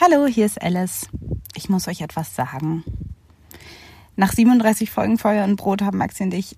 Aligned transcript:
Hallo, 0.00 0.26
hier 0.26 0.46
ist 0.46 0.60
Alice. 0.60 1.08
Ich 1.54 1.68
muss 1.68 1.86
euch 1.86 2.00
etwas 2.00 2.34
sagen. 2.34 2.82
Nach 4.16 4.32
37 4.32 4.90
Folgen 4.90 5.18
Feuer 5.18 5.44
und 5.44 5.56
Brot 5.56 5.82
haben 5.82 5.98
Maxi 5.98 6.24
und 6.24 6.34
ich 6.34 6.56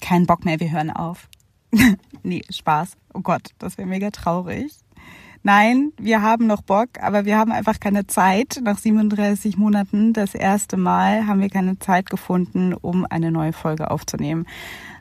keinen 0.00 0.26
Bock 0.26 0.44
mehr. 0.44 0.60
Wir 0.60 0.70
hören 0.70 0.90
auf. 0.90 1.28
nee, 2.22 2.42
Spaß. 2.50 2.96
Oh 3.14 3.20
Gott, 3.20 3.50
das 3.58 3.78
wäre 3.78 3.88
mega 3.88 4.10
traurig. 4.10 4.72
Nein, 5.42 5.92
wir 5.96 6.22
haben 6.22 6.46
noch 6.46 6.62
Bock, 6.62 6.88
aber 7.00 7.24
wir 7.24 7.38
haben 7.38 7.52
einfach 7.52 7.78
keine 7.78 8.06
Zeit. 8.06 8.60
Nach 8.62 8.78
37 8.78 9.56
Monaten, 9.56 10.12
das 10.12 10.34
erste 10.34 10.76
Mal, 10.76 11.26
haben 11.26 11.40
wir 11.40 11.50
keine 11.50 11.78
Zeit 11.78 12.10
gefunden, 12.10 12.74
um 12.74 13.06
eine 13.08 13.30
neue 13.30 13.52
Folge 13.52 13.90
aufzunehmen. 13.90 14.46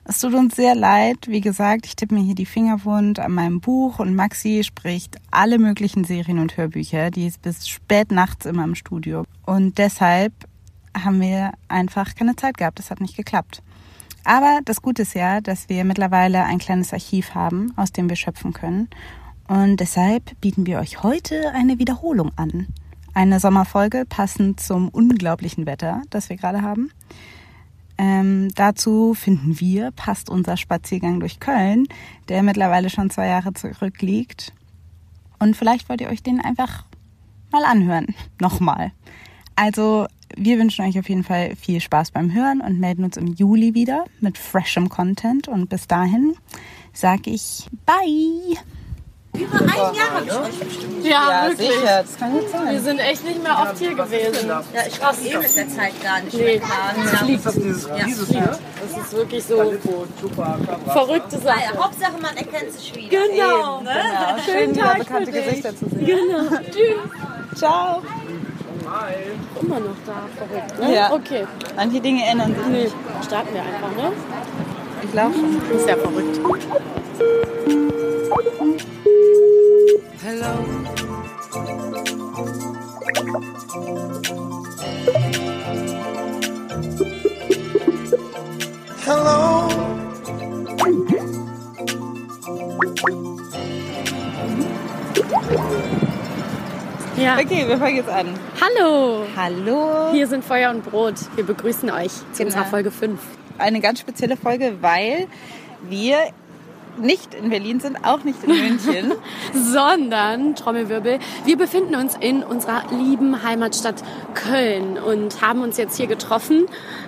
Es 0.05 0.19
tut 0.19 0.33
uns 0.33 0.55
sehr 0.55 0.75
leid. 0.75 1.27
Wie 1.27 1.39
gesagt, 1.39 1.85
ich 1.85 1.95
tippe 1.95 2.13
mir 2.13 2.23
hier 2.23 2.35
die 2.35 2.45
Finger 2.45 2.83
wund 2.83 3.19
an 3.19 3.31
meinem 3.31 3.61
Buch 3.61 3.99
und 3.99 4.15
Maxi 4.15 4.61
spricht 4.65 5.17
alle 5.31 5.57
möglichen 5.57 6.03
Serien 6.03 6.39
und 6.39 6.57
Hörbücher. 6.57 7.09
Die 7.09 7.25
ist 7.25 7.41
bis 7.41 7.69
spät 7.69 8.11
nachts 8.11 8.45
immer 8.45 8.65
im 8.65 8.75
Studio. 8.75 9.23
Und 9.45 9.77
deshalb 9.77 10.33
haben 10.93 11.21
wir 11.21 11.53
einfach 11.69 12.15
keine 12.15 12.35
Zeit 12.35 12.57
gehabt. 12.57 12.79
Das 12.79 12.91
hat 12.91 12.99
nicht 12.99 13.15
geklappt. 13.15 13.63
Aber 14.25 14.59
das 14.65 14.81
Gute 14.81 15.03
ist 15.03 15.15
ja, 15.15 15.39
dass 15.39 15.69
wir 15.69 15.85
mittlerweile 15.85 16.43
ein 16.43 16.59
kleines 16.59 16.91
Archiv 16.91 17.33
haben, 17.33 17.71
aus 17.77 17.93
dem 17.93 18.09
wir 18.09 18.17
schöpfen 18.17 18.51
können. 18.51 18.89
Und 19.47 19.79
deshalb 19.79 20.39
bieten 20.41 20.65
wir 20.65 20.79
euch 20.79 21.01
heute 21.03 21.51
eine 21.53 21.79
Wiederholung 21.79 22.31
an. 22.35 22.67
Eine 23.13 23.39
Sommerfolge 23.39 24.05
passend 24.07 24.59
zum 24.59 24.89
unglaublichen 24.89 25.65
Wetter, 25.65 26.01
das 26.09 26.29
wir 26.29 26.35
gerade 26.35 26.61
haben. 26.61 26.91
Ähm, 27.97 28.49
dazu 28.55 29.13
finden 29.13 29.59
wir, 29.59 29.91
passt 29.91 30.29
unser 30.29 30.57
Spaziergang 30.57 31.19
durch 31.19 31.39
Köln, 31.39 31.87
der 32.29 32.43
mittlerweile 32.43 32.89
schon 32.89 33.09
zwei 33.09 33.27
Jahre 33.27 33.53
zurückliegt. 33.53 34.53
Und 35.39 35.55
vielleicht 35.55 35.89
wollt 35.89 36.01
ihr 36.01 36.09
euch 36.09 36.23
den 36.23 36.41
einfach 36.41 36.85
mal 37.51 37.65
anhören. 37.65 38.07
Nochmal. 38.41 38.91
Also, 39.55 40.07
wir 40.35 40.57
wünschen 40.57 40.85
euch 40.85 40.97
auf 40.97 41.09
jeden 41.09 41.23
Fall 41.23 41.55
viel 41.55 41.79
Spaß 41.79 42.11
beim 42.11 42.33
Hören 42.33 42.61
und 42.61 42.79
melden 42.79 43.03
uns 43.03 43.17
im 43.17 43.27
Juli 43.27 43.75
wieder 43.75 44.05
mit 44.19 44.37
freshem 44.37 44.89
Content. 44.89 45.47
Und 45.47 45.69
bis 45.69 45.87
dahin 45.87 46.35
sage 46.91 47.29
ich 47.29 47.67
Bye! 47.85 48.57
Über 49.35 49.59
ein 49.61 49.67
Jahr 49.95 50.11
habe 50.13 50.25
ich 50.25 50.31
euch 50.31 50.59
bestimmt. 50.59 51.03
Ja, 51.05 51.09
Ja, 51.43 51.47
wirklich. 51.49 51.71
sicher, 51.71 52.03
das 52.03 52.17
kann 52.19 52.31
gut 52.33 52.49
sein. 52.49 52.69
Wir 52.71 52.81
sind 52.81 52.99
echt 52.99 53.23
nicht 53.25 53.41
mehr 53.41 53.57
oft 53.59 53.77
hier 53.79 53.95
gewesen. 53.95 54.47
Ja, 54.47 54.63
ich 54.87 55.01
war 55.01 55.13
eh 55.13 55.37
mit 55.37 55.55
der 55.57 55.69
Zeit 55.69 56.03
gar 56.03 56.21
nicht 56.21 56.33
Nee. 56.37 56.43
mehr 56.43 56.59
klar. 56.59 56.93
Ja. 56.95 57.37
Das 57.43 57.53
dieses, 57.55 57.89
dieses 58.05 58.29
hier? 58.29 58.59
Das 58.81 59.03
ist 59.05 59.13
wirklich 59.13 59.43
so 59.43 59.73
verrückte 60.85 61.39
Sache. 61.39 61.59
Ja, 61.73 61.83
Hauptsache, 61.83 62.13
man 62.21 62.37
erkennt 62.37 62.71
sich 62.73 62.95
wieder. 62.95 63.09
Genau. 63.27 63.81
Ne? 63.81 63.89
Ja, 63.91 64.37
schön, 64.45 64.75
wieder 64.75 64.95
bekannte 64.95 65.31
Gesichter 65.31 65.75
zu 65.75 65.89
sehen. 65.89 66.05
Genau. 66.05 66.57
Tschüss. 66.71 67.59
Ciao. 67.59 68.01
Immer 69.61 69.79
noch 69.79 69.95
da. 70.05 70.27
Verrückt, 70.37 70.79
ne? 70.79 70.95
Ja. 70.95 71.11
Okay. 71.11 71.47
Manche 71.75 71.99
Dinge 71.99 72.23
ändern 72.25 72.53
sich. 72.55 72.65
Nee, 72.67 72.91
starten 73.25 73.53
wir 73.53 73.61
einfach, 73.61 73.91
ne? 73.97 74.11
Ich 75.03 75.11
glaube 75.11 75.33
schon. 75.33 75.77
Ist 75.77 75.89
ja 75.89 75.95
verrückt. 75.97 76.39
Hello. 80.23 80.53
Ja. 97.17 97.37
Okay, 97.39 97.67
wir 97.67 97.77
fangen 97.77 97.95
jetzt 97.95 98.09
an. 98.09 98.27
Hallo! 98.59 99.25
Hallo. 99.35 100.11
Hier 100.11 100.27
sind 100.27 100.43
Feuer 100.43 100.71
und 100.71 100.83
Brot. 100.83 101.15
Wir 101.35 101.45
begrüßen 101.45 101.89
euch 101.91 102.11
zu 102.11 102.23
Genau. 102.39 102.47
unserer 102.47 102.65
Folge 102.65 102.91
5. 102.91 103.19
Eine 103.59 103.79
ganz 103.81 103.99
spezielle 103.99 104.35
Folge, 104.35 104.77
weil 104.81 105.27
wir 105.83 106.17
nicht 106.97 107.33
in 107.33 107.49
Berlin 107.49 107.79
sind, 107.79 108.03
auch 108.03 108.23
nicht 108.23 108.43
in 108.43 108.49
München. 108.49 109.13
Sondern, 109.53 110.55
Trommelwirbel, 110.55 111.19
wir 111.45 111.57
befinden 111.57 111.95
uns 111.95 112.15
in 112.19 112.43
unserer 112.43 112.83
lieben 112.91 113.43
Heimatstadt 113.43 114.03
Köln 114.33 114.97
und 114.97 115.41
haben 115.41 115.61
uns 115.61 115.77
jetzt 115.77 115.97
hier 115.97 116.07
getroffen 116.07 116.65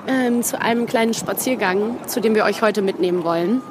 ähm, 0.08 0.44
zu 0.44 0.62
einem 0.62 0.86
kleinen 0.86 1.14
Spaziergang, 1.14 1.98
zu 2.08 2.22
dem 2.22 2.36
wir 2.36 2.46
euch 2.46 2.62
heute 2.62 2.82
mitnehmen 2.82 3.24
wollen. 3.24 3.62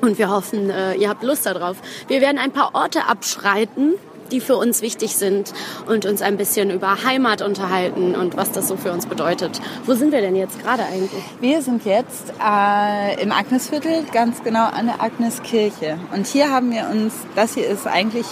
Und 0.00 0.18
wir 0.18 0.28
hoffen, 0.28 0.70
äh, 0.70 0.94
ihr 0.94 1.08
habt 1.08 1.22
Lust 1.22 1.46
darauf. 1.46 1.78
Wir 2.08 2.20
werden 2.20 2.38
ein 2.38 2.52
paar 2.52 2.74
Orte 2.74 3.06
abschreiten, 3.08 3.94
die 4.30 4.40
für 4.40 4.56
uns 4.56 4.82
wichtig 4.82 5.16
sind 5.16 5.52
und 5.86 6.06
uns 6.06 6.22
ein 6.22 6.36
bisschen 6.36 6.70
über 6.70 7.04
Heimat 7.04 7.42
unterhalten 7.42 8.14
und 8.14 8.36
was 8.36 8.52
das 8.52 8.68
so 8.68 8.76
für 8.76 8.92
uns 8.92 9.06
bedeutet. 9.06 9.60
Wo 9.86 9.94
sind 9.94 10.12
wir 10.12 10.20
denn 10.20 10.36
jetzt 10.36 10.60
gerade 10.62 10.84
eigentlich? 10.84 11.22
Wir 11.40 11.62
sind 11.62 11.84
jetzt 11.84 12.32
äh, 12.42 13.22
im 13.22 13.32
Agnesviertel, 13.32 14.04
ganz 14.12 14.42
genau 14.42 14.66
an 14.66 14.86
der 14.86 15.02
Agneskirche. 15.02 15.98
Und 16.14 16.26
hier 16.26 16.50
haben 16.50 16.70
wir 16.70 16.88
uns, 16.90 17.14
das 17.34 17.54
hier 17.54 17.66
ist 17.66 17.86
eigentlich, 17.86 18.26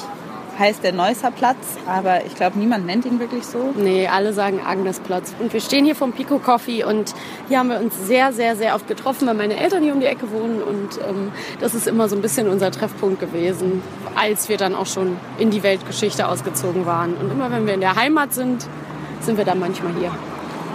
heißt 0.62 0.85
der 0.85 0.93
Neusser 0.93 1.32
Platz, 1.32 1.76
aber 1.88 2.25
ich 2.25 2.37
glaube, 2.37 2.56
niemand 2.56 2.87
nennt 2.87 3.05
ihn 3.05 3.19
wirklich 3.19 3.44
so. 3.44 3.75
Nee, 3.75 4.06
alle 4.06 4.32
sagen 4.32 4.61
Agnesplatz. 4.64 5.35
Und 5.41 5.53
wir 5.53 5.61
stehen 5.61 5.85
hier 5.85 5.97
vom 5.97 6.12
Pico 6.12 6.38
Coffee 6.38 6.85
und 6.85 7.14
hier 7.49 7.59
haben 7.59 7.69
wir 7.69 7.81
uns 7.81 8.06
sehr, 8.06 8.32
sehr, 8.32 8.55
sehr 8.55 8.76
oft 8.76 8.87
getroffen, 8.87 9.26
weil 9.26 9.35
meine 9.35 9.56
Eltern 9.56 9.82
hier 9.82 9.93
um 9.93 9.99
die 9.99 10.06
Ecke 10.06 10.31
wohnen 10.31 10.62
und 10.62 10.99
ähm, 11.09 11.32
das 11.61 11.75
ist 11.75 11.88
immer 11.88 12.09
so 12.09 12.14
ein 12.14 12.23
bisschen 12.23 12.49
unser 12.49 12.70
Treffpunkt 12.70 13.19
gewesen, 13.19 13.82
als 14.14 14.49
wir 14.49 14.56
dann 14.56 14.76
auch 14.76 14.87
schon 14.87 15.17
in 15.37 15.50
die 15.50 15.64
Weltgeschichte 15.64 16.29
ausgezogen 16.29 16.87
waren. 16.87 17.14
Und 17.14 17.32
immer 17.32 17.50
wenn 17.50 17.67
wir 17.67 17.75
in 17.75 17.81
der 17.81 17.97
Heimat 17.97 18.32
sind, 18.32 18.64
sind 19.20 19.38
wir 19.38 19.44
dann 19.44 19.59
manchmal 19.59 19.93
hier. 19.99 20.12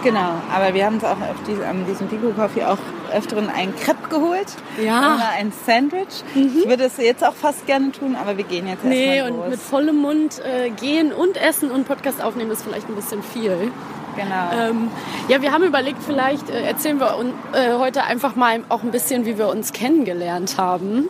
Genau, 0.03 0.33
aber 0.53 0.73
wir 0.73 0.85
haben 0.85 0.95
uns 0.95 1.05
auch 1.05 1.11
auf 1.11 1.67
an 1.69 1.85
diesem 1.87 2.07
Pico 2.07 2.29
Coffee 2.35 2.65
auch 2.65 2.77
öfteren 3.11 3.49
einen 3.49 3.75
Crepe 3.75 4.07
geholt. 4.09 4.47
Ja. 4.83 5.15
Oder 5.15 5.29
ein 5.37 5.51
Sandwich. 5.65 6.23
Ich 6.35 6.67
würde 6.67 6.85
es 6.85 6.97
jetzt 6.97 7.23
auch 7.25 7.33
fast 7.33 7.65
gerne 7.67 7.91
tun, 7.91 8.15
aber 8.15 8.37
wir 8.37 8.43
gehen 8.43 8.67
jetzt 8.67 8.83
Nee, 8.83 9.17
erstmal 9.17 9.31
und 9.31 9.37
los. 9.39 9.49
mit 9.51 9.59
vollem 9.59 9.95
Mund 9.97 10.41
äh, 10.45 10.69
gehen 10.69 11.11
und 11.13 11.37
essen 11.37 11.71
und 11.71 11.87
Podcast 11.87 12.21
aufnehmen 12.23 12.51
ist 12.51 12.63
vielleicht 12.63 12.87
ein 12.89 12.95
bisschen 12.95 13.21
viel. 13.23 13.71
genau. 14.15 14.49
Ähm, 14.69 14.89
ja, 15.29 15.41
wir 15.41 15.51
haben 15.51 15.63
überlegt, 15.63 16.01
vielleicht 16.03 16.49
äh, 16.49 16.61
erzählen 16.63 16.99
wir 16.99 17.17
un, 17.17 17.33
äh, 17.53 17.73
heute 17.77 18.03
einfach 18.03 18.35
mal 18.35 18.63
auch 18.69 18.83
ein 18.83 18.91
bisschen, 18.91 19.25
wie 19.25 19.37
wir 19.37 19.47
uns 19.49 19.73
kennengelernt 19.73 20.57
haben. 20.57 21.09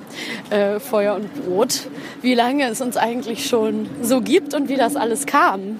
Äh, 0.49 0.79
Feuer 0.79 1.15
und 1.15 1.33
Brot. 1.45 1.87
Wie 2.21 2.33
lange 2.33 2.67
es 2.69 2.81
uns 2.81 2.97
eigentlich 2.97 3.47
schon 3.47 3.89
so 4.01 4.21
gibt 4.21 4.53
und 4.53 4.69
wie 4.69 4.75
das 4.75 4.95
alles 4.95 5.25
kam. 5.25 5.79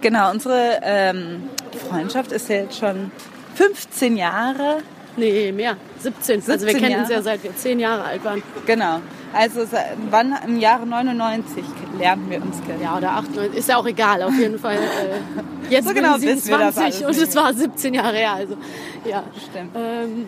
Genau, 0.00 0.30
unsere 0.30 0.80
ähm, 0.82 1.44
Freundschaft 1.88 2.30
ist 2.32 2.48
ja 2.48 2.56
jetzt 2.56 2.78
schon 2.78 3.10
15 3.54 4.16
Jahre. 4.16 4.78
Nee, 5.16 5.52
mehr. 5.52 5.76
17. 6.00 6.40
also 6.40 6.48
wir 6.48 6.58
17 6.58 6.80
kennen 6.80 7.00
uns 7.00 7.10
ja 7.10 7.22
seit 7.22 7.42
wir 7.42 7.56
10 7.56 7.80
Jahre 7.80 8.04
alt 8.04 8.24
waren. 8.24 8.42
Genau. 8.66 9.00
Also 9.32 9.60
wann 10.10 10.34
im 10.46 10.58
Jahre 10.58 10.86
99 10.86 11.64
lernten 11.98 12.30
wir 12.30 12.42
uns 12.42 12.62
kennen. 12.64 12.82
Ja, 12.82 12.96
oder 12.96 13.12
98. 13.12 13.58
Ist 13.58 13.68
ja 13.68 13.76
auch 13.76 13.86
egal. 13.86 14.22
Auf 14.22 14.34
jeden 14.34 14.58
Fall. 14.58 14.76
Äh, 14.76 15.70
jetzt 15.70 15.88
So 15.88 15.94
bin 15.94 16.02
genau 16.02 16.16
ich 16.16 16.22
wir 16.22 16.34
das 16.34 16.44
27 16.44 17.04
alles 17.04 17.18
und 17.18 17.28
es 17.28 17.36
war 17.36 17.52
17 17.52 17.94
Jahre 17.94 18.16
her. 18.16 18.32
Also, 18.34 18.56
ja. 19.04 19.24
Stimmt. 19.50 19.70
Ähm, 19.74 20.26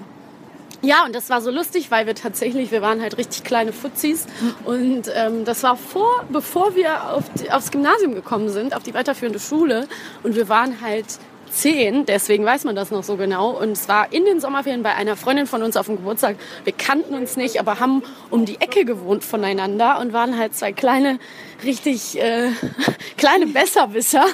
ja, 0.80 1.04
und 1.04 1.14
das 1.14 1.28
war 1.28 1.40
so 1.40 1.50
lustig, 1.50 1.90
weil 1.90 2.06
wir 2.06 2.14
tatsächlich, 2.14 2.70
wir 2.70 2.82
waren 2.82 3.02
halt 3.02 3.18
richtig 3.18 3.42
kleine 3.42 3.72
Fuzzis. 3.72 4.26
Und 4.64 5.10
ähm, 5.12 5.44
das 5.44 5.64
war 5.64 5.76
vor, 5.76 6.24
bevor 6.28 6.76
wir 6.76 7.10
auf 7.10 7.24
die, 7.34 7.50
aufs 7.50 7.72
Gymnasium 7.72 8.14
gekommen 8.14 8.48
sind, 8.48 8.76
auf 8.76 8.84
die 8.84 8.94
weiterführende 8.94 9.40
Schule. 9.40 9.88
Und 10.22 10.36
wir 10.36 10.48
waren 10.48 10.80
halt 10.80 11.06
zehn, 11.50 12.06
deswegen 12.06 12.44
weiß 12.44 12.64
man 12.64 12.76
das 12.76 12.90
noch 12.90 13.02
so 13.02 13.16
genau. 13.16 13.50
Und 13.50 13.72
es 13.72 13.88
war 13.88 14.12
in 14.12 14.24
den 14.24 14.40
Sommerferien 14.40 14.82
bei 14.82 14.94
einer 14.94 15.16
Freundin 15.16 15.46
von 15.46 15.62
uns 15.62 15.76
auf 15.76 15.86
dem 15.86 15.96
Geburtstag. 15.96 16.36
Wir 16.64 16.72
kannten 16.72 17.14
uns 17.14 17.36
nicht, 17.36 17.60
aber 17.60 17.80
haben 17.80 18.02
um 18.30 18.44
die 18.44 18.60
Ecke 18.60 18.84
gewohnt 18.84 19.24
voneinander 19.24 19.98
und 20.00 20.12
waren 20.12 20.38
halt 20.38 20.54
zwei 20.54 20.72
kleine, 20.72 21.18
richtig 21.64 22.20
äh, 22.20 22.50
kleine 23.16 23.46
Besserwisser. 23.46 24.24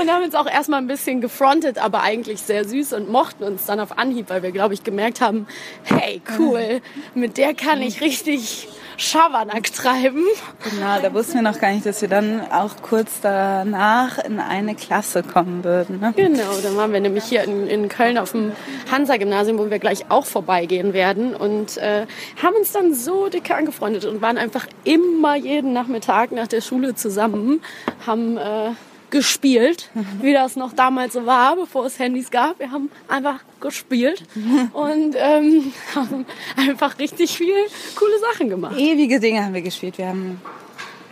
Und 0.00 0.10
haben 0.10 0.24
uns 0.24 0.34
auch 0.34 0.46
erstmal 0.46 0.80
ein 0.80 0.86
bisschen 0.86 1.20
gefrontet, 1.20 1.78
aber 1.78 2.02
eigentlich 2.02 2.40
sehr 2.42 2.64
süß 2.64 2.92
und 2.94 3.10
mochten 3.10 3.44
uns 3.44 3.66
dann 3.66 3.80
auf 3.80 3.98
Anhieb, 3.98 4.30
weil 4.30 4.42
wir, 4.42 4.52
glaube 4.52 4.74
ich, 4.74 4.82
gemerkt 4.84 5.20
haben, 5.20 5.46
hey, 5.84 6.20
cool, 6.38 6.80
mit 7.14 7.36
der 7.36 7.54
kann 7.54 7.82
ich 7.82 8.00
richtig 8.00 8.68
Schabernack 8.96 9.72
treiben. 9.72 10.24
Genau, 10.70 11.00
da 11.00 11.12
wussten 11.12 11.34
wir 11.34 11.42
noch 11.42 11.60
gar 11.60 11.72
nicht, 11.72 11.86
dass 11.86 12.00
wir 12.00 12.08
dann 12.08 12.40
auch 12.50 12.76
kurz 12.82 13.20
danach 13.20 14.18
in 14.18 14.38
eine 14.38 14.74
Klasse 14.74 15.22
kommen 15.22 15.64
würden. 15.64 16.00
Ne? 16.00 16.13
Genau, 16.16 16.56
dann 16.62 16.76
waren 16.76 16.92
wir 16.92 17.00
nämlich 17.00 17.24
hier 17.24 17.42
in, 17.44 17.66
in 17.66 17.88
Köln 17.88 18.18
auf 18.18 18.32
dem 18.32 18.52
Hansa-Gymnasium, 18.90 19.58
wo 19.58 19.70
wir 19.70 19.78
gleich 19.78 20.10
auch 20.10 20.26
vorbeigehen 20.26 20.92
werden 20.92 21.34
und 21.34 21.76
äh, 21.78 22.06
haben 22.42 22.56
uns 22.56 22.72
dann 22.72 22.94
so 22.94 23.28
dicke 23.28 23.54
angefreundet 23.54 24.04
und 24.04 24.22
waren 24.22 24.38
einfach 24.38 24.66
immer 24.84 25.34
jeden 25.34 25.72
Nachmittag 25.72 26.32
nach 26.32 26.46
der 26.46 26.60
Schule 26.60 26.94
zusammen, 26.94 27.60
haben 28.06 28.36
äh, 28.36 28.70
gespielt, 29.14 29.90
wie 30.20 30.32
das 30.32 30.56
noch 30.56 30.72
damals 30.72 31.14
so 31.14 31.24
war, 31.24 31.54
bevor 31.56 31.86
es 31.86 31.98
Handys 32.00 32.30
gab. 32.32 32.58
Wir 32.58 32.72
haben 32.72 32.90
einfach 33.06 33.40
gespielt 33.60 34.24
und 34.72 35.14
ähm, 35.16 35.72
haben 35.94 36.26
einfach 36.56 36.98
richtig 36.98 37.38
viel 37.38 37.54
coole 37.96 38.18
Sachen 38.32 38.48
gemacht. 38.48 38.76
Ewige 38.76 39.20
Dinge 39.20 39.44
haben 39.44 39.54
wir 39.54 39.62
gespielt. 39.62 39.98
Wir 39.98 40.08
haben, 40.08 40.40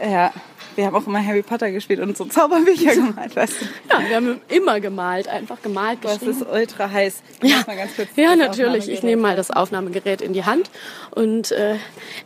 ja, 0.01 0.33
wir 0.77 0.87
haben 0.87 0.95
auch 0.95 1.07
immer 1.07 1.25
Harry 1.25 1.43
Potter 1.43 1.71
gespielt 1.71 2.01
und 2.01 2.17
so 2.17 2.25
Zauberbücher 2.25 2.95
gemalt, 2.95 3.37
weißt 3.37 3.61
du. 3.61 3.65
Ja, 3.91 4.09
wir 4.09 4.17
haben 4.17 4.41
immer 4.49 4.81
gemalt, 4.81 5.29
einfach 5.29 5.61
gemalt, 5.63 5.99
Das 6.03 6.23
ist 6.23 6.43
ultra 6.47 6.91
heiß. 6.91 7.23
Ja, 7.43 7.65
ja 8.17 8.37
natürlich. 8.37 8.89
Ich 8.89 9.03
nehme 9.03 9.23
mal 9.23 9.37
das 9.37 9.51
Aufnahmegerät 9.51 10.21
in 10.21 10.33
die 10.33 10.45
Hand 10.45 10.71
und 11.11 11.53
äh, 11.53 11.77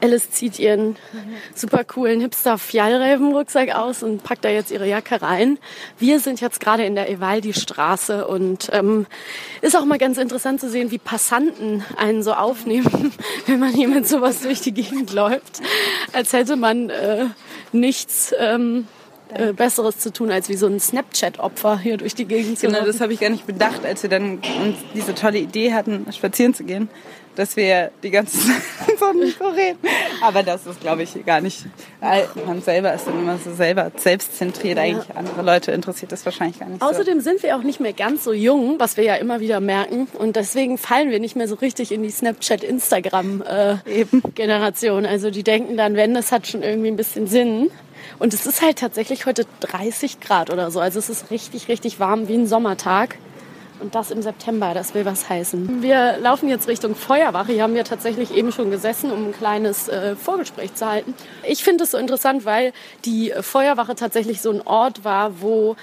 Alice 0.00 0.30
zieht 0.30 0.58
ihren 0.58 0.96
super 1.54 1.84
coolen 1.84 2.20
Hipster 2.20 2.58
Fjallräven-Rucksack 2.58 3.74
aus 3.74 4.02
und 4.02 4.22
packt 4.22 4.44
da 4.44 4.48
jetzt 4.48 4.70
ihre 4.70 4.88
Jacke 4.88 5.22
rein. 5.22 5.58
Wir 5.98 6.20
sind 6.20 6.40
jetzt 6.40 6.60
gerade 6.60 6.84
in 6.84 6.94
der 6.94 7.10
Evaldi-Straße 7.10 8.26
und 8.26 8.68
ähm, 8.72 9.06
ist 9.60 9.76
auch 9.76 9.84
mal 9.84 9.98
ganz 9.98 10.18
interessant 10.18 10.60
zu 10.60 10.70
sehen, 10.70 10.90
wie 10.90 10.98
Passanten 10.98 11.84
einen 11.96 12.22
so 12.22 12.32
aufnehmen, 12.32 13.12
wenn 13.46 13.58
man 13.58 13.72
hier 13.72 13.88
mit 13.88 14.06
sowas 14.06 14.42
durch 14.42 14.60
die 14.60 14.72
Gegend 14.72 15.12
läuft, 15.12 15.60
als 16.12 16.32
hätte 16.32 16.56
man 16.56 16.90
äh, 16.90 17.26
nichts 17.72 18.34
ähm, 18.38 18.86
äh, 19.34 19.52
Besseres 19.52 19.98
zu 19.98 20.12
tun, 20.12 20.30
als 20.30 20.48
wie 20.48 20.54
so 20.56 20.66
ein 20.66 20.78
Snapchat-Opfer 20.80 21.78
hier 21.78 21.96
durch 21.96 22.14
die 22.14 22.26
Gegend 22.26 22.58
zu 22.58 22.66
Genau, 22.66 22.78
laufen. 22.78 22.92
das 22.92 23.00
habe 23.00 23.12
ich 23.12 23.20
gar 23.20 23.30
nicht 23.30 23.46
bedacht, 23.46 23.84
als 23.84 24.02
wir 24.02 24.10
dann 24.10 24.38
uns 24.62 24.76
diese 24.94 25.14
tolle 25.14 25.38
Idee 25.38 25.72
hatten, 25.72 26.06
spazieren 26.12 26.54
zu 26.54 26.64
gehen, 26.64 26.88
dass 27.34 27.56
wir 27.56 27.90
die 28.02 28.10
ganze 28.10 28.38
Zeit 28.38 28.62
so 28.98 29.06
ein 29.06 29.18
Mikro 29.18 29.48
reden. 29.48 29.78
Aber 30.22 30.42
das 30.42 30.66
ist, 30.66 30.80
glaube 30.80 31.02
ich, 31.02 31.26
gar 31.26 31.42
nicht. 31.42 31.66
Man 32.46 32.62
selber 32.62 32.94
ist 32.94 33.06
dann 33.06 33.18
immer 33.18 33.36
so 33.36 33.52
selber 33.54 33.92
selbstzentriert. 33.96 34.78
Eigentlich 34.78 35.14
andere 35.14 35.42
Leute 35.42 35.72
interessiert 35.72 36.12
das 36.12 36.24
wahrscheinlich 36.24 36.58
gar 36.58 36.68
nicht 36.70 36.80
so. 36.80 36.88
Außerdem 36.88 37.20
sind 37.20 37.42
wir 37.42 37.56
auch 37.56 37.62
nicht 37.62 37.78
mehr 37.78 37.92
ganz 37.92 38.24
so 38.24 38.32
jung, 38.32 38.76
was 38.78 38.96
wir 38.96 39.04
ja 39.04 39.16
immer 39.16 39.40
wieder 39.40 39.60
merken. 39.60 40.08
Und 40.18 40.36
deswegen 40.36 40.78
fallen 40.78 41.10
wir 41.10 41.20
nicht 41.20 41.36
mehr 41.36 41.46
so 41.48 41.56
richtig 41.56 41.92
in 41.92 42.02
die 42.02 42.10
Snapchat-Instagram-Generation. 42.10 45.04
also 45.04 45.30
die 45.30 45.42
denken 45.42 45.76
dann, 45.76 45.94
wenn, 45.96 46.14
das 46.14 46.32
hat 46.32 46.46
schon 46.46 46.62
irgendwie 46.62 46.88
ein 46.88 46.96
bisschen 46.96 47.26
Sinn. 47.26 47.70
Und 48.18 48.34
es 48.34 48.46
ist 48.46 48.62
halt 48.62 48.78
tatsächlich 48.78 49.26
heute 49.26 49.46
30 49.60 50.20
Grad 50.20 50.50
oder 50.50 50.70
so. 50.70 50.80
Also 50.80 50.98
es 50.98 51.08
ist 51.08 51.30
richtig, 51.30 51.68
richtig 51.68 52.00
warm 52.00 52.28
wie 52.28 52.34
ein 52.34 52.46
Sommertag. 52.46 53.16
Und 53.78 53.94
das 53.94 54.10
im 54.10 54.22
September, 54.22 54.72
das 54.72 54.94
will 54.94 55.04
was 55.04 55.28
heißen. 55.28 55.82
Wir 55.82 56.16
laufen 56.18 56.48
jetzt 56.48 56.66
Richtung 56.66 56.94
Feuerwache. 56.94 57.52
Hier 57.52 57.62
haben 57.62 57.74
wir 57.74 57.84
tatsächlich 57.84 58.34
eben 58.34 58.50
schon 58.50 58.70
gesessen, 58.70 59.10
um 59.10 59.26
ein 59.26 59.32
kleines 59.32 59.88
äh, 59.88 60.16
Vorgespräch 60.16 60.74
zu 60.74 60.86
halten. 60.86 61.14
Ich 61.46 61.62
finde 61.62 61.84
es 61.84 61.90
so 61.90 61.98
interessant, 61.98 62.46
weil 62.46 62.72
die 63.04 63.34
Feuerwache 63.38 63.94
tatsächlich 63.94 64.40
so 64.40 64.50
ein 64.50 64.62
Ort 64.62 65.04
war, 65.04 65.42
wo 65.42 65.76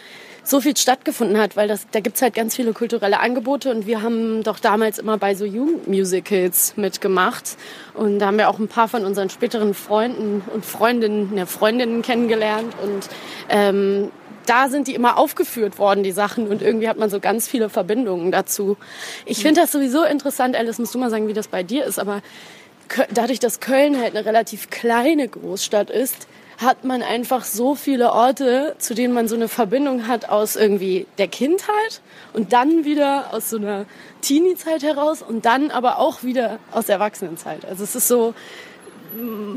so 0.43 0.59
viel 0.59 0.75
stattgefunden 0.75 1.37
hat, 1.37 1.55
weil 1.55 1.67
das, 1.67 1.87
da 1.91 2.01
gibt's 2.01 2.21
halt 2.21 2.33
ganz 2.33 2.55
viele 2.55 2.73
kulturelle 2.73 3.19
Angebote 3.19 3.71
und 3.71 3.87
wir 3.87 4.01
haben 4.01 4.43
doch 4.43 4.59
damals 4.59 4.99
immer 4.99 5.17
bei 5.17 5.35
so 5.35 5.45
Jugendmusicals 5.45 6.75
mitgemacht. 6.75 7.57
Und 7.93 8.19
da 8.19 8.27
haben 8.27 8.37
wir 8.37 8.49
auch 8.49 8.59
ein 8.59 8.67
paar 8.67 8.89
von 8.89 9.05
unseren 9.05 9.29
späteren 9.29 9.73
Freunden 9.73 10.43
und 10.53 10.65
Freundinnen, 10.65 11.33
ne, 11.33 11.45
Freundinnen 11.45 12.01
kennengelernt. 12.01 12.73
Und 12.83 13.09
ähm, 13.49 14.11
da 14.45 14.67
sind 14.67 14.87
die 14.87 14.95
immer 14.95 15.17
aufgeführt 15.17 15.79
worden, 15.79 16.03
die 16.03 16.11
Sachen, 16.11 16.47
und 16.47 16.61
irgendwie 16.61 16.89
hat 16.89 16.97
man 16.97 17.09
so 17.09 17.21
ganz 17.21 17.47
viele 17.47 17.69
Verbindungen 17.69 18.31
dazu. 18.31 18.75
Ich 19.25 19.39
finde 19.39 19.61
das 19.61 19.71
sowieso 19.71 20.03
interessant, 20.03 20.57
Alice, 20.57 20.79
musst 20.79 20.93
du 20.93 20.99
mal 20.99 21.09
sagen, 21.09 21.29
wie 21.29 21.33
das 21.33 21.47
bei 21.47 21.63
dir 21.63 21.85
ist, 21.85 21.99
aber 21.99 22.21
dadurch, 23.13 23.39
dass 23.39 23.61
Köln 23.61 23.99
halt 23.99 24.15
eine 24.15 24.25
relativ 24.25 24.69
kleine 24.69 25.29
Großstadt 25.29 25.89
ist, 25.89 26.27
hat 26.63 26.83
man 26.83 27.01
einfach 27.01 27.43
so 27.43 27.75
viele 27.75 28.11
Orte, 28.11 28.75
zu 28.79 28.93
denen 28.93 29.13
man 29.13 29.27
so 29.27 29.35
eine 29.35 29.47
Verbindung 29.47 30.07
hat 30.07 30.29
aus 30.29 30.55
irgendwie 30.55 31.05
der 31.17 31.27
Kindheit 31.27 32.01
und 32.33 32.53
dann 32.53 32.85
wieder 32.85 33.33
aus 33.33 33.49
so 33.49 33.57
einer 33.57 33.85
Teenie-Zeit 34.21 34.83
heraus 34.83 35.21
und 35.21 35.45
dann 35.45 35.71
aber 35.71 35.99
auch 35.99 36.23
wieder 36.23 36.59
aus 36.71 36.85
der 36.87 36.95
Erwachsenenzeit. 36.95 37.65
Also 37.65 37.83
es 37.83 37.95
ist 37.95 38.07
so, 38.07 38.33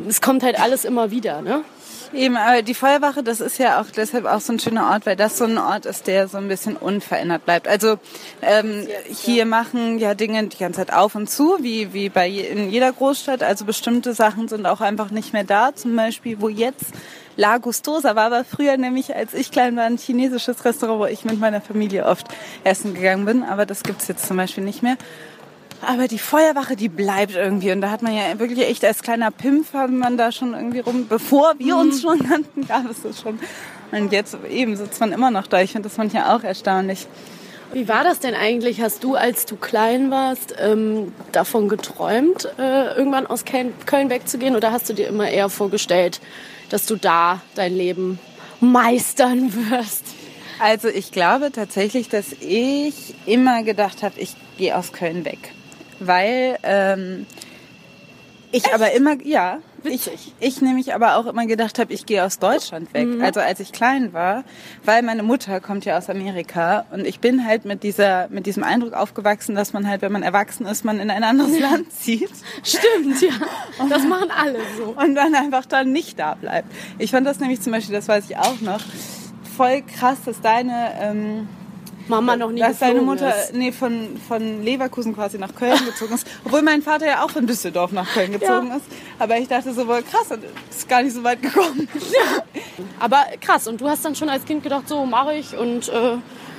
es 0.09 0.21
kommt 0.21 0.43
halt 0.43 0.61
alles 0.61 0.85
immer 0.85 1.11
wieder, 1.11 1.43
ne? 1.43 1.63
Eben, 2.13 2.37
aber 2.37 2.63
die 2.63 2.75
Feuerwache, 2.75 3.23
das 3.23 3.41
ist 3.41 3.59
ja 3.59 3.81
auch 3.81 3.87
deshalb 3.95 4.25
auch 4.27 4.41
so 4.41 4.53
ein 4.53 4.59
schöner 4.59 4.91
Ort, 4.91 5.07
weil 5.07 5.17
das 5.17 5.39
so 5.39 5.45
ein 5.45 5.59
Ort 5.59 5.87
ist, 5.87 6.07
der 6.07 6.29
so 6.29 6.39
ein 6.39 6.49
bisschen 6.49 6.77
unverändert 6.77 7.45
bleibt. 7.45 7.69
Also 7.69 7.99
ähm, 8.43 8.87
hier 9.09 9.47
machen 9.47 9.99
ja 9.99 10.15
Dinge 10.15 10.47
die 10.47 10.59
ganze 10.59 10.81
Zeit 10.81 10.93
auf 10.93 11.15
und 11.15 11.29
zu, 11.29 11.59
wie, 11.61 11.93
wie 11.93 12.09
bei 12.09 12.27
je, 12.27 12.43
in 12.43 12.71
jeder 12.71 12.93
Großstadt. 12.93 13.43
Also 13.43 13.65
bestimmte 13.65 14.15
Sachen 14.15 14.49
sind 14.49 14.67
auch 14.67 14.81
einfach 14.81 15.11
nicht 15.11 15.33
mehr 15.33 15.45
da. 15.45 15.75
Zum 15.75 15.97
Beispiel, 15.97 16.41
wo 16.41 16.49
jetzt 16.49 16.87
La 17.37 17.59
Gustosa 17.59 18.17
war, 18.17 18.27
aber 18.27 18.45
früher 18.45 18.77
nämlich, 18.77 19.15
als 19.15 19.35
ich 19.35 19.51
klein 19.51 19.77
war, 19.77 19.85
ein 19.85 19.99
chinesisches 19.99 20.65
Restaurant, 20.65 21.01
wo 21.01 21.07
ich 21.07 21.25
mit 21.25 21.39
meiner 21.39 21.61
Familie 21.61 22.07
oft 22.07 22.27
essen 22.65 22.95
gegangen 22.95 23.27
bin. 23.27 23.43
Aber 23.43 23.67
das 23.67 23.83
gibt's 23.83 24.09
jetzt 24.09 24.27
zum 24.27 24.37
Beispiel 24.37 24.65
nicht 24.65 24.83
mehr. 24.83 24.97
Aber 25.83 26.09
die 26.09 26.19
Feuerwache, 26.19 26.77
die 26.77 26.89
bleibt 26.89 27.35
irgendwie. 27.35 27.71
Und 27.71 27.81
da 27.81 27.91
hat 27.91 28.03
man 28.03 28.15
ja 28.15 28.39
wirklich 28.39 28.67
echt 28.67 28.85
als 28.85 29.03
kleiner 29.03 29.31
Pimpf 29.31 29.75
haben 29.75 29.99
man 29.99 30.17
da 30.17 30.33
schon 30.33 30.55
irgendwie 30.55 30.81
rum. 30.81 31.07
Bevor 31.09 31.55
wir 31.59 31.77
uns 31.77 32.03
schon 32.03 32.19
nannten, 32.19 32.67
gab 32.67 32.91
es 32.91 33.03
das 33.03 33.21
schon. 33.21 33.39
Und 33.93 34.13
jetzt 34.13 34.37
eben 34.51 34.77
sitzt 34.77 35.01
man 35.01 35.13
immer 35.13 35.31
noch 35.31 35.47
da. 35.47 35.61
Ich 35.61 35.73
finde 35.73 35.89
das 35.89 35.99
manchmal 35.99 36.37
auch 36.37 36.43
erstaunlich. 36.43 37.07
Wie 37.73 37.89
war 37.89 38.05
das 38.05 38.21
denn 38.21 38.35
eigentlich? 38.35 38.81
Hast 38.81 39.03
du, 39.05 39.17
als 39.17 39.45
du 39.45 39.57
klein 39.57 40.11
warst, 40.11 40.55
ähm, 40.59 41.13
davon 41.33 41.69
geträumt, 41.69 42.49
äh, 42.59 42.97
irgendwann 42.97 43.27
aus 43.27 43.45
Köln, 43.45 43.75
Köln 43.87 44.09
wegzugehen? 44.09 44.57
Oder 44.57 44.73
hast 44.73 44.89
du 44.89 44.95
dir 44.95 45.09
immer 45.09 45.29
eher 45.29 45.49
vorgestellt, 45.49 46.21
dass 46.71 46.87
du 46.87 46.97
da 46.97 47.41
dein 47.55 47.75
Leben 47.75 48.19
meistern 48.61 49.53
wirst? 49.71 50.05
Also 50.59 50.89
ich 50.89 51.13
glaube 51.13 51.53
tatsächlich, 51.53 52.09
dass 52.09 52.33
ich 52.41 53.15
immer 53.27 53.63
gedacht 53.63 54.03
habe, 54.03 54.19
ich 54.19 54.35
gehe 54.57 54.77
aus 54.77 54.93
Köln 54.93 55.25
weg. 55.25 55.53
Weil 55.99 56.59
ähm, 56.63 57.27
ich 58.53 58.73
aber 58.73 58.93
immer, 58.93 59.21
ja, 59.23 59.59
ich, 59.85 60.07
Witzig. 60.07 60.35
ich 60.41 60.63
nämlich 60.63 60.95
aber 60.95 61.17
auch 61.17 61.27
immer 61.27 61.47
gedacht 61.47 61.79
habe, 61.79 61.93
ich 61.93 62.07
gehe 62.07 62.25
aus 62.25 62.39
Deutschland 62.39 62.93
weg. 62.95 63.07
Also 63.21 63.41
als 63.41 63.61
ich 63.61 63.73
klein 63.73 64.13
war, 64.13 64.45
weil 64.85 65.03
meine 65.03 65.23
Mutter 65.23 65.61
kommt 65.61 65.85
ja 65.85 65.99
aus 65.99 66.09
Amerika 66.09 66.87
und 66.91 67.07
ich 67.07 67.21
bin 67.21 67.47
halt 67.47 67.65
mit 67.65 67.83
dieser, 67.83 68.29
mit 68.29 68.47
diesem 68.47 68.65
Eindruck 68.65 68.95
aufgewachsen, 68.95 69.55
dass 69.55 69.73
man 69.73 69.89
halt, 69.89 70.03
wenn 70.03 70.13
man 70.13 70.23
erwachsen 70.23 70.67
ist, 70.67 70.85
man 70.85 71.01
in 71.01 71.11
ein 71.11 71.23
anderes 71.23 71.59
Land 71.61 71.93
zieht 71.93 72.31
Stimmt, 72.63 73.21
ja. 73.21 73.33
Das 73.89 74.05
machen 74.05 74.31
alle 74.31 74.59
so. 74.77 74.95
und 74.97 75.15
dann 75.15 75.35
einfach 75.35 75.67
dann 75.67 75.93
nicht 75.93 76.19
da 76.19 76.35
bleibt. 76.35 76.73
Ich 76.99 77.11
fand 77.11 77.27
das 77.27 77.41
nämlich 77.41 77.61
zum 77.61 77.73
Beispiel, 77.73 77.95
das 77.95 78.09
weiß 78.09 78.25
ich 78.31 78.37
auch 78.37 78.61
noch, 78.61 78.81
voll 79.57 79.83
krass, 79.83 80.19
dass 80.25 80.41
deine 80.41 80.93
ähm, 81.01 81.49
Mama 82.09 82.37
noch 82.37 82.51
nie 82.51 82.61
dass 82.61 82.79
deine 82.79 83.01
Mutter 83.03 83.35
ist. 83.37 83.55
nee, 83.55 83.73
von, 83.73 84.17
von 84.29 84.63
Leverkusen 84.63 85.15
quasi 85.15 85.39
nach 85.39 85.55
Köln 85.55 85.79
gezogen 85.85 86.15
ist. 86.15 86.27
Obwohl 86.45 86.63
mein 86.63 86.83
Vater 86.83 87.07
ja 87.07 87.25
auch 87.25 87.31
von 87.31 87.47
Düsseldorf 87.47 87.93
nach 87.93 88.09
Köln 88.13 88.33
gezogen 88.33 88.71
ist. 88.71 88.85
Aber 89.19 89.37
ich 89.39 89.49
dachte 89.49 89.73
so, 89.73 89.87
wohl 89.89 90.03
krass, 90.03 90.27
ist 90.71 90.89
gar 90.89 91.03
nicht 91.03 91.15
so 91.15 91.25
weit 91.25 91.43
gekommen. 91.43 91.89
Aber 93.01 93.25
krass, 93.41 93.67
und 93.67 93.81
du 93.81 93.89
hast 93.89 94.05
dann 94.05 94.15
schon 94.15 94.29
als 94.29 94.45
Kind 94.45 94.63
gedacht, 94.63 94.89
so 94.89 95.05
mache 95.07 95.35
ich 95.35 95.57
und 95.57 95.89
äh, 95.89 96.17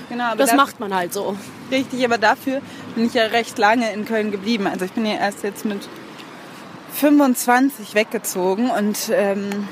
Genau, 0.09 0.35
das 0.35 0.51
da- 0.51 0.55
macht 0.55 0.79
man 0.79 0.93
halt 0.95 1.13
so. 1.13 1.35
Richtig, 1.69 2.03
aber 2.05 2.17
dafür 2.17 2.61
bin 2.95 3.05
ich 3.07 3.13
ja 3.13 3.23
recht 3.25 3.57
lange 3.57 3.91
in 3.91 4.05
Köln 4.05 4.31
geblieben. 4.31 4.65
Also 4.67 4.85
ich 4.85 4.91
bin 4.93 5.05
ja 5.05 5.15
erst 5.15 5.43
jetzt 5.43 5.65
mit 5.65 5.81
25 6.93 7.93
weggezogen 7.93 8.69
und 8.69 8.97
ähm, 9.11 9.67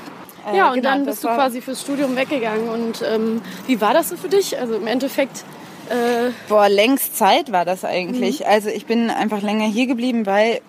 äh, 0.46 0.56
Ja, 0.56 0.68
und 0.68 0.74
genau, 0.76 0.90
dann 0.90 1.06
bist 1.06 1.24
du 1.24 1.28
quasi 1.28 1.60
fürs 1.60 1.80
Studium 1.80 2.16
weggegangen. 2.16 2.68
Und 2.68 3.02
ähm, 3.02 3.40
wie 3.66 3.80
war 3.80 3.94
das 3.94 4.10
so 4.10 4.16
für 4.16 4.28
dich? 4.28 4.58
Also 4.58 4.74
im 4.76 4.86
Endeffekt, 4.86 5.44
äh, 5.90 6.30
Boah, 6.48 6.68
längst 6.68 7.16
Zeit 7.16 7.52
war 7.52 7.64
das 7.64 7.84
eigentlich. 7.84 8.40
Mhm. 8.40 8.46
Also 8.46 8.68
ich 8.68 8.86
bin 8.86 9.10
einfach 9.10 9.42
länger 9.42 9.66
hier 9.66 9.86
geblieben, 9.86 10.26
weil 10.26 10.60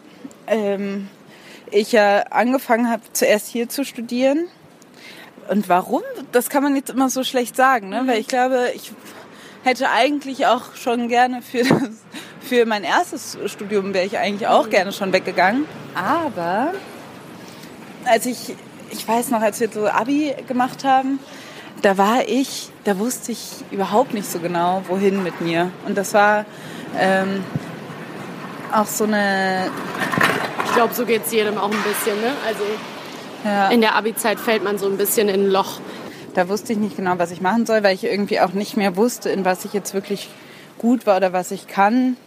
ähm, 0.47 1.09
ich 1.71 1.91
ja 1.91 2.23
angefangen 2.29 2.89
habe, 2.89 3.01
zuerst 3.13 3.47
hier 3.47 3.69
zu 3.69 3.83
studieren. 3.83 4.47
Und 5.49 5.69
warum? 5.69 6.01
Das 6.31 6.49
kann 6.49 6.63
man 6.63 6.75
jetzt 6.75 6.89
immer 6.89 7.09
so 7.09 7.23
schlecht 7.23 7.55
sagen, 7.55 7.89
ne? 7.89 8.03
Weil 8.05 8.19
ich 8.19 8.27
glaube, 8.27 8.71
ich 8.75 8.91
hätte 9.63 9.89
eigentlich 9.89 10.45
auch 10.45 10.75
schon 10.75 11.07
gerne 11.07 11.41
für, 11.41 11.63
das, 11.63 11.89
für 12.41 12.65
mein 12.65 12.83
erstes 12.83 13.37
Studium 13.45 13.93
wäre 13.93 14.05
ich 14.05 14.17
eigentlich 14.17 14.47
auch 14.47 14.69
gerne 14.69 14.91
schon 14.91 15.13
weggegangen. 15.13 15.65
Aber 15.95 16.73
als 18.05 18.25
ich, 18.25 18.55
ich 18.91 19.07
weiß 19.07 19.29
noch, 19.29 19.41
als 19.41 19.59
wir 19.59 19.69
so 19.69 19.87
Abi 19.87 20.35
gemacht 20.47 20.83
haben, 20.83 21.19
da 21.81 21.97
war 21.97 22.27
ich, 22.27 22.69
da 22.83 22.97
wusste 22.99 23.31
ich 23.31 23.39
überhaupt 23.71 24.13
nicht 24.13 24.29
so 24.29 24.39
genau, 24.39 24.83
wohin 24.87 25.23
mit 25.23 25.41
mir. 25.41 25.71
Und 25.85 25.97
das 25.97 26.13
war 26.13 26.45
ähm, 26.97 27.43
auch 28.73 28.87
so 28.87 29.03
eine, 29.03 29.69
ich 30.65 30.73
glaube, 30.73 30.93
so 30.93 31.05
geht's 31.05 31.31
jedem 31.31 31.57
auch 31.57 31.71
ein 31.71 31.83
bisschen. 31.83 32.19
Ne? 32.21 32.31
Also 32.45 32.63
ja, 33.45 33.69
in 33.69 33.81
der 33.81 33.95
Abi-Zeit 33.95 34.39
fällt 34.39 34.63
man 34.63 34.77
so 34.77 34.87
ein 34.87 34.97
bisschen 34.97 35.29
in 35.29 35.45
ein 35.45 35.49
Loch. 35.49 35.79
da 36.33 36.49
wusste 36.49 36.73
ich 36.73 36.79
nicht 36.79 36.97
genau, 36.97 37.13
was 37.17 37.31
ich 37.31 37.41
machen 37.41 37.65
soll, 37.65 37.83
weil 37.83 37.95
ich 37.95 38.03
irgendwie 38.03 38.39
auch 38.39 38.53
nicht 38.53 38.77
mehr 38.77 38.95
wusste, 38.95 39.29
in 39.29 39.45
was 39.45 39.65
ich 39.65 39.73
jetzt 39.73 39.93
wirklich 39.93 40.29
gut 40.77 41.05
war 41.05 41.17
oder 41.17 41.33
was 41.33 41.51
ich 41.51 41.67
kann. 41.67 42.17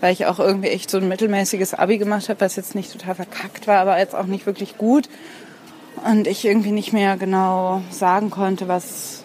Weil 0.00 0.12
ich 0.12 0.26
auch 0.26 0.38
irgendwie 0.38 0.68
echt 0.68 0.90
so 0.90 0.98
ein 0.98 1.08
mittelmäßiges 1.08 1.72
Abi 1.72 1.96
gemacht 1.96 2.28
habe, 2.28 2.40
was 2.42 2.56
jetzt 2.56 2.74
nicht 2.74 2.92
total 2.92 3.14
verkackt 3.14 3.66
war, 3.66 3.78
aber 3.78 3.98
jetzt 3.98 4.14
auch 4.14 4.26
nicht 4.26 4.44
wirklich 4.44 4.76
gut. 4.76 5.08
Und 6.04 6.26
ich 6.26 6.44
irgendwie 6.44 6.72
nicht 6.72 6.92
mehr 6.92 7.16
genau 7.16 7.82
sagen 7.90 8.30
konnte, 8.30 8.68
was, 8.68 9.24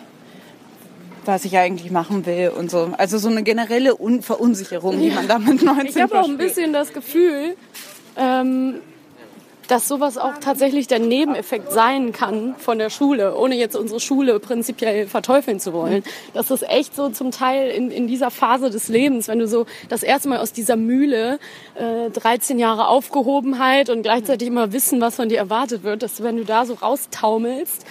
was 1.25 1.45
ich 1.45 1.57
eigentlich 1.57 1.91
machen 1.91 2.25
will 2.25 2.49
und 2.49 2.71
so. 2.71 2.93
Also 2.97 3.17
so 3.17 3.29
eine 3.29 3.43
generelle 3.43 3.99
Un 3.99 4.21
Verunsicherung, 4.21 4.99
die 4.99 5.11
man 5.11 5.27
da 5.27 5.37
mit 5.39 5.61
19 5.61 5.87
Ich 5.87 6.01
habe 6.01 6.19
auch 6.19 6.27
ein 6.27 6.37
bisschen 6.37 6.73
das 6.73 6.93
Gefühl, 6.93 7.55
ähm, 8.17 8.81
dass 9.67 9.87
sowas 9.87 10.17
auch 10.17 10.37
tatsächlich 10.39 10.87
der 10.87 10.99
Nebeneffekt 10.99 11.71
sein 11.71 12.11
kann 12.11 12.55
von 12.57 12.77
der 12.77 12.89
Schule, 12.89 13.37
ohne 13.37 13.55
jetzt 13.55 13.75
unsere 13.75 13.99
Schule 13.99 14.39
prinzipiell 14.39 15.07
verteufeln 15.07 15.59
zu 15.59 15.73
wollen. 15.73 16.03
Das 16.33 16.51
ist 16.51 16.67
echt 16.67 16.95
so 16.95 17.09
zum 17.09 17.31
Teil 17.31 17.69
in, 17.71 17.91
in 17.91 18.07
dieser 18.07 18.31
Phase 18.31 18.69
des 18.69 18.87
Lebens, 18.87 19.27
wenn 19.27 19.39
du 19.39 19.47
so 19.47 19.65
das 19.89 20.03
erste 20.03 20.29
Mal 20.29 20.39
aus 20.39 20.51
dieser 20.51 20.75
Mühle, 20.75 21.39
äh, 21.75 22.09
13 22.09 22.59
Jahre 22.59 22.87
Aufgehobenheit 22.87 23.89
und 23.89 24.01
gleichzeitig 24.03 24.47
immer 24.47 24.73
wissen, 24.73 24.99
was 25.01 25.15
von 25.15 25.29
dir 25.29 25.37
erwartet 25.37 25.83
wird, 25.83 26.03
dass 26.03 26.21
wenn 26.21 26.37
du 26.37 26.45
da 26.45 26.65
so 26.65 26.73
raustaumelst, 26.73 27.85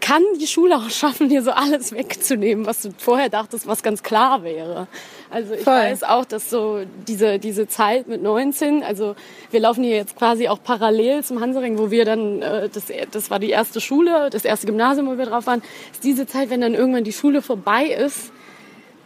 kann 0.00 0.22
die 0.40 0.46
Schule 0.46 0.76
auch 0.76 0.90
schaffen, 0.90 1.28
dir 1.28 1.42
so 1.42 1.50
alles 1.50 1.92
wegzunehmen, 1.92 2.66
was 2.66 2.82
du 2.82 2.90
vorher 2.96 3.28
dachtest, 3.28 3.66
was 3.66 3.82
ganz 3.82 4.02
klar 4.02 4.42
wäre. 4.42 4.86
Also 5.30 5.54
ich 5.54 5.62
Voll. 5.62 5.74
weiß 5.74 6.04
auch, 6.04 6.24
dass 6.24 6.48
so 6.48 6.80
diese, 7.06 7.38
diese 7.38 7.68
Zeit 7.68 8.08
mit 8.08 8.22
19, 8.22 8.82
also 8.82 9.14
wir 9.50 9.60
laufen 9.60 9.84
hier 9.84 9.96
jetzt 9.96 10.16
quasi 10.16 10.48
auch 10.48 10.62
parallel 10.62 11.22
zum 11.22 11.40
Hansering, 11.40 11.78
wo 11.78 11.90
wir 11.90 12.04
dann, 12.04 12.40
äh, 12.40 12.68
das, 12.72 12.84
das 13.10 13.30
war 13.30 13.38
die 13.38 13.50
erste 13.50 13.80
Schule, 13.80 14.30
das 14.30 14.44
erste 14.44 14.66
Gymnasium, 14.66 15.06
wo 15.06 15.18
wir 15.18 15.26
drauf 15.26 15.46
waren, 15.46 15.62
ist 15.92 16.02
diese 16.04 16.26
Zeit, 16.26 16.50
wenn 16.50 16.60
dann 16.62 16.74
irgendwann 16.74 17.04
die 17.04 17.12
Schule 17.12 17.42
vorbei 17.42 17.86
ist, 17.86 18.30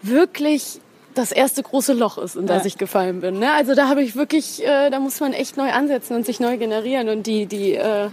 wirklich 0.02 0.80
das 1.14 1.32
erste 1.32 1.62
große 1.62 1.92
Loch 1.92 2.18
ist, 2.18 2.36
in 2.36 2.46
das 2.46 2.62
Ja. 2.62 2.66
ich 2.68 2.78
gefallen 2.78 3.20
bin. 3.20 3.38
Ne? 3.38 3.52
Also 3.52 3.74
da 3.74 3.88
habe 3.88 4.02
ich 4.02 4.16
wirklich, 4.16 4.64
äh, 4.64 4.90
da 4.90 4.98
muss 4.98 5.20
man 5.20 5.32
echt 5.32 5.56
neu 5.56 5.70
ansetzen 5.70 6.14
und 6.16 6.24
sich 6.24 6.40
neu 6.40 6.56
generieren 6.56 7.08
und 7.08 7.26
die, 7.26 7.46
die 7.46 7.74
äh, 7.74 8.08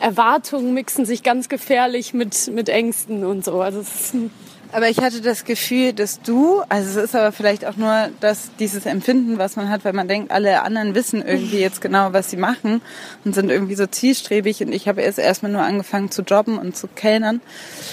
Erwartungen 0.00 0.74
mixen 0.74 1.04
sich 1.04 1.22
ganz 1.22 1.48
gefährlich 1.48 2.14
mit, 2.14 2.48
mit 2.52 2.68
Ängsten 2.68 3.24
und 3.24 3.44
so. 3.44 3.60
Also 3.60 3.80
es 3.80 3.94
ist 4.06 4.14
ein 4.14 4.30
Aber 4.72 4.88
ich 4.88 4.98
hatte 4.98 5.20
das 5.20 5.44
Gefühl, 5.44 5.92
dass 5.92 6.20
du, 6.20 6.62
also 6.68 7.00
es 7.00 7.04
ist 7.04 7.16
aber 7.16 7.32
vielleicht 7.32 7.64
auch 7.64 7.76
nur 7.76 8.10
das, 8.20 8.50
dieses 8.58 8.86
Empfinden, 8.86 9.38
was 9.38 9.56
man 9.56 9.68
hat, 9.68 9.84
weil 9.84 9.92
man 9.92 10.08
denkt, 10.08 10.30
alle 10.30 10.62
anderen 10.62 10.94
wissen 10.94 11.22
irgendwie 11.26 11.58
jetzt 11.58 11.80
genau, 11.80 12.12
was 12.12 12.30
sie 12.30 12.36
machen 12.36 12.80
und 13.24 13.34
sind 13.34 13.50
irgendwie 13.50 13.74
so 13.74 13.86
zielstrebig 13.86 14.62
und 14.62 14.72
ich 14.72 14.88
habe 14.88 15.02
erst 15.02 15.18
erstmal 15.18 15.52
nur 15.52 15.62
angefangen 15.62 16.10
zu 16.10 16.22
jobben 16.22 16.58
und 16.58 16.76
zu 16.76 16.88
kellnern, 16.88 17.40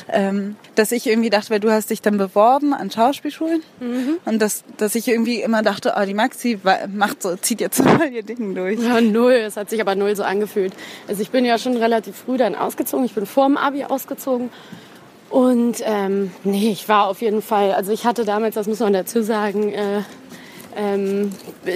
ähm, 0.10 0.56
dass 0.76 0.92
ich 0.92 1.08
irgendwie 1.08 1.30
dachte, 1.30 1.50
weil 1.50 1.60
du 1.60 1.72
hast 1.72 1.90
dich 1.90 2.02
dann 2.02 2.18
beworben 2.18 2.74
an 2.74 2.92
Schauspielschulen 2.92 3.62
und 4.26 4.42
dass, 4.42 4.64
dass 4.78 4.96
ich 4.96 5.08
irgendwie 5.08 5.42
immer 5.42 5.64
dachte, 5.64 5.94
oh, 5.98 6.06
die 6.06 6.14
Maxi 6.14 6.60
macht 6.94 7.24
so, 7.24 7.36
zieht 7.36 7.62
jetzt 7.62 7.82
voll 7.82 8.10
ihr 8.12 8.24
Ding 8.24 8.56
durch. 8.56 8.80
Ja, 8.80 9.02
null. 9.02 9.34
Es 9.34 9.58
hat 9.58 9.70
sich 9.70 9.82
aber 9.82 9.96
null 9.96 10.16
so 10.16 10.24
angefühlt. 10.24 10.74
Also 11.08 11.22
ich 11.22 11.32
bin 11.32 11.46
ja 11.46 11.58
schon 11.58 11.78
relativ 11.78 12.16
früh 12.16 12.38
dann 12.38 12.56
ausgezogen. 12.56 13.06
Ich 13.06 13.14
bin 13.14 13.26
vor 13.26 13.48
dem 13.48 13.58
Abi 13.58 13.84
ausgezogen. 13.84 14.50
Und 15.30 15.78
ähm, 15.84 16.32
nee, 16.44 16.72
ich 16.72 16.88
war 16.88 17.08
auf 17.08 17.22
jeden 17.22 17.42
Fall, 17.42 17.74
also 17.74 17.92
ich 17.92 18.06
hatte 18.06 18.24
damals, 18.24 18.56
das 18.56 18.68
muss 18.68 18.80
man 18.80 18.94
dazu 18.94 19.22
sagen, 19.22 19.74
äh, 19.74 20.02
ähm, 20.78 21.32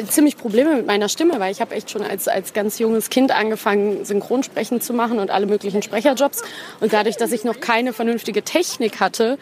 ziemlich 0.07 0.37
Probleme 0.37 0.75
mit 0.75 0.85
meiner 0.85 1.09
Stimme, 1.09 1.39
weil 1.39 1.51
ich 1.51 1.59
habe 1.59 1.75
echt 1.75 1.89
schon 1.89 2.03
als, 2.03 2.27
als 2.27 2.53
ganz 2.53 2.79
junges 2.79 3.09
Kind 3.09 3.31
angefangen, 3.31 4.05
Synchronsprechen 4.05 4.79
zu 4.79 4.93
machen 4.93 5.19
und 5.19 5.31
alle 5.31 5.47
möglichen 5.47 5.81
Sprecherjobs. 5.81 6.43
Und 6.79 6.93
dadurch, 6.93 7.17
dass 7.17 7.31
ich 7.31 7.43
noch 7.43 7.59
keine 7.59 7.93
vernünftige 7.93 8.43
Technik 8.43 8.99
hatte, 8.99 9.37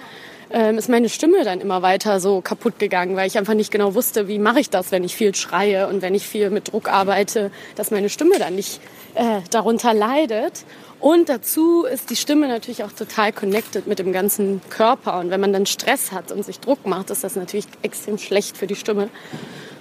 ähm, 0.51 0.77
ist 0.77 0.89
meine 0.89 1.09
Stimme 1.09 1.43
dann 1.43 1.61
immer 1.61 1.81
weiter 1.81 2.19
so 2.19 2.41
kaputt 2.41 2.79
gegangen, 2.79 3.15
weil 3.15 3.27
ich 3.27 3.37
einfach 3.37 3.53
nicht 3.53 3.69
genau 3.69 3.93
wusste, 3.93 4.27
wie 4.27 4.39
mache 4.39 4.61
ich 4.61 4.69
das, 4.69 4.91
wenn 4.91 5.03
ich 5.03 5.15
viel 5.15 5.35
schreie 5.35 5.87
und 5.87 6.01
wenn 6.01 6.15
ich 6.15 6.25
viel 6.25 6.49
mit 6.49 6.71
Druck 6.71 6.89
arbeite, 6.89 7.51
dass 7.75 7.91
meine 7.91 8.09
Stimme 8.09 8.39
dann 8.39 8.55
nicht 8.55 8.79
äh, 9.15 9.41
darunter 9.51 9.93
leidet. 9.93 10.63
Und 10.99 11.29
dazu 11.29 11.85
ist 11.85 12.09
die 12.09 12.15
Stimme 12.15 12.47
natürlich 12.47 12.83
auch 12.83 12.91
total 12.91 13.31
connected 13.31 13.87
mit 13.87 13.99
dem 13.99 14.11
ganzen 14.11 14.61
Körper. 14.69 15.19
Und 15.19 15.29
wenn 15.29 15.39
man 15.39 15.53
dann 15.53 15.65
Stress 15.65 16.11
hat 16.11 16.31
und 16.31 16.43
sich 16.43 16.59
Druck 16.59 16.85
macht, 16.85 17.09
ist 17.09 17.23
das 17.23 17.35
natürlich 17.35 17.67
extrem 17.81 18.17
schlecht 18.17 18.57
für 18.57 18.67
die 18.67 18.75
Stimme. 18.75 19.09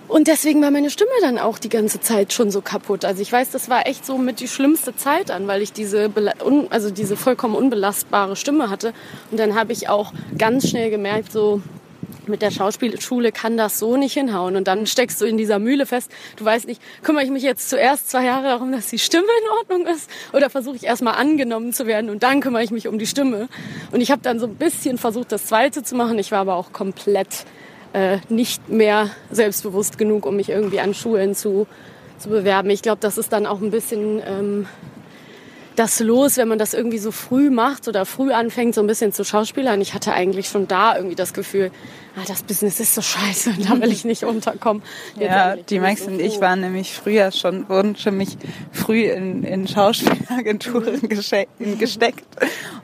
Und 0.06 0.26
deswegen 0.26 0.62
war 0.62 0.70
meine 0.70 0.88
Stimme 0.88 1.10
dann 1.20 1.38
auch 1.38 1.58
die 1.58 1.68
ganze 1.68 2.00
Zeit 2.00 2.32
schon 2.32 2.50
so 2.50 2.62
kaputt. 2.62 3.04
Also 3.04 3.20
ich 3.20 3.30
weiß, 3.30 3.50
das 3.50 3.68
war 3.68 3.86
echt 3.86 4.06
so 4.06 4.16
mit 4.16 4.40
die 4.40 4.48
schlimmste 4.48 4.96
Zeit 4.96 5.30
an, 5.30 5.46
weil 5.46 5.60
ich 5.60 5.72
diese, 5.72 6.10
also 6.70 6.90
diese 6.90 7.16
vollkommen 7.16 7.54
unbelastbare 7.54 8.34
Stimme 8.34 8.70
hatte. 8.70 8.94
Und 9.30 9.38
dann 9.38 9.54
habe 9.54 9.72
ich 9.74 9.90
auch 9.90 10.12
ganz 10.38 10.68
schnell 10.68 10.90
gemerkt, 10.90 11.30
so 11.30 11.60
mit 12.28 12.42
der 12.42 12.50
Schauspielschule 12.50 13.32
kann 13.32 13.56
das 13.56 13.78
so 13.78 13.96
nicht 13.96 14.14
hinhauen. 14.14 14.56
Und 14.56 14.68
dann 14.68 14.86
steckst 14.86 15.20
du 15.20 15.24
in 15.26 15.36
dieser 15.36 15.58
Mühle 15.58 15.86
fest. 15.86 16.10
Du 16.36 16.44
weißt 16.44 16.66
nicht, 16.66 16.80
kümmere 17.02 17.24
ich 17.24 17.30
mich 17.30 17.42
jetzt 17.42 17.70
zuerst 17.70 18.10
zwei 18.10 18.24
Jahre 18.24 18.48
darum, 18.48 18.72
dass 18.72 18.88
die 18.88 18.98
Stimme 18.98 19.26
in 19.42 19.50
Ordnung 19.58 19.94
ist? 19.94 20.10
Oder 20.32 20.50
versuche 20.50 20.76
ich 20.76 20.84
erstmal 20.84 21.14
angenommen 21.14 21.72
zu 21.72 21.86
werden 21.86 22.10
und 22.10 22.22
dann 22.22 22.40
kümmere 22.40 22.62
ich 22.62 22.70
mich 22.70 22.88
um 22.88 22.98
die 22.98 23.06
Stimme? 23.06 23.48
Und 23.92 24.00
ich 24.00 24.10
habe 24.10 24.22
dann 24.22 24.38
so 24.38 24.46
ein 24.46 24.56
bisschen 24.56 24.98
versucht, 24.98 25.32
das 25.32 25.46
zweite 25.46 25.82
zu 25.82 25.94
machen. 25.94 26.18
Ich 26.18 26.32
war 26.32 26.40
aber 26.40 26.56
auch 26.56 26.72
komplett 26.72 27.44
äh, 27.92 28.18
nicht 28.28 28.68
mehr 28.68 29.10
selbstbewusst 29.30 29.98
genug, 29.98 30.26
um 30.26 30.36
mich 30.36 30.50
irgendwie 30.50 30.80
an 30.80 30.94
Schulen 30.94 31.34
zu, 31.34 31.66
zu 32.18 32.28
bewerben. 32.28 32.70
Ich 32.70 32.82
glaube, 32.82 32.98
das 33.00 33.18
ist 33.18 33.32
dann 33.32 33.46
auch 33.46 33.60
ein 33.60 33.70
bisschen 33.70 34.22
ähm, 34.26 34.66
das 35.78 36.00
los, 36.00 36.36
wenn 36.36 36.48
man 36.48 36.58
das 36.58 36.74
irgendwie 36.74 36.98
so 36.98 37.12
früh 37.12 37.50
macht 37.50 37.86
oder 37.86 38.04
früh 38.04 38.32
anfängt, 38.32 38.74
so 38.74 38.80
ein 38.80 38.88
bisschen 38.88 39.12
zu 39.12 39.24
Schauspielern. 39.24 39.80
Ich 39.80 39.94
hatte 39.94 40.12
eigentlich 40.12 40.48
schon 40.48 40.66
da 40.66 40.96
irgendwie 40.96 41.14
das 41.14 41.32
Gefühl, 41.32 41.70
ah, 42.16 42.22
das 42.26 42.42
Business 42.42 42.80
ist 42.80 42.94
so 42.94 43.02
scheiße, 43.02 43.54
da 43.68 43.80
will 43.80 43.90
ich 43.92 44.04
nicht 44.04 44.24
unterkommen. 44.24 44.82
Jetzt 45.16 45.24
Ja, 45.30 45.56
die 45.56 45.80
Max 45.80 46.04
so 46.04 46.10
und 46.10 46.20
ich 46.20 46.40
waren 46.40 46.60
nämlich 46.60 46.92
früher 46.92 47.30
schon, 47.32 47.68
wurden 47.68 47.96
schon 47.96 48.16
mich 48.16 48.36
früh 48.72 49.04
in, 49.04 49.44
in 49.44 49.66
Schauspielagenturen 49.68 51.00
gesche- 51.08 51.46
gesteckt. 51.78 52.24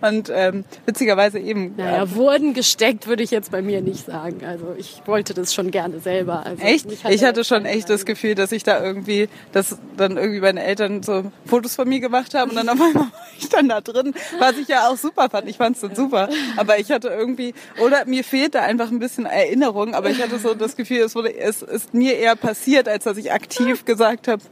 Und 0.00 0.31
ähm, 0.35 0.64
witzigerweise 0.87 1.38
eben. 1.38 1.75
Naja, 1.76 2.14
wurden 2.14 2.52
gesteckt, 2.54 3.07
würde 3.07 3.23
ich 3.23 3.31
jetzt 3.31 3.50
bei 3.50 3.62
mir 3.62 3.81
nicht 3.81 4.07
sagen. 4.07 4.45
Also 4.45 4.75
ich 4.76 5.02
wollte 5.07 5.35
das 5.35 5.54
schon 5.54 5.71
gerne 5.71 6.00
selber. 6.00 6.45
Also 6.45 6.62
Echt? 6.62 6.88
mich 6.88 7.04
Ich 7.09 7.25
hatte 7.25 7.45
schon 7.45 7.64
echt 7.64 7.88
das 7.88 8.04
Gefühl, 8.04 8.35
dass 8.35 8.52
ich 8.52 8.64
da 8.64 8.83
irgendwie, 8.83 9.28
dass 9.52 9.78
dann 9.97 10.16
irgendwie 10.16 10.40
meine 10.40 10.62
Eltern 10.62 11.02
so 11.02 11.31
Fotos 11.47 11.75
von 11.76 11.88
mir 11.88 12.00
gemacht 12.00 12.35
haben 12.35 12.50
und 12.50 12.57
dann 12.57 12.69
auf 12.69 12.81
einmal 12.81 12.95
war 13.04 13.11
ich 13.38 13.49
dann 13.49 13.69
da 13.69 13.81
drin, 13.81 14.14
was 14.38 14.57
ich 14.59 14.69
ja 14.69 14.88
auch 14.88 14.97
super 14.97 15.28
fand. 15.31 15.49
Ich 15.49 15.57
fand 15.57 15.76
es 15.76 15.83
dann 15.83 15.95
super. 15.95 16.28
Aber 16.57 16.78
ich 16.78 16.90
hatte 16.90 17.09
irgendwie, 17.09 17.54
oder 17.81 18.04
mir 18.07 18.25
fehlte 18.25 18.61
einfach 18.61 18.90
ein 18.90 18.99
bisschen 18.99 19.24
Erinnerung, 19.26 19.95
aber 19.95 20.11
ich 20.11 20.23
hatte 20.23 20.38
so 20.38 20.54
das 20.54 20.76
Gefühl, 20.76 20.99
es 20.99 21.14
wurde, 21.14 21.37
es 21.37 21.62
ist 21.62 21.95
mir 21.95 22.16
eher 22.16 22.37
passiert, 22.37 22.88
als 22.88 23.04
dass 23.04 23.16
ich 23.16 23.33
aktiv 23.33 23.85
gesagt 23.85 24.28
habe, 24.28 24.43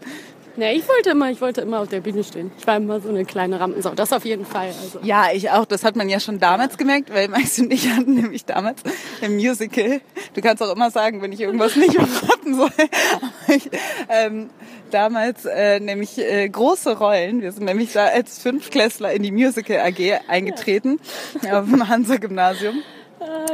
Nee, 0.55 0.75
ich 0.75 0.87
wollte 0.87 1.11
immer, 1.11 1.31
ich 1.31 1.41
wollte 1.41 1.62
immer 1.62 1.81
auf 1.81 1.88
der 1.88 2.00
Bühne 2.00 2.23
stehen. 2.23 2.52
Ich 2.59 2.67
war 2.67 2.76
immer 2.76 3.00
so 3.00 3.09
eine 3.09 3.25
kleine 3.25 3.59
Rampensau. 3.59 3.95
Das 3.95 4.12
auf 4.12 4.26
jeden 4.26 4.45
Fall. 4.45 4.67
Also. 4.67 4.99
Ja, 5.02 5.29
ich 5.33 5.50
auch. 5.50 5.64
Das 5.64 5.83
hat 5.83 5.97
man 5.97 6.11
ja 6.11 6.21
schon 6.21 6.41
damals 6.41 6.76
gemerkt, 6.76 7.12
weil 7.12 7.29
Max 7.29 7.59
und 7.59 7.73
ich 7.73 7.88
hatten 7.88 8.14
nämlich 8.14 8.45
damals 8.45 8.83
im 9.23 9.37
Musical, 9.37 10.02
du 10.35 10.41
kannst 10.43 10.62
auch 10.62 10.75
immer 10.75 10.91
sagen, 10.91 11.23
wenn 11.23 11.33
ich 11.33 11.41
irgendwas 11.41 11.76
nicht 11.76 11.95
verraten 11.95 12.55
soll, 12.55 12.71
ich, 13.49 13.71
ähm, 14.11 14.50
damals 14.91 15.47
äh, 15.47 15.81
nämlich 15.81 16.19
äh, 16.19 16.49
große 16.50 16.99
Rollen. 16.99 17.41
Wir 17.41 17.52
sind 17.52 17.64
nämlich 17.64 17.95
da 17.95 18.07
als 18.07 18.38
Fünftklässler 18.38 19.12
in 19.12 19.23
die 19.23 19.33
Musical 19.33 19.79
AG 19.79 20.21
eingetreten 20.29 21.00
auf 21.50 21.64
dem 21.64 21.88
Hansa-Gymnasium. 21.88 22.83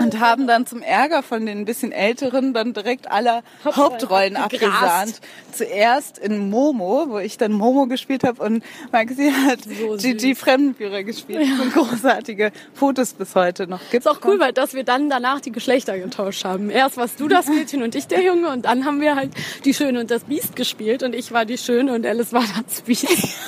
Und 0.01 0.21
haben 0.21 0.47
dann 0.47 0.67
zum 0.67 0.83
Ärger 0.83 1.23
von 1.23 1.45
den 1.45 1.59
ein 1.59 1.65
bisschen 1.65 1.93
Älteren 1.93 2.55
dann 2.55 2.73
direkt 2.73 3.11
alle 3.11 3.43
Hauptrollen 3.65 4.37
abgesahnt. 4.37 5.21
Zuerst 5.53 6.19
in 6.19 6.51
Momo, 6.51 7.07
wo 7.09 7.19
ich 7.19 7.37
dann 7.37 7.53
Momo 7.53 7.87
gespielt 7.87 8.25
habe 8.25 8.43
und 8.43 8.63
Maxi 8.93 9.33
hat 9.47 9.61
So. 9.65 9.97
Gigi 9.97 10.35
Fremdenführer 10.35 11.03
gespielt. 11.03 11.43
Das 11.43 11.59
sind 11.59 11.75
großartige 11.75 12.53
Fotos 12.75 13.15
bis 13.15 13.35
heute 13.35 13.67
noch. 13.67 13.81
Gibt's 13.91 14.07
Ist 14.07 14.13
auch 14.13 14.21
cool, 14.25 14.39
weil 14.39 14.53
dass 14.53 14.75
wir 14.75 14.85
dann 14.85 15.11
danach 15.11 15.41
die 15.41 15.53
Geschlechter 15.53 15.99
getauscht 15.99 16.45
haben. 16.45 16.71
Erst 16.71 16.97
warst 16.97 17.19
du 17.21 17.29
das 17.29 17.49
Mädchen 17.49 17.83
und 17.83 17.95
ich 17.95 18.07
der 18.07 18.23
Junge 18.23 18.49
und 18.51 18.65
dann 18.65 18.85
haben 18.85 19.01
wir 19.01 19.17
halt 19.17 19.33
die 19.65 19.75
Schöne 19.75 20.01
und 20.01 20.11
das 20.11 20.25
Biest 20.25 20.57
gespielt 20.57 21.03
und 21.03 21.15
ich 21.15 21.33
war 21.33 21.45
die 21.45 21.59
Schöne 21.59 21.95
und 21.95 22.07
Alice 22.07 22.33
war 22.33 22.45
das 22.65 22.83
Biest. 22.83 23.07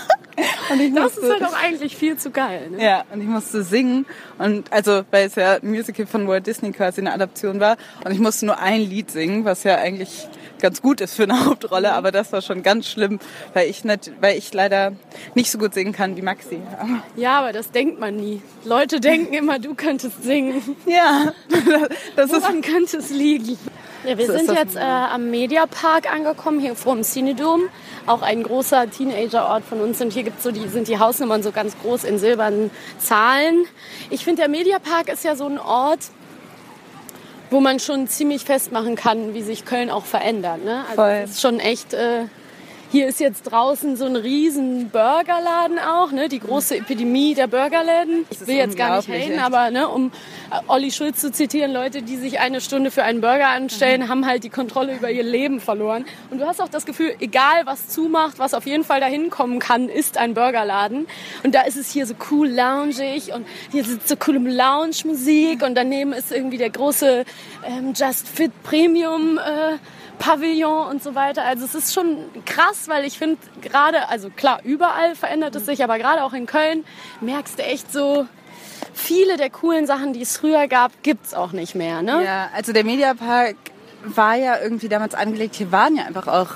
Und 0.73 0.81
ich 0.81 0.95
Das 0.95 1.17
ist 1.17 1.23
musste, 1.23 1.33
halt 1.35 1.45
auch 1.45 1.62
eigentlich 1.62 1.97
viel 1.97 2.17
zu 2.17 2.31
geil. 2.31 2.71
Ne? 2.71 2.83
ja, 2.83 3.05
und 3.12 3.21
ich 3.21 3.27
musste 3.27 3.62
singen 3.62 4.07
und 4.39 4.73
also 4.73 5.03
weil 5.11 5.27
es 5.27 5.35
ja 5.35 5.59
Musical 5.62 6.07
von 6.11 6.29
Walt 6.29 6.47
Disney 6.47 6.73
quasi 6.73 7.00
eine 7.00 7.12
Adaption 7.12 7.61
war 7.61 7.76
und 8.05 8.12
ich 8.12 8.19
musste 8.19 8.47
nur 8.47 8.59
ein 8.59 8.81
Lied 8.81 9.11
singen, 9.11 9.45
was 9.45 9.64
ja 9.64 9.76
eigentlich 9.76 10.29
ganz 10.61 10.83
gut 10.83 11.00
ist 11.00 11.14
für 11.14 11.25
eine 11.25 11.45
Hauptrolle, 11.47 11.93
aber 11.93 12.12
das 12.12 12.33
war 12.33 12.43
schon 12.43 12.62
ganz 12.62 12.88
schlimm, 12.88 13.19
weil 13.55 13.69
ich 13.69 13.85
nicht, 13.85 14.12
weil 14.21 14.37
ich 14.37 14.52
leider 14.52 14.93
nicht 15.35 15.50
so 15.50 15.59
gut 15.59 15.75
singen 15.75 15.93
kann 15.93 16.17
wie 16.17 16.23
Maxi. 16.23 16.61
Ja, 17.17 17.39
aber 17.41 17.52
das 17.52 17.71
denkt 17.71 17.99
man 17.99 18.17
nie. 18.17 18.43
Leute 18.65 19.00
denken 19.00 19.32
immer, 19.34 19.58
du 19.58 19.75
könntest 19.75 20.23
singen. 20.23 20.76
Ja, 20.87 21.32
das 22.17 22.30
ist 22.30 22.43
Woran 22.43 22.61
könnte 22.63 22.99
es 22.99 23.11
liegen? 23.11 23.58
Ja, 24.04 24.17
wir 24.17 24.26
So 24.26 24.32
sind 24.32 24.49
das 24.49 24.56
jetzt 24.56 24.76
äh, 24.76 24.80
am 24.80 25.30
Mediapark 25.30 26.13
angekommen, 26.13 26.60
hier 26.60 26.75
vor 26.75 26.95
dem 26.95 27.04
Cinedom. 27.04 27.63
Auch 28.06 28.23
ein 28.23 28.43
großer 28.43 28.91
Teenagerort 28.91 29.65
von 29.65 29.80
uns. 29.80 30.00
Und 30.00 30.13
hier 30.13 30.23
gibt's 30.23 30.43
so 30.43 30.50
die, 30.50 30.67
sind 30.69 30.89
die 30.89 30.99
Hausnummern 30.99 31.43
so 31.43 31.52
ganz 31.52 31.78
groß 31.78 32.04
in 32.04 32.19
silbernen 32.19 32.71
Zahlen. 32.99 33.67
Ich 34.08 34.25
finde, 34.25 34.43
der 34.43 34.49
Mediapark 34.49 35.08
ist 35.08 35.25
ja 35.25 35.36
so 35.36 35.47
ein 35.47 35.58
Ort, 35.58 36.00
wo 37.50 37.60
man 37.60 37.78
schon 37.78 38.08
ziemlich 38.08 38.45
festmachen 38.45 38.97
kann, 38.97 39.34
wie 39.34 39.43
sich 39.43 39.65
Köln 39.65 39.91
auch 39.91 40.04
verändert. 40.04 40.65
Ne? 40.65 40.84
Also 40.84 40.95
Voll. 40.95 41.21
es 41.25 41.30
ist 41.32 41.41
schon 41.41 41.60
echt. 41.60 41.95
Äh, 41.95 42.25
hier 42.91 43.07
ist 43.07 43.21
jetzt 43.21 43.43
draußen 43.45 43.97
so 43.97 44.05
ein 44.05 44.17
riesen 44.17 44.91
Burgerladen 44.91 45.79
auch, 45.79 46.11
ne? 46.11 46.29
die 46.29 46.41
große 46.41 46.79
Epidemie 46.79 47.35
der 47.35 47.47
Burgerläden. 47.47 48.26
Ich 48.31 48.47
will 48.47 48.57
jetzt 48.57 48.76
gar 48.76 48.97
nicht 48.97 49.09
haten, 49.09 49.33
echt. 49.33 49.43
aber 49.43 49.71
ne, 49.71 49.89
um 49.89 50.11
äh, 50.50 50.57
Olli 50.67 50.91
Schulz 50.91 51.21
zu 51.21 51.31
zitieren, 51.31 51.73
Leute, 51.73 52.03
die 52.03 52.17
sich 52.17 52.41
eine 52.41 52.61
Stunde 52.61 52.91
für 52.91 53.05
einen 53.05 53.21
Burger 53.21 53.49
anstellen, 53.49 54.09
haben 54.09 54.26
halt 54.26 54.43
die 54.43 54.50
Kontrolle 54.50 54.97
über 54.97 55.11
ihr 55.11 55.23
Leben 55.23 55.61
verloren. 55.61 56.05
Und 56.31 56.41
du 56.41 56.47
hast 56.47 56.61
auch 56.61 56.69
das 56.69 56.85
Gefühl, 56.85 57.15
egal 57.21 57.65
was 57.65 57.89
zumacht, 57.89 58.41
was 58.41 58.55
auf 58.55 58.67
jeden 58.67 58.83
Fall 58.83 59.00
dahin 59.00 59.31
kommen 59.31 59.61
kann, 59.61 59.89
ist 59.89 60.19
ein 60.19 60.35
Burgerladen. 60.35 61.07
Und 61.45 61.55
da 61.55 61.63
ist 61.63 61.76
es 61.76 61.93
hier 61.93 62.07
so 62.07 62.15
cool 62.31 62.49
loungig 62.49 63.33
und 63.33 63.47
hier 63.71 63.83
ist 63.83 64.09
so 64.09 64.17
coole 64.17 64.41
Lounge-Musik 64.41 65.63
und 65.63 65.76
daneben 65.76 66.13
ist 66.13 66.33
irgendwie 66.33 66.59
der 66.59 66.71
große 66.71 67.25
ähm, 67.65 67.93
Just 67.95 68.26
Fit 68.29 68.50
Premium 68.65 69.39
äh, 69.39 69.79
Pavillon 70.21 70.87
und 70.87 71.02
so 71.02 71.17
weiter. 71.17 71.45
Also 71.45 71.65
es 71.65 71.75
ist 71.75 71.93
schon 71.93 72.19
krass, 72.45 72.89
weil 72.89 73.04
ich 73.04 73.19
finde 73.19 73.39
gerade, 73.61 74.09
also 74.09 74.30
klar, 74.30 74.61
überall 74.63 75.17
verändert 75.17 75.56
es 75.56 75.67
sich, 75.67 75.83
aber 75.83 75.99
gerade 75.99 76.23
auch 76.23 76.33
in 76.33 76.47
Köln 76.47 76.85
merkst 77.21 77.59
du 77.59 77.65
echt 77.65 77.93
so, 77.93 78.26
viele 78.93 79.37
der 79.37 79.50
coolen 79.50 79.87
Sachen, 79.87 80.13
die 80.13 80.23
es 80.23 80.37
früher 80.37 80.69
gab, 80.69 81.02
gibt's 81.02 81.35
auch 81.35 81.52
nicht 81.52 81.75
mehr. 81.75 82.02
Ne? 82.02 82.23
Ja, 82.25 82.50
also 82.54 82.73
der 82.73 82.85
Mediapark 82.85 83.56
war 84.04 84.37
ja 84.37 84.61
irgendwie 84.61 84.89
damals 84.89 85.15
angelegt. 85.15 85.56
Hier 85.56 85.73
waren 85.73 85.97
ja 85.97 86.04
einfach 86.04 86.28
auch 86.28 86.49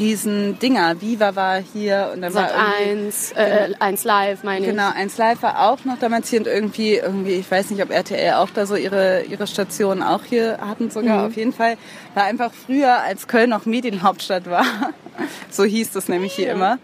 riesen 0.00 0.58
Dinger. 0.58 1.00
Viva 1.00 1.36
war 1.36 1.58
hier 1.60 2.10
und 2.12 2.22
dann 2.22 2.32
Sat 2.32 2.52
war 2.52 2.80
irgendwie, 2.80 3.06
1, 3.06 3.32
äh, 3.32 3.68
1 3.78 4.04
Live, 4.04 4.42
meine 4.42 4.66
Genau, 4.66 4.90
1 4.92 5.16
Live 5.18 5.42
war 5.42 5.70
auch 5.70 5.84
noch 5.84 5.98
damals 5.98 6.28
hier 6.30 6.40
und 6.40 6.46
irgendwie, 6.48 6.94
irgendwie, 6.94 7.34
ich 7.34 7.48
weiß 7.48 7.70
nicht, 7.70 7.82
ob 7.82 7.90
RTL 7.90 8.34
auch 8.34 8.50
da 8.50 8.66
so 8.66 8.74
ihre, 8.74 9.22
ihre 9.22 9.46
Stationen 9.46 10.02
auch 10.02 10.24
hier 10.24 10.58
hatten 10.60 10.90
sogar. 10.90 11.26
Auf 11.26 11.36
jeden 11.36 11.52
Fall 11.52 11.76
war 12.14 12.24
einfach 12.24 12.52
früher, 12.52 13.00
als 13.02 13.28
Köln 13.28 13.50
noch 13.50 13.66
Medienhauptstadt 13.66 14.50
war, 14.50 14.64
so 15.50 15.64
hieß 15.64 15.92
das 15.92 16.08
nämlich 16.08 16.32
hier 16.32 16.50
immer, 16.50 16.78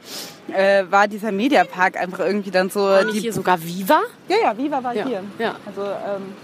äh, 0.52 0.84
war 0.90 1.08
dieser 1.08 1.32
Mediapark 1.32 1.96
einfach 1.96 2.20
irgendwie 2.20 2.50
dann 2.52 2.70
so 2.70 2.96
ich. 3.00 3.06
Nicht 3.06 3.20
hier 3.22 3.32
sogar 3.32 3.60
Viva? 3.62 4.02
ja, 4.28 4.36
ja, 4.42 4.56
Viva 4.58 4.84
war 4.84 4.94
Ja, 4.94 5.06
hier. 5.06 5.24
ja. 5.38 5.56
Also 5.66 5.82
ähm, 5.82 6.34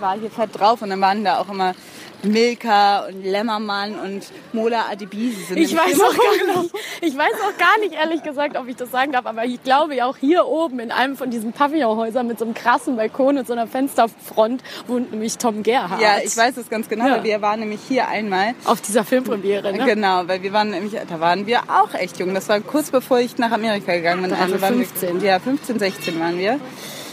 war 0.00 0.18
hier 0.18 0.30
fett 0.30 0.58
drauf 0.58 0.80
und 0.80 0.88
dann 0.90 1.00
waren 1.00 1.24
da 1.24 1.38
auch 1.38 1.50
immer 1.50 1.74
Milka 2.22 3.06
und 3.06 3.24
Lämmermann 3.24 3.94
und 3.98 4.26
Mola 4.52 4.86
Adebisi 4.90 5.42
sind 5.44 5.56
Ich 5.58 5.74
weiß, 5.74 6.00
auch 6.00 6.14
gar 6.14 6.62
nicht, 6.62 6.74
ich 7.00 7.16
weiß 7.16 7.32
auch 7.44 7.58
gar 7.58 7.78
nicht, 7.80 7.94
ehrlich 7.94 8.22
gesagt, 8.22 8.56
ob 8.56 8.68
ich 8.68 8.76
das 8.76 8.90
sagen 8.90 9.12
darf, 9.12 9.26
aber 9.26 9.44
ich 9.44 9.62
glaube 9.62 9.94
ja 9.96 10.06
auch 10.06 10.16
hier 10.16 10.46
oben 10.46 10.80
in 10.80 10.90
einem 10.90 11.16
von 11.16 11.30
diesen 11.30 11.52
Pavillonhäusern 11.52 12.26
mit 12.26 12.38
so 12.38 12.44
einem 12.44 12.54
krassen 12.54 12.96
Balkon 12.96 13.38
und 13.38 13.46
so 13.46 13.52
einer 13.52 13.66
Fensterfront 13.66 14.62
wohnt 14.86 15.12
nämlich 15.12 15.38
Tom 15.38 15.62
Gerhardt. 15.62 16.00
Ja, 16.00 16.18
ich 16.22 16.36
weiß 16.36 16.56
es 16.58 16.68
ganz 16.68 16.88
genau, 16.88 17.06
Ja. 17.06 17.16
weil 17.16 17.24
wir 17.24 17.40
waren 17.42 17.60
nämlich 17.60 17.80
hier 17.88 18.08
einmal. 18.08 18.54
Auf 18.64 18.80
dieser 18.80 19.04
Filmpremiere, 19.04 19.72
ne? 19.72 19.84
Genau, 19.84 20.26
weil 20.26 20.42
wir 20.42 20.52
waren 20.52 20.70
nämlich, 20.70 20.92
da 21.08 21.20
waren 21.20 21.46
wir 21.46 21.60
auch 21.68 21.94
echt 21.94 22.18
jung. 22.18 22.34
Das 22.34 22.48
war 22.48 22.60
kurz 22.60 22.90
bevor 22.90 23.18
ich 23.20 23.38
nach 23.38 23.52
Amerika 23.52 23.92
gegangen 23.92 24.22
bin. 24.22 24.30
Da 24.30 24.46
wir 24.48 24.60
waren 24.60 24.74
15. 24.74 25.22
Wir, 25.22 25.30
ja, 25.30 25.38
15, 25.38 25.78
16 25.78 26.20
waren 26.20 26.38
wir. 26.38 26.60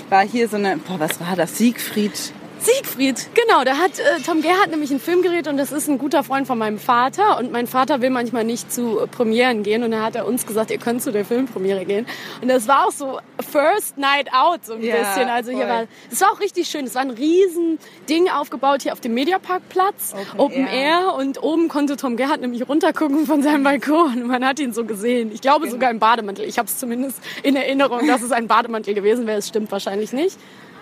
War 0.10 0.24
hier 0.26 0.48
so 0.48 0.56
eine, 0.58 0.78
boah, 0.78 1.00
was 1.00 1.20
war 1.20 1.36
das? 1.36 1.58
Siegfried. 1.58 2.34
Siegfried, 2.68 3.30
genau, 3.34 3.64
da 3.64 3.78
hat 3.78 3.98
äh, 3.98 4.20
Tom 4.26 4.42
Gerhardt 4.42 4.72
nämlich 4.72 4.92
ein 4.92 5.00
Filmgerät 5.00 5.48
und 5.48 5.56
das 5.56 5.72
ist 5.72 5.88
ein 5.88 5.98
guter 5.98 6.24
Freund 6.26 6.48
von 6.48 6.58
meinem 6.58 6.80
Vater. 6.80 7.38
Und 7.38 7.52
mein 7.54 7.66
Vater 7.66 8.02
will 8.02 8.10
manchmal 8.10 8.44
nicht 8.44 8.74
zu 8.74 9.00
äh, 9.00 9.08
Premieren 9.08 9.64
gehen. 9.64 9.84
Und 9.84 9.92
da 9.92 10.02
hat 10.04 10.16
er 10.18 10.28
uns 10.28 10.46
gesagt, 10.46 10.70
ihr 10.72 10.78
könnt 10.78 11.02
zu 11.02 11.14
der 11.14 11.24
Filmpremiere 11.24 11.86
gehen. 11.86 12.06
Und 12.42 12.50
das 12.50 12.68
war 12.68 12.86
auch 12.86 12.92
so 12.92 13.20
First 13.50 13.98
Night 13.98 14.34
Out 14.34 14.66
so 14.66 14.74
ein 14.74 14.84
Ja, 14.84 14.98
bisschen, 14.98 15.30
also 15.30 15.52
hier 15.52 15.62
voll. 15.62 15.70
war, 15.70 15.84
es 16.12 16.20
war 16.20 16.32
auch 16.34 16.42
richtig 16.42 16.68
schön, 16.68 16.84
es 16.86 16.96
war 16.96 17.04
ein 17.04 17.12
riesen 17.12 17.80
Ding 18.10 18.28
aufgebaut 18.30 18.82
hier 18.84 18.92
auf 18.92 19.00
dem 19.00 19.14
Mediaparkplatz, 19.14 20.14
Open 20.36 20.40
Open, 20.40 20.68
Air. 20.68 20.74
Air. 20.74 21.14
und 21.16 21.42
oben 21.42 21.70
konnte 21.70 21.96
Tom 21.96 22.18
Gerhardt 22.18 22.42
nämlich 22.42 22.68
runtergucken 22.68 23.26
von 23.26 23.44
seinem 23.44 23.64
Balkon. 23.64 24.22
Und 24.24 24.28
man 24.28 24.46
hat 24.46 24.60
ihn 24.60 24.74
so 24.74 24.84
gesehen, 24.84 25.32
ich 25.34 25.40
glaube 25.40 25.70
sogar 25.70 25.90
im 25.90 26.00
Bademantel, 26.00 26.44
ich 26.46 26.58
habe 26.58 26.68
es 26.68 26.78
zumindest 26.78 27.22
in 27.44 27.56
Erinnerung, 27.56 28.06
dass 28.08 28.22
es 28.22 28.34
ein 28.34 28.48
Bademantel 28.48 28.94
gewesen 28.94 29.26
wäre, 29.26 29.38
es 29.38 29.48
stimmt 29.48 29.72
wahrscheinlich 29.72 30.12
nicht. 30.12 30.38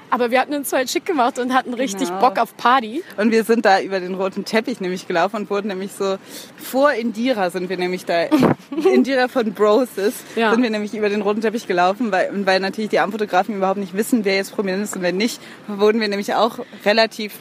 Aber 0.09 0.31
wir 0.31 0.39
hatten 0.39 0.53
uns 0.53 0.71
halt 0.71 0.89
schick 0.89 1.05
gemacht 1.05 1.39
und 1.39 1.53
hatten 1.53 1.73
richtig 1.73 2.07
Genau. 2.09 2.19
Bock 2.19 2.39
auf 2.39 2.55
Party. 2.57 3.03
Und 3.17 3.31
wir 3.31 3.43
sind 3.43 3.65
da 3.65 3.81
über 3.81 3.99
den 3.99 4.13
roten 4.15 4.45
Teppich 4.45 4.79
nämlich 4.79 5.07
gelaufen 5.07 5.35
und 5.37 5.49
wurden 5.49 5.67
nämlich 5.67 5.91
so 5.91 6.17
vor 6.57 6.91
Indira 6.93 7.49
sind 7.49 7.69
wir 7.69 7.77
nämlich 7.77 8.05
da 8.05 8.23
Indira 8.93 9.27
von 9.27 9.53
Broses 9.53 10.13
Ja. 10.35 10.51
sind 10.53 10.63
wir 10.63 10.69
nämlich 10.69 10.93
über 10.93 11.09
den 11.09 11.21
roten 11.21 11.41
Teppich 11.41 11.67
gelaufen, 11.67 12.11
weil 12.11 12.29
weil 12.45 12.59
natürlich 12.59 12.89
die 12.91 12.99
Armfotografen 12.99 13.55
überhaupt 13.55 13.79
nicht 13.79 13.95
wissen, 13.95 14.25
wer 14.25 14.35
jetzt 14.35 14.53
prominent 14.55 14.83
ist 14.83 14.95
und 14.95 15.01
wer 15.01 15.11
nicht, 15.13 15.41
wurden 15.67 15.99
wir 15.99 16.07
nämlich 16.07 16.33
auch 16.35 16.59
relativ 16.85 17.33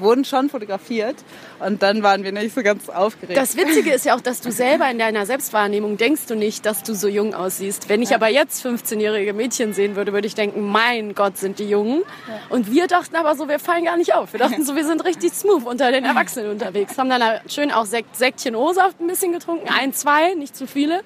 wurden 0.00 0.24
schon 0.24 0.48
fotografiert 0.48 1.16
und 1.60 1.82
dann 1.82 2.02
waren 2.02 2.24
wir 2.24 2.32
nicht 2.32 2.54
so 2.54 2.62
ganz 2.62 2.88
aufgeregt. 2.88 3.38
Das 3.38 3.56
Witzige 3.56 3.92
ist 3.92 4.04
ja 4.04 4.16
auch, 4.16 4.20
dass 4.20 4.40
du 4.40 4.50
selber 4.50 4.90
in 4.90 4.98
deiner 4.98 5.26
Selbstwahrnehmung 5.26 5.96
denkst 5.96 6.26
du 6.26 6.34
nicht, 6.34 6.66
dass 6.66 6.82
du 6.82 6.94
so 6.94 7.08
jung 7.08 7.34
aussiehst. 7.34 7.88
Wenn 7.88 8.02
ich 8.02 8.14
aber 8.14 8.28
jetzt 8.28 8.64
15-jährige 8.64 9.32
Mädchen 9.32 9.72
sehen 9.72 9.96
würde, 9.96 10.12
würde 10.12 10.26
ich 10.26 10.34
denken, 10.34 10.62
mein 10.62 11.14
Gott, 11.14 11.38
sind 11.38 11.58
die 11.58 11.68
jung. 11.68 12.02
Und 12.48 12.70
wir 12.70 12.86
dachten 12.86 13.16
aber 13.16 13.36
so, 13.36 13.48
wir 13.48 13.58
fallen 13.58 13.84
gar 13.84 13.96
nicht 13.96 14.14
auf. 14.14 14.32
Wir 14.32 14.40
dachten 14.40 14.64
so, 14.64 14.76
wir 14.76 14.84
sind 14.84 15.04
richtig 15.04 15.32
smooth 15.32 15.64
unter 15.64 15.90
den 15.92 16.04
Erwachsenen 16.04 16.50
unterwegs. 16.50 16.98
Haben 16.98 17.10
dann 17.10 17.22
schön 17.48 17.70
auch 17.70 17.86
Sekt, 17.86 18.16
Säckchen 18.16 18.56
O-Saft 18.56 19.00
ein 19.00 19.06
bisschen 19.06 19.32
getrunken, 19.32 19.68
ein, 19.68 19.92
zwei, 19.92 20.34
nicht 20.34 20.56
zu 20.56 20.66
viele. 20.66 21.02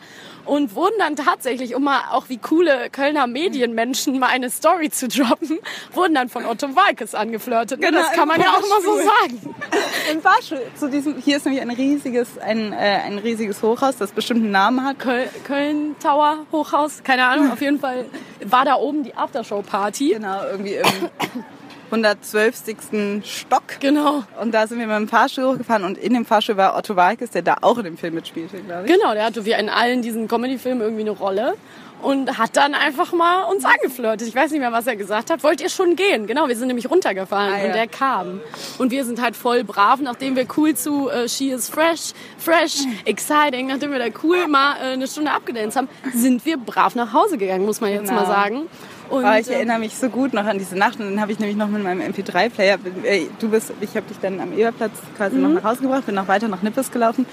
Und 0.46 0.74
wurden 0.74 0.94
dann 0.98 1.16
tatsächlich, 1.16 1.74
um 1.74 1.84
mal 1.84 2.00
auch 2.12 2.28
wie 2.28 2.38
coole 2.38 2.88
Kölner 2.90 3.26
Medienmenschen 3.26 4.18
mal 4.18 4.28
eine 4.28 4.48
Story 4.50 4.90
zu 4.90 5.08
droppen, 5.08 5.58
wurden 5.92 6.14
dann 6.14 6.28
von 6.28 6.46
Otto 6.46 6.74
Walkes 6.74 7.14
angeflirtet. 7.14 7.80
Genau, 7.80 7.98
das 7.98 8.12
kann 8.12 8.28
man 8.28 8.40
ja 8.40 8.50
auch 8.50 8.60
mal 8.60 8.80
so 8.82 8.96
Fahrstuhl. 8.96 9.04
sagen. 9.04 9.54
Im 10.12 10.22
Fahrstuhl 10.22 10.62
zu 10.78 10.88
diesem 10.88 11.20
hier 11.20 11.38
ist 11.38 11.46
nämlich 11.46 11.62
ein 11.62 11.70
riesiges 11.70 12.38
ein, 12.38 12.72
äh, 12.72 12.76
ein 12.76 13.18
riesiges 13.18 13.62
Hochhaus, 13.62 13.96
das 13.96 14.12
bestimmt 14.12 14.42
einen 14.42 14.52
Namen 14.52 14.84
hat. 14.84 14.98
Köln, 14.98 15.28
Köln 15.44 15.96
Tower 16.00 16.38
Hochhaus, 16.52 17.02
keine 17.02 17.26
Ahnung, 17.26 17.50
auf 17.52 17.60
jeden 17.60 17.80
Fall 17.80 18.06
war 18.44 18.64
da 18.64 18.76
oben 18.76 19.02
die 19.02 19.14
Aftershow-Party. 19.14 20.10
Genau, 20.14 20.44
irgendwie 20.50 20.74
im 20.74 21.44
112. 21.90 23.22
Stock. 23.24 23.62
Genau. 23.80 24.24
Und 24.40 24.52
da 24.52 24.66
sind 24.66 24.78
wir 24.78 24.86
mit 24.86 24.96
dem 24.96 25.08
Fahrstuhl 25.08 25.44
hochgefahren 25.44 25.84
und 25.84 25.98
in 25.98 26.14
dem 26.14 26.24
Fahrstuhl 26.24 26.56
war 26.56 26.76
Otto 26.76 26.96
Walkes, 26.96 27.30
der 27.30 27.42
da 27.42 27.56
auch 27.62 27.78
in 27.78 27.84
dem 27.84 27.96
Film 27.96 28.14
mitspielte, 28.14 28.58
glaube 28.60 28.86
ich. 28.86 28.92
Genau, 28.92 29.14
der 29.14 29.24
hatte 29.24 29.44
wie 29.44 29.52
in 29.52 29.68
allen 29.68 30.02
diesen 30.02 30.28
Comedy-Filmen 30.28 30.80
irgendwie 30.82 31.02
eine 31.02 31.10
Rolle 31.10 31.54
und 32.02 32.36
hat 32.38 32.56
dann 32.56 32.74
einfach 32.74 33.12
mal 33.14 33.44
uns 33.44 33.64
angeflirtet. 33.64 34.28
Ich 34.28 34.34
weiß 34.34 34.50
nicht 34.50 34.60
mehr, 34.60 34.70
was 34.72 34.86
er 34.86 34.96
gesagt 34.96 35.30
hat. 35.30 35.42
Wollt 35.42 35.60
ihr 35.62 35.70
schon 35.70 35.96
gehen? 35.96 36.26
Genau, 36.26 36.46
wir 36.46 36.54
sind 36.56 36.68
nämlich 36.68 36.90
runtergefahren 36.90 37.54
Ah, 37.54 37.58
ja. 37.58 37.66
und 37.66 37.74
der 37.74 37.86
kam. 37.86 38.40
Und 38.78 38.90
wir 38.90 39.04
sind 39.06 39.20
halt 39.22 39.34
voll 39.34 39.64
brav, 39.64 40.00
nachdem 40.00 40.36
wir 40.36 40.46
cool 40.56 40.74
zu 40.74 41.08
äh, 41.08 41.26
She 41.28 41.50
is 41.50 41.68
fresh, 41.70 42.12
fresh, 42.36 42.84
exciting, 43.06 43.68
nachdem 43.68 43.92
wir 43.92 43.98
da 43.98 44.06
cool 44.22 44.46
mal 44.46 44.76
äh, 44.76 44.92
eine 44.92 45.08
Stunde 45.08 45.30
abgedanced 45.30 45.76
haben, 45.76 45.88
sind 46.12 46.44
wir 46.44 46.58
brav 46.58 46.94
nach 46.96 47.12
Hause 47.14 47.38
gegangen, 47.38 47.64
muss 47.64 47.80
man 47.80 47.90
jetzt 47.90 48.08
Genau. 48.08 48.20
mal 48.20 48.26
sagen. 48.26 48.66
Und, 49.10 49.24
Aber 49.24 49.38
ich 49.38 49.48
äh, 49.48 49.54
erinnere 49.54 49.78
mich 49.78 49.96
so 49.96 50.08
gut 50.08 50.32
noch 50.32 50.44
an 50.44 50.58
diese 50.58 50.76
Nacht 50.76 50.98
und 50.98 51.06
dann 51.10 51.20
habe 51.20 51.30
ich 51.32 51.38
nämlich 51.38 51.56
noch 51.56 51.68
mit 51.68 51.82
meinem 51.82 52.00
MP3-Player, 52.00 52.78
äh, 53.04 53.26
du 53.38 53.48
bist, 53.48 53.72
ich 53.80 53.90
habe 53.96 54.06
dich 54.06 54.18
dann 54.20 54.40
am 54.40 54.52
Eberplatz 54.56 54.92
quasi 55.16 55.36
Mhm. 55.36 55.42
noch 55.42 55.62
nach 55.62 55.70
Hause 55.70 55.82
gebracht, 55.82 56.06
bin 56.06 56.14
noch 56.16 56.28
weiter 56.28 56.48
nach 56.48 56.62
Nippes 56.62 56.90
gelaufen. 56.90 57.26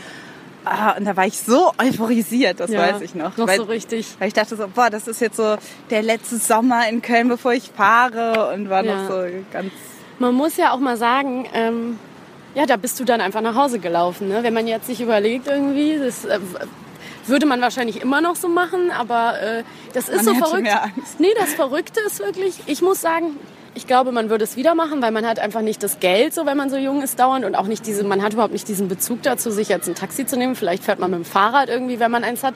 Ah, 0.66 0.92
und 0.98 1.04
da 1.06 1.18
war 1.18 1.26
ich 1.26 1.38
so 1.40 1.74
euphorisiert, 1.78 2.60
das 2.62 2.72
ja, 2.72 2.80
weiß 2.80 3.02
ich 3.02 3.16
noch. 3.16 3.36
Noch 3.38 3.48
weil, 3.48 3.58
so 3.58 3.64
richtig. 3.64 4.08
weil 4.20 4.30
ich 4.30 4.34
dachte 4.34 4.56
so, 4.56 4.66
boah, 4.74 4.90
das 4.90 5.08
ist 5.10 5.20
jetzt 5.20 5.36
so 5.36 5.58
der 5.90 6.02
letzte 6.02 6.38
Sommer 6.38 6.88
in 6.88 7.02
Köln, 7.02 7.28
bevor 7.28 7.52
ich 7.54 7.70
fahre 7.76 8.54
und 8.54 8.70
war 8.70 8.84
Ja. 8.86 8.96
noch 8.96 9.10
so 9.10 9.24
ganz 9.52 9.72
Man 10.20 10.34
muss 10.36 10.56
ja 10.56 10.72
auch 10.72 10.80
mal 10.80 10.96
sagen, 10.96 11.48
ähm, 11.54 12.00
ja, 12.56 12.66
da 12.66 12.78
bist 12.78 12.98
du 13.00 13.04
dann 13.04 13.20
einfach 13.20 13.42
nach 13.42 13.56
Hause 13.56 13.80
gelaufen. 13.80 14.30
Ne? 14.30 14.40
Wenn 14.44 14.54
man 14.54 14.68
jetzt 14.68 14.88
sich 14.88 15.02
überlegt 15.02 15.48
irgendwie, 15.48 15.98
das 15.98 16.24
äh, 16.24 16.40
würde 17.28 17.46
man 17.46 17.62
wahrscheinlich 17.62 18.02
immer 18.02 18.22
noch 18.22 18.36
so 18.36 18.48
machen, 18.48 18.92
aber 18.92 19.40
äh, 19.42 19.64
das 19.94 20.10
ist 20.10 20.24
Man 20.24 20.36
so 20.36 20.36
verrückt. 20.36 20.64
mehr 20.64 20.84
Angst. 20.84 21.20
Nee, 21.20 21.34
das 21.38 21.54
Verrückte 21.54 22.00
ist 22.06 22.20
wirklich, 22.20 22.56
ich 22.66 22.82
muss 22.82 23.02
sagen, 23.02 23.38
ich 23.76 23.88
glaube, 23.88 24.12
man 24.12 24.30
würde 24.30 24.44
es 24.44 24.56
wieder 24.56 24.76
machen, 24.76 25.02
weil 25.02 25.12
man 25.12 25.26
hat 25.26 25.40
einfach 25.40 25.62
nicht 25.62 25.82
das 25.82 26.00
Geld, 26.00 26.34
so 26.34 26.46
wenn 26.46 26.58
man 26.58 26.70
so 26.70 26.78
jung 26.78 27.02
ist, 27.02 27.20
dauernd 27.20 27.44
und 27.44 27.56
auch 27.56 27.66
nicht 27.66 27.88
diese, 27.88 28.04
man 28.04 28.22
hat 28.22 28.34
überhaupt 28.34 28.54
nicht 28.54 28.68
diesen 28.68 28.88
Bezug 28.88 29.24
dazu, 29.24 29.50
sich 29.50 29.68
jetzt 29.70 29.88
ein 29.88 29.96
Taxi 29.96 30.26
zu 30.26 30.38
nehmen. 30.38 30.56
Vielleicht 30.56 30.84
fährt 30.84 31.00
man 31.00 31.10
mit 31.12 31.20
dem 31.22 31.26
Fahrrad 31.26 31.70
irgendwie, 31.70 32.00
wenn 32.00 32.12
man 32.12 32.24
eins 32.24 32.44
hat. 32.44 32.54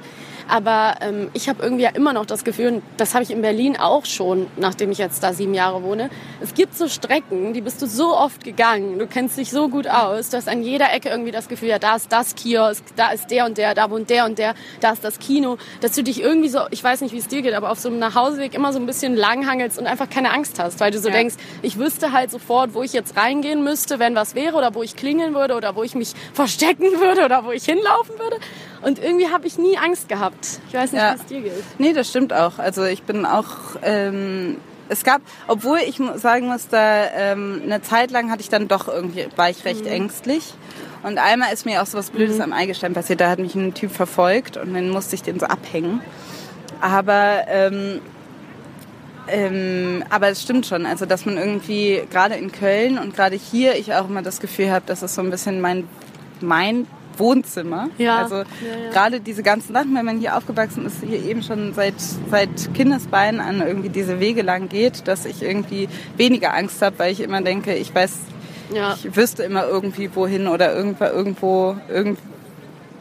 Aber 0.47 0.95
ähm, 1.01 1.29
ich 1.33 1.49
habe 1.49 1.61
irgendwie 1.63 1.83
ja 1.83 1.89
immer 1.89 2.13
noch 2.13 2.25
das 2.25 2.43
Gefühl, 2.43 2.67
und 2.75 2.83
das 2.97 3.13
habe 3.13 3.23
ich 3.23 3.31
in 3.31 3.41
Berlin 3.41 3.77
auch 3.77 4.05
schon, 4.05 4.47
nachdem 4.57 4.91
ich 4.91 4.97
jetzt 4.97 5.21
da 5.23 5.33
sieben 5.33 5.53
Jahre 5.53 5.83
wohne. 5.83 6.09
Es 6.41 6.53
gibt 6.53 6.75
so 6.77 6.87
Strecken, 6.87 7.53
die 7.53 7.61
bist 7.61 7.81
du 7.81 7.87
so 7.87 8.15
oft 8.17 8.43
gegangen, 8.43 8.99
du 8.99 9.07
kennst 9.07 9.37
dich 9.37 9.51
so 9.51 9.67
gut 9.69 9.87
aus, 9.87 10.29
du 10.29 10.37
hast 10.37 10.47
an 10.47 10.63
jeder 10.63 10.93
Ecke 10.93 11.09
irgendwie 11.09 11.31
das 11.31 11.47
Gefühl, 11.47 11.69
ja, 11.69 11.79
da 11.79 11.95
ist 11.95 12.11
das 12.11 12.35
Kiosk, 12.35 12.83
da 12.95 13.09
ist 13.11 13.29
der 13.31 13.45
und 13.45 13.57
der, 13.57 13.73
da 13.73 13.89
wohnt 13.91 14.09
der 14.09 14.25
und 14.25 14.37
der, 14.37 14.55
da 14.79 14.91
ist 14.91 15.03
das 15.03 15.19
Kino, 15.19 15.57
dass 15.81 15.93
du 15.93 16.03
dich 16.03 16.21
irgendwie 16.21 16.49
so, 16.49 16.59
ich 16.71 16.83
weiß 16.83 17.01
nicht, 17.01 17.13
wie 17.13 17.17
es 17.19 17.27
dir 17.27 17.41
geht, 17.41 17.53
aber 17.53 17.71
auf 17.71 17.79
so 17.79 17.89
einem 17.89 17.99
Nachhauseweg 17.99 18.53
immer 18.53 18.71
so 18.73 18.79
ein 18.79 18.85
bisschen 18.85 19.15
langhangelst 19.15 19.77
und 19.79 19.87
einfach 19.87 20.09
keine 20.09 20.31
Angst 20.31 20.59
hast, 20.59 20.79
weil 20.79 20.91
du 20.91 20.99
so 20.99 21.09
Ja. 21.09 21.15
denkst, 21.15 21.35
ich 21.61 21.77
wüsste 21.77 22.11
halt 22.13 22.31
sofort, 22.31 22.73
wo 22.73 22.83
ich 22.83 22.93
jetzt 22.93 23.17
reingehen 23.17 23.63
müsste, 23.63 23.99
wenn 23.99 24.15
was 24.15 24.35
wäre 24.35 24.55
oder 24.55 24.73
wo 24.75 24.83
ich 24.83 24.95
klingeln 24.95 25.33
würde 25.33 25.55
oder 25.55 25.75
wo 25.75 25.83
ich 25.83 25.95
mich 25.95 26.13
verstecken 26.33 26.85
würde 26.99 27.25
oder 27.25 27.43
wo 27.45 27.51
ich 27.51 27.65
hinlaufen 27.65 28.17
würde. 28.17 28.37
Und 28.81 28.99
irgendwie 28.99 29.27
habe 29.29 29.47
ich 29.47 29.57
nie 29.57 29.77
Angst 29.77 30.07
gehabt. 30.09 30.59
Ich 30.67 30.73
weiß 30.73 30.91
nicht, 30.91 31.01
Ja. 31.01 31.13
wie 31.15 31.19
es 31.19 31.25
dir 31.25 31.41
geht. 31.41 31.63
Nee, 31.79 31.93
das 31.93 32.09
stimmt 32.09 32.33
auch. 32.33 32.59
Also 32.59 32.83
ich 32.85 33.03
bin 33.03 33.25
auch. 33.25 33.47
Ähm, 33.81 34.57
es 34.89 35.03
gab, 35.03 35.21
obwohl 35.47 35.79
ich 35.79 35.99
sagen 36.15 36.47
muss, 36.47 36.69
da 36.69 37.07
ähm, 37.13 37.61
eine 37.65 37.81
Zeit 37.81 38.09
lang 38.11 38.31
hatte 38.31 38.41
ich 38.41 38.47
dann 38.49 38.69
doch 38.69 38.87
irgendwie, 38.87 39.27
war 39.35 39.49
ich 39.49 39.65
recht 39.65 39.85
ängstlich. 39.85 40.53
Und 41.03 41.17
einmal 41.17 41.51
ist 41.53 41.65
mir 41.65 41.81
auch 41.81 41.85
so 41.85 41.97
was 41.97 42.09
Blödes 42.09 42.39
am 42.39 42.53
Eigelstein 42.53 42.93
passiert. 42.93 43.19
Da 43.19 43.29
hat 43.29 43.39
mich 43.39 43.53
ein 43.55 43.73
Typ 43.73 43.91
verfolgt 43.91 44.55
und 44.55 44.73
dann 44.73 44.89
musste 44.89 45.15
ich 45.15 45.23
den 45.23 45.39
so 45.41 45.45
abhängen. 45.45 45.99
Aber 46.79 47.41
ähm, 47.49 47.99
ähm, 49.27 50.03
aber 50.09 50.29
es 50.29 50.41
stimmt 50.41 50.65
schon, 50.65 50.85
also 50.85 51.05
dass 51.05 51.25
man 51.25 51.37
irgendwie 51.37 52.01
gerade 52.09 52.35
in 52.35 52.51
Köln 52.51 52.97
und 52.97 53.13
gerade 53.15 53.35
hier 53.35 53.75
ich 53.75 53.93
auch 53.93 54.07
immer 54.07 54.21
das 54.21 54.39
Gefühl 54.39 54.71
habe, 54.71 54.83
das 54.85 55.03
ist 55.03 55.15
so 55.15 55.21
ein 55.21 55.29
bisschen 55.29 55.59
mein 55.59 55.87
mein 56.39 56.87
Wohnzimmer. 57.19 57.89
Ja. 57.97 58.17
Also 58.23 58.35
Ja, 58.37 58.43
ja. 58.85 58.89
gerade 58.91 59.19
diese 59.19 59.43
ganzen 59.43 59.73
Sachen, 59.73 59.95
wenn 59.95 60.05
man 60.05 60.19
hier 60.19 60.35
aufgewachsen 60.37 60.85
ist, 60.85 60.97
hier 61.05 61.23
eben 61.23 61.43
schon 61.43 61.73
seit 61.73 61.95
seit 62.31 62.73
Kindesbeinen 62.73 63.39
an 63.41 63.61
irgendwie 63.65 63.89
diese 63.89 64.19
Wege 64.19 64.41
lang 64.41 64.69
geht, 64.69 65.07
dass 65.07 65.25
ich 65.25 65.41
irgendwie 65.43 65.87
weniger 66.15 66.53
Angst 66.53 66.81
habe, 66.81 66.99
weil 66.99 67.11
ich 67.11 67.21
immer 67.21 67.41
denke, 67.41 67.73
ich 67.75 67.93
weiß, 67.93 68.11
Ja. 68.73 68.95
ich 68.95 69.15
wüsste 69.15 69.43
immer 69.43 69.65
irgendwie 69.67 70.09
wohin 70.15 70.47
oder 70.47 70.75
irgendwo 70.75 71.05
irgendwo 71.05 71.75
irgend 71.89 72.19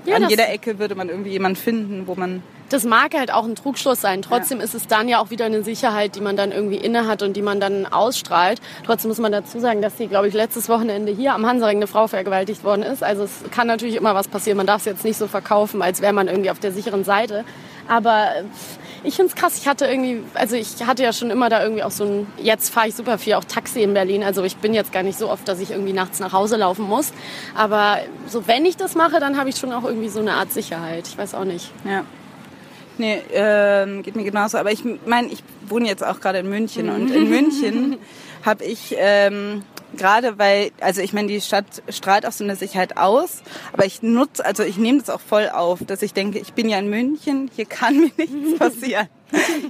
Ja, 0.05 0.16
an 0.16 0.29
jeder 0.31 0.48
Ecke 0.52 0.79
würde 0.79 0.94
man 0.94 1.09
irgendwie 1.09 1.31
jemanden 1.31 1.57
finden, 1.57 2.07
wo 2.07 2.14
man 2.14 2.42
Das 2.68 2.85
mag 2.85 3.14
halt 3.16 3.33
auch 3.33 3.44
ein 3.44 3.55
Trugschluss 3.55 4.00
sein. 4.00 4.22
Trotzdem 4.22 4.61
ist 4.61 4.74
es 4.74 4.88
dann 4.88 5.09
ja 5.09 5.20
auch 5.20 5.31
wieder 5.31 5.44
eine 5.44 5.62
Sicherheit, 5.62 6.16
die 6.16 6.20
man 6.20 6.37
dann 6.37 6.50
irgendwie 6.50 6.76
inne 6.76 7.07
hat 7.07 7.22
und 7.22 7.35
die 7.37 7.42
man 7.42 7.61
dann 7.61 7.87
ausstrahlt. 7.87 8.61
Trotzdem 8.85 9.09
muss 9.09 9.18
man 9.18 9.31
dazu 9.31 9.61
sagen, 9.61 9.83
dass 9.83 9.96
hier, 9.96 10.09
glaube 10.09 10.29
ich, 10.29 10.35
letztes 10.35 10.68
Wochenende 10.68 11.12
hier 11.12 11.35
am 11.35 11.46
Hansaring 11.46 11.79
eine 11.79 11.87
Frau 11.87 12.09
vergewaltigt 12.09 12.64
worden 12.64 12.83
ist. 12.83 13.05
Also 13.05 13.24
es 13.24 13.44
kann 13.52 13.68
natürlich 13.68 13.94
immer 13.94 14.14
was 14.14 14.26
passieren. 14.26 14.57
Man 14.57 14.66
darf 14.66 14.81
es 14.81 14.87
jetzt 14.87 15.05
nicht 15.05 15.16
so 15.16 15.29
verkaufen, 15.29 15.81
als 15.81 16.02
wäre 16.02 16.12
man 16.12 16.26
irgendwie 16.26 16.50
auf 16.50 16.59
der 16.59 16.72
sicheren 16.72 17.05
Seite. 17.05 17.44
Aber 17.88 18.26
äh, 18.37 18.44
ich 19.05 19.14
finde 19.14 19.31
es 19.31 19.37
krass. 19.37 19.57
Ich 19.59 19.68
hatte 19.68 19.87
irgendwie, 19.87 20.22
also 20.35 20.57
ich 20.57 20.85
hatte 20.85 21.02
ja 21.05 21.12
schon 21.12 21.31
immer 21.31 21.48
da 21.48 21.62
irgendwie 21.62 21.85
auch 21.85 21.90
so 21.90 22.05
ein, 22.05 22.26
jetzt 22.38 22.70
fahre 22.72 22.88
ich 22.88 22.96
super 22.96 23.18
viel 23.18 23.35
auch 23.35 23.44
Taxi 23.44 23.83
in 23.83 23.94
Berlin. 23.94 24.24
Also 24.24 24.42
ich 24.42 24.57
bin 24.57 24.74
jetzt 24.74 24.92
gar 24.92 25.05
nicht 25.05 25.18
so 25.18 25.31
oft, 25.31 25.46
dass 25.46 25.61
ich 25.61 25.70
irgendwie 25.70 25.92
nachts 25.92 26.18
nach 26.18 26.33
Hause 26.33 26.57
laufen 26.57 26.85
muss. 26.85 27.12
Aber 27.55 27.98
so 28.26 28.48
wenn 28.48 28.64
ich 28.64 28.76
das 28.76 28.96
mache, 28.96 29.20
dann 29.20 29.38
habe 29.38 29.50
ich 29.50 29.57
schon 29.57 29.72
auch 29.72 29.85
irgendwie 29.85 30.09
so 30.09 30.18
eine 30.20 30.35
Art 30.35 30.52
Sicherheit. 30.52 31.07
Ich 31.07 31.16
weiß 31.16 31.35
auch 31.35 31.44
nicht. 31.44 31.70
Ja. 31.85 32.05
Nee, 32.99 33.21
ähm, 33.33 34.03
geht 34.03 34.17
mir 34.17 34.25
genauso. 34.25 34.59
Aber 34.59 34.73
ich 34.73 34.83
meine, 35.07 35.29
ich 35.29 35.43
wohne 35.69 35.87
jetzt 35.87 36.05
auch 36.05 36.21
gerade 36.21 36.39
in 36.39 36.49
München 36.49 36.89
und 36.89 37.11
in 37.11 37.29
München 37.29 37.99
habe 38.45 38.65
ich 38.65 38.95
ähm, 38.99 39.63
gerade, 39.97 40.39
weil, 40.39 40.71
also 40.81 41.01
ich 41.01 41.13
meine, 41.13 41.29
die 41.29 41.41
Stadt 41.41 41.83
strahlt 41.89 42.27
auch 42.27 42.33
so 42.33 42.45
eine 42.45 42.57
Sicherheit 42.57 42.97
aus, 42.97 43.43
aber 43.73 43.85
ich 43.85 44.03
nutze, 44.03 44.45
also 44.45 44.63
ich 44.63 44.79
nehme 44.79 44.99
das 44.99 45.11
auch 45.11 45.21
voll 45.21 45.49
auf, 45.49 45.81
dass 45.87 46.03
ich 46.03 46.15
denke, 46.15 46.39
ich 46.39 46.53
bin 46.53 46.69
ja 46.69 46.79
in 46.79 46.89
München, 46.89 47.51
hier 47.55 47.67
kann 47.67 47.99
mir 47.99 48.11
nichts 48.17 48.59
passieren. 48.59 49.09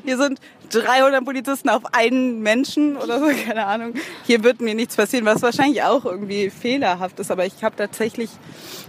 Hier 0.05 0.17
sind 0.17 0.41
300 0.71 1.25
Polizisten 1.25 1.69
auf 1.69 1.83
einen 1.93 2.41
Menschen 2.41 2.97
oder 2.97 3.21
so, 3.21 3.27
keine 3.47 3.67
Ahnung. 3.67 3.95
Hier 4.25 4.43
wird 4.43 4.61
mir 4.61 4.75
nichts 4.75 4.97
passieren, 4.97 5.25
was 5.25 5.43
wahrscheinlich 5.43 5.83
auch 5.83 6.05
irgendwie 6.05 6.51
fehlerhaft 6.51 7.19
ist. 7.21 7.31
Aber 7.31 7.47
ich 7.47 7.63
habe 7.63 7.77
tatsächlich 7.77 8.31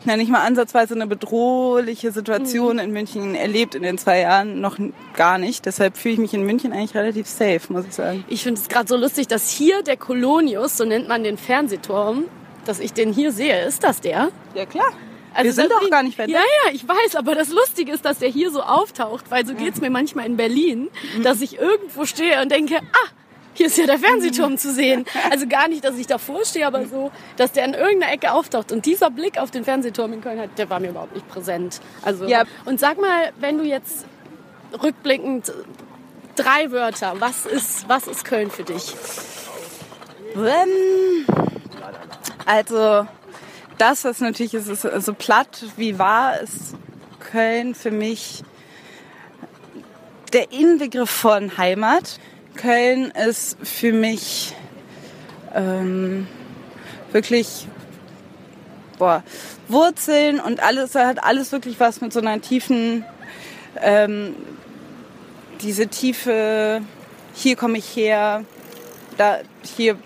na, 0.05 0.17
nicht 0.17 0.29
mal 0.29 0.41
ansatzweise 0.41 0.95
eine 0.95 1.07
bedrohliche 1.07 2.11
Situation 2.11 2.79
in 2.79 2.91
München 2.91 3.35
erlebt 3.35 3.75
in 3.75 3.83
den 3.83 3.97
zwei 3.97 4.21
Jahren. 4.21 4.59
Noch 4.61 4.77
gar 5.15 5.37
nicht. 5.37 5.65
Deshalb 5.65 5.97
fühle 5.97 6.13
ich 6.15 6.19
mich 6.19 6.33
in 6.33 6.43
München 6.43 6.73
eigentlich 6.73 6.95
relativ 6.95 7.27
safe, 7.27 7.61
muss 7.69 7.85
ich 7.85 7.93
sagen. 7.93 8.23
Ich 8.27 8.43
finde 8.43 8.59
es 8.59 8.67
gerade 8.67 8.87
so 8.87 8.97
lustig, 8.97 9.27
dass 9.27 9.49
hier 9.49 9.83
der 9.83 9.97
Kolonius, 9.97 10.77
so 10.77 10.85
nennt 10.85 11.07
man 11.07 11.23
den 11.23 11.37
Fernsehturm, 11.37 12.25
dass 12.65 12.79
ich 12.79 12.93
den 12.93 13.13
hier 13.13 13.31
sehe. 13.31 13.65
Ist 13.65 13.83
das 13.83 14.01
der? 14.01 14.29
Ja, 14.55 14.65
klar. 14.65 14.91
Also 15.37 15.45
Wir 15.45 15.53
sind 15.53 15.71
doch 15.71 15.89
gar 15.89 16.01
nicht 16.03 16.17
weit 16.17 16.29
Ja, 16.29 16.39
ja, 16.39 16.71
ich 16.73 16.87
weiß, 16.87 17.15
aber 17.15 17.35
das 17.35 17.49
Lustige 17.49 17.91
ist, 17.91 18.03
dass 18.05 18.17
der 18.19 18.29
hier 18.29 18.49
so 18.51 18.61
auftaucht, 18.63 19.25
weil 19.29 19.45
so 19.45 19.53
geht's 19.53 19.79
mir 19.81 19.89
manchmal 19.91 20.25
in 20.25 20.35
Berlin, 20.35 20.89
Mhm. 21.15 21.23
dass 21.23 21.41
ich 21.41 21.59
irgendwo 21.59 22.05
stehe 22.05 22.41
und 22.41 22.51
denke, 22.51 22.77
ah, 22.77 23.07
hier 23.53 23.67
ist 23.67 23.77
ja 23.77 23.85
der 23.85 23.99
Fernsehturm 23.99 24.57
zu 24.57 24.71
sehen. 24.73 25.05
Also 25.31 25.47
gar 25.47 25.67
nicht, 25.67 25.83
dass 25.83 25.95
ich 25.97 26.07
davor 26.07 26.43
stehe, 26.45 26.65
aber 26.65 26.85
so, 26.85 27.11
dass 27.37 27.51
der 27.51 27.65
in 27.65 27.73
irgendeiner 27.75 28.13
Ecke 28.13 28.31
auftaucht. 28.33 28.71
Und 28.71 28.85
dieser 28.85 29.09
Blick 29.11 29.37
auf 29.39 29.49
den 29.51 29.63
Fernsehturm 29.63 30.13
in 30.13 30.21
Köln, 30.21 30.49
der 30.57 30.69
war 30.69 30.79
mir 30.79 30.89
überhaupt 30.89 31.13
nicht 31.15 31.27
präsent. 31.27 31.81
Also, 32.03 32.25
Ja. 32.25 32.43
Und 32.65 32.79
sag 32.79 32.99
mal, 32.99 33.31
wenn 33.39 33.57
du 33.59 33.63
jetzt 33.63 34.05
rückblickend 34.83 35.51
drei 36.35 36.71
Wörter, 36.71 37.13
was 37.19 37.45
ist, 37.45 37.87
was 37.89 38.07
ist 38.07 38.25
Köln 38.25 38.49
für 38.51 38.63
dich? 38.63 38.95
Ähm, 40.35 41.25
Also 42.45 43.07
das, 43.77 44.03
was 44.03 44.19
natürlich 44.19 44.53
ist, 44.53 44.67
ist 44.67 45.05
so 45.05 45.13
platt 45.13 45.65
wie 45.77 45.99
wahr, 45.99 46.39
ist 46.39 46.75
Köln 47.19 47.75
für 47.75 47.91
mich 47.91 48.43
der 50.33 50.51
Inbegriff 50.51 51.09
von 51.09 51.57
Heimat. 51.57 52.19
Köln 52.55 53.11
ist 53.11 53.57
für 53.61 53.93
mich 53.93 54.53
ähm, 55.53 56.27
wirklich 57.11 57.67
boah, 58.97 59.23
Wurzeln 59.67 60.39
und 60.39 60.61
alles 60.61 60.95
hat 60.95 61.23
alles 61.23 61.51
wirklich 61.51 61.79
was 61.79 62.01
mit 62.01 62.13
so 62.13 62.19
einer 62.19 62.41
tiefen, 62.41 63.05
ähm, 63.81 64.35
diese 65.61 65.87
tiefe, 65.87 66.81
hier 67.33 67.55
komme 67.55 67.77
ich 67.77 67.95
her, 67.95 68.43
da 69.17 69.39
hier 69.63 69.97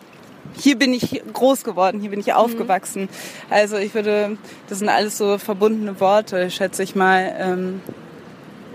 hier 0.58 0.78
bin 0.78 0.94
ich 0.94 1.22
groß 1.34 1.64
geworden, 1.64 2.00
hier 2.00 2.10
bin 2.10 2.20
ich 2.20 2.34
aufgewachsen. 2.34 3.10
Also 3.50 3.78
ich 3.78 3.94
würde, 3.94 4.38
das 4.70 4.80
sind 4.80 4.90
alles 4.90 5.18
so 5.18 5.38
verbundene 5.38 6.00
Worte, 6.00 6.50
schätze 6.52 6.84
ich 6.84 6.96
mal. 6.96 7.34
Ähm, 7.40 7.82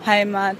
Heimat, 0.04 0.56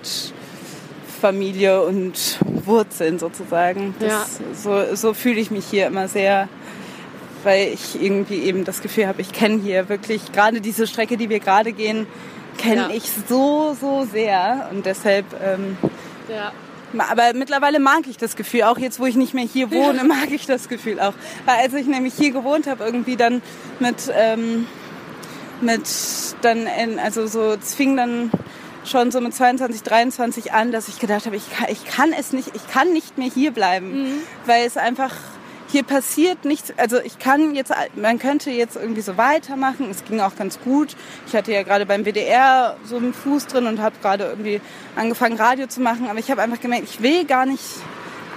Familie 1.21 1.83
und 1.83 2.39
Wurzeln 2.65 3.19
sozusagen. 3.19 3.95
Das, 4.01 4.41
so, 4.55 4.95
so 4.95 5.15
fühle 5.15 5.41
ich 5.41 5.51
mich 5.51 5.65
hier 5.67 5.87
immer 5.87 6.09
sehr, 6.09 6.49
weil 7.45 7.69
ich 7.73 8.01
irgendwie 8.03 8.41
eben 8.43 8.65
das 8.65 8.83
Gefühl 8.83 9.07
habe, 9.07 9.23
ich 9.23 9.33
kenne 9.33 9.61
hier 9.63 9.89
wirklich 9.89 10.33
gerade 10.33 10.61
diese 10.61 10.87
Strecke, 10.87 11.17
die 11.17 11.29
wir 11.29 11.39
gerade 11.41 11.73
gehen, 11.73 12.07
kenne 12.59 12.89
Ja. 12.89 12.91
ich 12.93 13.05
so, 13.29 13.77
so 13.81 14.05
sehr. 14.11 14.69
Und 14.73 14.85
deshalb 14.85 15.27
ähm, 15.43 15.77
Ja. 16.29 16.53
Aber 16.99 17.35
mittlerweile 17.35 17.79
mag 17.79 18.07
ich 18.09 18.17
das 18.17 18.37
Gefühl, 18.37 18.63
auch 18.63 18.79
jetzt, 18.79 19.01
wo 19.01 19.07
ich 19.07 19.17
nicht 19.17 19.35
mehr 19.35 19.45
hier 19.45 19.71
wohne, 19.71 20.05
mag 20.09 20.31
ich 20.31 20.47
das 20.47 20.69
Gefühl 20.69 21.01
auch. 21.01 21.15
Weil 21.45 21.57
als 21.63 21.75
ich 21.75 21.87
nämlich 21.87 22.15
hier 22.15 22.33
gewohnt 22.33 22.67
habe, 22.67 22.85
irgendwie 22.85 23.17
dann 23.17 23.43
mit, 23.81 24.11
ähm, 24.13 24.67
mit 25.61 25.89
dann, 26.43 26.67
in, 26.67 26.99
also 26.99 27.27
so, 27.27 27.53
es 27.53 27.75
fing 27.75 27.97
dann 27.97 28.31
schon 28.85 29.11
so 29.11 29.21
mit 29.21 29.35
22, 29.35 29.83
23 29.83 30.53
an, 30.53 30.71
dass 30.71 30.89
ich 30.89 30.99
gedacht 30.99 31.27
habe, 31.27 31.37
ich 31.37 31.51
kann, 31.51 31.67
ich 31.71 31.85
kann 31.85 32.13
es 32.13 32.33
nicht, 32.33 32.55
ich 32.55 32.69
kann 32.69 32.93
nicht 32.93 33.19
mehr 33.19 33.29
hier 33.29 33.51
bleiben, 33.51 34.23
weil 34.47 34.65
es 34.65 34.77
einfach 34.77 35.13
hier 35.69 35.83
passiert 35.83 36.45
nichts. 36.45 36.73
Also 36.77 37.01
ich 37.01 37.19
kann 37.19 37.55
jetzt, 37.55 37.73
man 37.95 38.19
könnte 38.19 38.51
jetzt 38.51 38.77
irgendwie 38.77 39.01
so 39.01 39.17
weitermachen. 39.17 39.89
Es 39.91 40.05
ging 40.05 40.21
auch 40.21 40.37
ganz 40.37 40.61
gut. 40.61 40.97
Ich 41.27 41.35
hatte 41.35 41.53
ja 41.53 41.63
gerade 41.63 41.87
beim 41.87 42.05
WDR 42.05 42.77
so 42.85 42.97
einen 42.97 43.13
Fuß 43.13 43.47
drin 43.47 43.67
und 43.67 43.81
habe 43.81 43.97
gerade 44.01 44.25
irgendwie 44.25 44.61
angefangen 44.95 45.37
Radio 45.37 45.67
zu 45.67 45.81
machen. 45.81 46.09
Aber 46.09 46.19
ich 46.19 46.31
habe 46.31 46.43
einfach 46.43 46.61
gemerkt, 46.61 46.85
ich 46.85 47.03
will 47.03 47.25
gar 47.25 47.47
nicht 47.47 47.65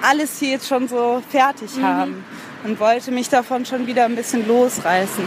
alles 0.02 0.40
hier 0.40 0.52
jetzt 0.52 0.68
schon 0.68 0.88
so 0.88 1.22
fertig 1.30 1.72
haben 1.82 2.24
und 2.64 2.80
wollte 2.80 3.12
mich 3.12 3.30
davon 3.30 3.66
schon 3.66 3.86
wieder 3.88 4.06
ein 4.06 4.16
bisschen 4.16 4.48
losreißen. 4.48 5.24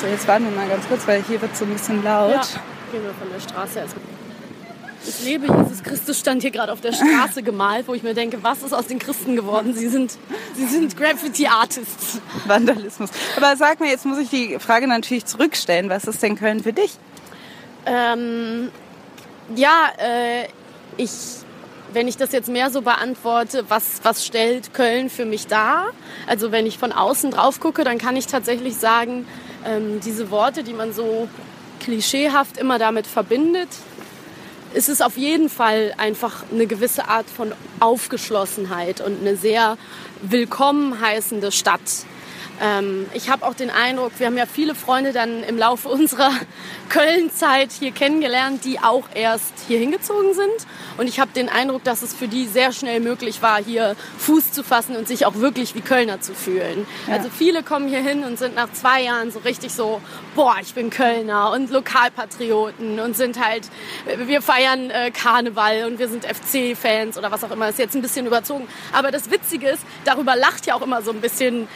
So, 0.00 0.06
jetzt 0.06 0.28
warten 0.28 0.44
wir 0.44 0.52
mal 0.52 0.68
ganz 0.68 0.86
kurz, 0.88 1.06
weil 1.06 1.22
hier 1.22 1.40
wird 1.40 1.56
so 1.56 1.64
ein 1.64 1.72
bisschen 1.72 2.04
laut. 2.04 2.32
Ja. 2.32 2.42
Gehen 2.92 3.02
wir 3.02 3.14
von 3.14 3.30
der 3.32 3.40
Straße 3.40 3.78
erstmal. 3.80 4.19
Ich 5.10 5.24
lebe 5.24 5.46
Jesus 5.46 5.82
Christus 5.82 6.20
stand 6.20 6.42
hier 6.42 6.52
gerade 6.52 6.72
auf 6.72 6.80
der 6.80 6.92
Straße 6.92 7.42
gemalt, 7.42 7.88
wo 7.88 7.94
ich 7.94 8.04
mir 8.04 8.14
denke, 8.14 8.44
was 8.44 8.62
ist 8.62 8.72
aus 8.72 8.86
den 8.86 9.00
Christen 9.00 9.34
geworden? 9.34 9.74
Sie 9.74 9.88
sind, 9.88 10.16
sie 10.54 10.66
sind 10.66 10.96
Graffiti-Artists. 10.96 12.20
Vandalismus. 12.46 13.10
Aber 13.36 13.56
sag 13.56 13.80
mir, 13.80 13.88
jetzt 13.88 14.06
muss 14.06 14.18
ich 14.18 14.30
die 14.30 14.58
Frage 14.60 14.86
natürlich 14.86 15.24
zurückstellen. 15.24 15.90
Was 15.90 16.04
ist 16.04 16.22
denn 16.22 16.36
Köln 16.36 16.62
für 16.62 16.72
dich? 16.72 16.92
Ähm, 17.86 18.70
ja, 19.56 19.88
äh, 19.98 20.46
ich, 20.96 21.10
wenn 21.92 22.06
ich 22.06 22.16
das 22.16 22.30
jetzt 22.30 22.48
mehr 22.48 22.70
so 22.70 22.82
beantworte, 22.82 23.64
was, 23.68 24.00
was 24.04 24.24
stellt 24.24 24.74
Köln 24.74 25.10
für 25.10 25.24
mich 25.24 25.48
dar? 25.48 25.86
Also 26.28 26.52
wenn 26.52 26.66
ich 26.66 26.78
von 26.78 26.92
außen 26.92 27.32
drauf 27.32 27.58
gucke, 27.58 27.82
dann 27.82 27.98
kann 27.98 28.14
ich 28.14 28.28
tatsächlich 28.28 28.76
sagen, 28.76 29.26
ähm, 29.66 29.98
diese 30.04 30.30
Worte, 30.30 30.62
die 30.62 30.72
man 30.72 30.92
so 30.92 31.28
klischeehaft 31.80 32.58
immer 32.58 32.78
damit 32.78 33.08
verbindet, 33.08 33.68
ist 34.72 34.88
es 34.88 35.00
auf 35.00 35.16
jeden 35.16 35.48
Fall 35.48 35.94
einfach 35.96 36.44
eine 36.52 36.66
gewisse 36.66 37.08
Art 37.08 37.28
von 37.28 37.52
Aufgeschlossenheit 37.80 39.00
und 39.00 39.20
eine 39.20 39.36
sehr 39.36 39.76
willkommen 40.22 41.00
heißende 41.00 41.50
Stadt. 41.50 41.80
Ähm, 42.60 43.06
ich 43.14 43.30
habe 43.30 43.46
auch 43.46 43.54
den 43.54 43.70
Eindruck, 43.70 44.12
wir 44.18 44.26
haben 44.26 44.36
ja 44.36 44.46
viele 44.46 44.74
Freunde 44.74 45.12
dann 45.12 45.42
im 45.42 45.56
Laufe 45.56 45.88
unserer 46.00 46.30
Köln-Zeit 46.88 47.72
hier 47.72 47.92
kennengelernt, 47.92 48.64
die 48.64 48.80
auch 48.80 49.04
erst 49.14 49.54
hier 49.66 49.78
hingezogen 49.78 50.34
sind. 50.34 50.66
Und 50.98 51.08
ich 51.08 51.20
habe 51.20 51.30
den 51.32 51.48
Eindruck, 51.48 51.84
dass 51.84 52.02
es 52.02 52.12
für 52.14 52.28
die 52.28 52.46
sehr 52.46 52.72
schnell 52.72 53.00
möglich 53.00 53.42
war, 53.42 53.62
hier 53.62 53.96
Fuß 54.18 54.52
zu 54.52 54.62
fassen 54.62 54.96
und 54.96 55.08
sich 55.08 55.24
auch 55.24 55.36
wirklich 55.36 55.74
wie 55.74 55.80
Kölner 55.80 56.20
zu 56.20 56.34
fühlen. 56.34 56.86
Also 57.10 57.28
viele 57.30 57.62
kommen 57.62 57.88
hier 57.88 58.00
hin 58.00 58.24
und 58.24 58.38
sind 58.38 58.54
nach 58.54 58.72
zwei 58.72 59.02
Jahren 59.02 59.30
so 59.30 59.38
richtig 59.40 59.72
so, 59.72 60.00
boah, 60.34 60.56
ich 60.60 60.74
bin 60.74 60.90
Kölner 60.90 61.52
und 61.52 61.70
Lokalpatrioten 61.70 63.00
und 63.00 63.16
sind 63.16 63.42
halt, 63.42 63.68
wir 64.16 64.42
feiern 64.42 64.90
äh, 64.90 65.10
Karneval 65.10 65.84
und 65.86 65.98
wir 65.98 66.08
sind 66.08 66.24
FC-Fans 66.24 67.16
oder 67.16 67.30
was 67.30 67.42
auch 67.44 67.50
immer. 67.50 67.66
Das 67.66 67.74
ist 67.74 67.78
jetzt 67.78 67.94
ein 67.94 68.02
bisschen 68.02 68.26
überzogen. 68.26 68.66
Aber 68.92 69.10
das 69.10 69.30
Witzige 69.30 69.70
ist, 69.70 69.82
darüber 70.04 70.36
lacht 70.36 70.66
ja 70.66 70.74
auch 70.74 70.82
immer 70.82 71.02
so 71.02 71.10
ein 71.12 71.20
bisschen 71.20 71.68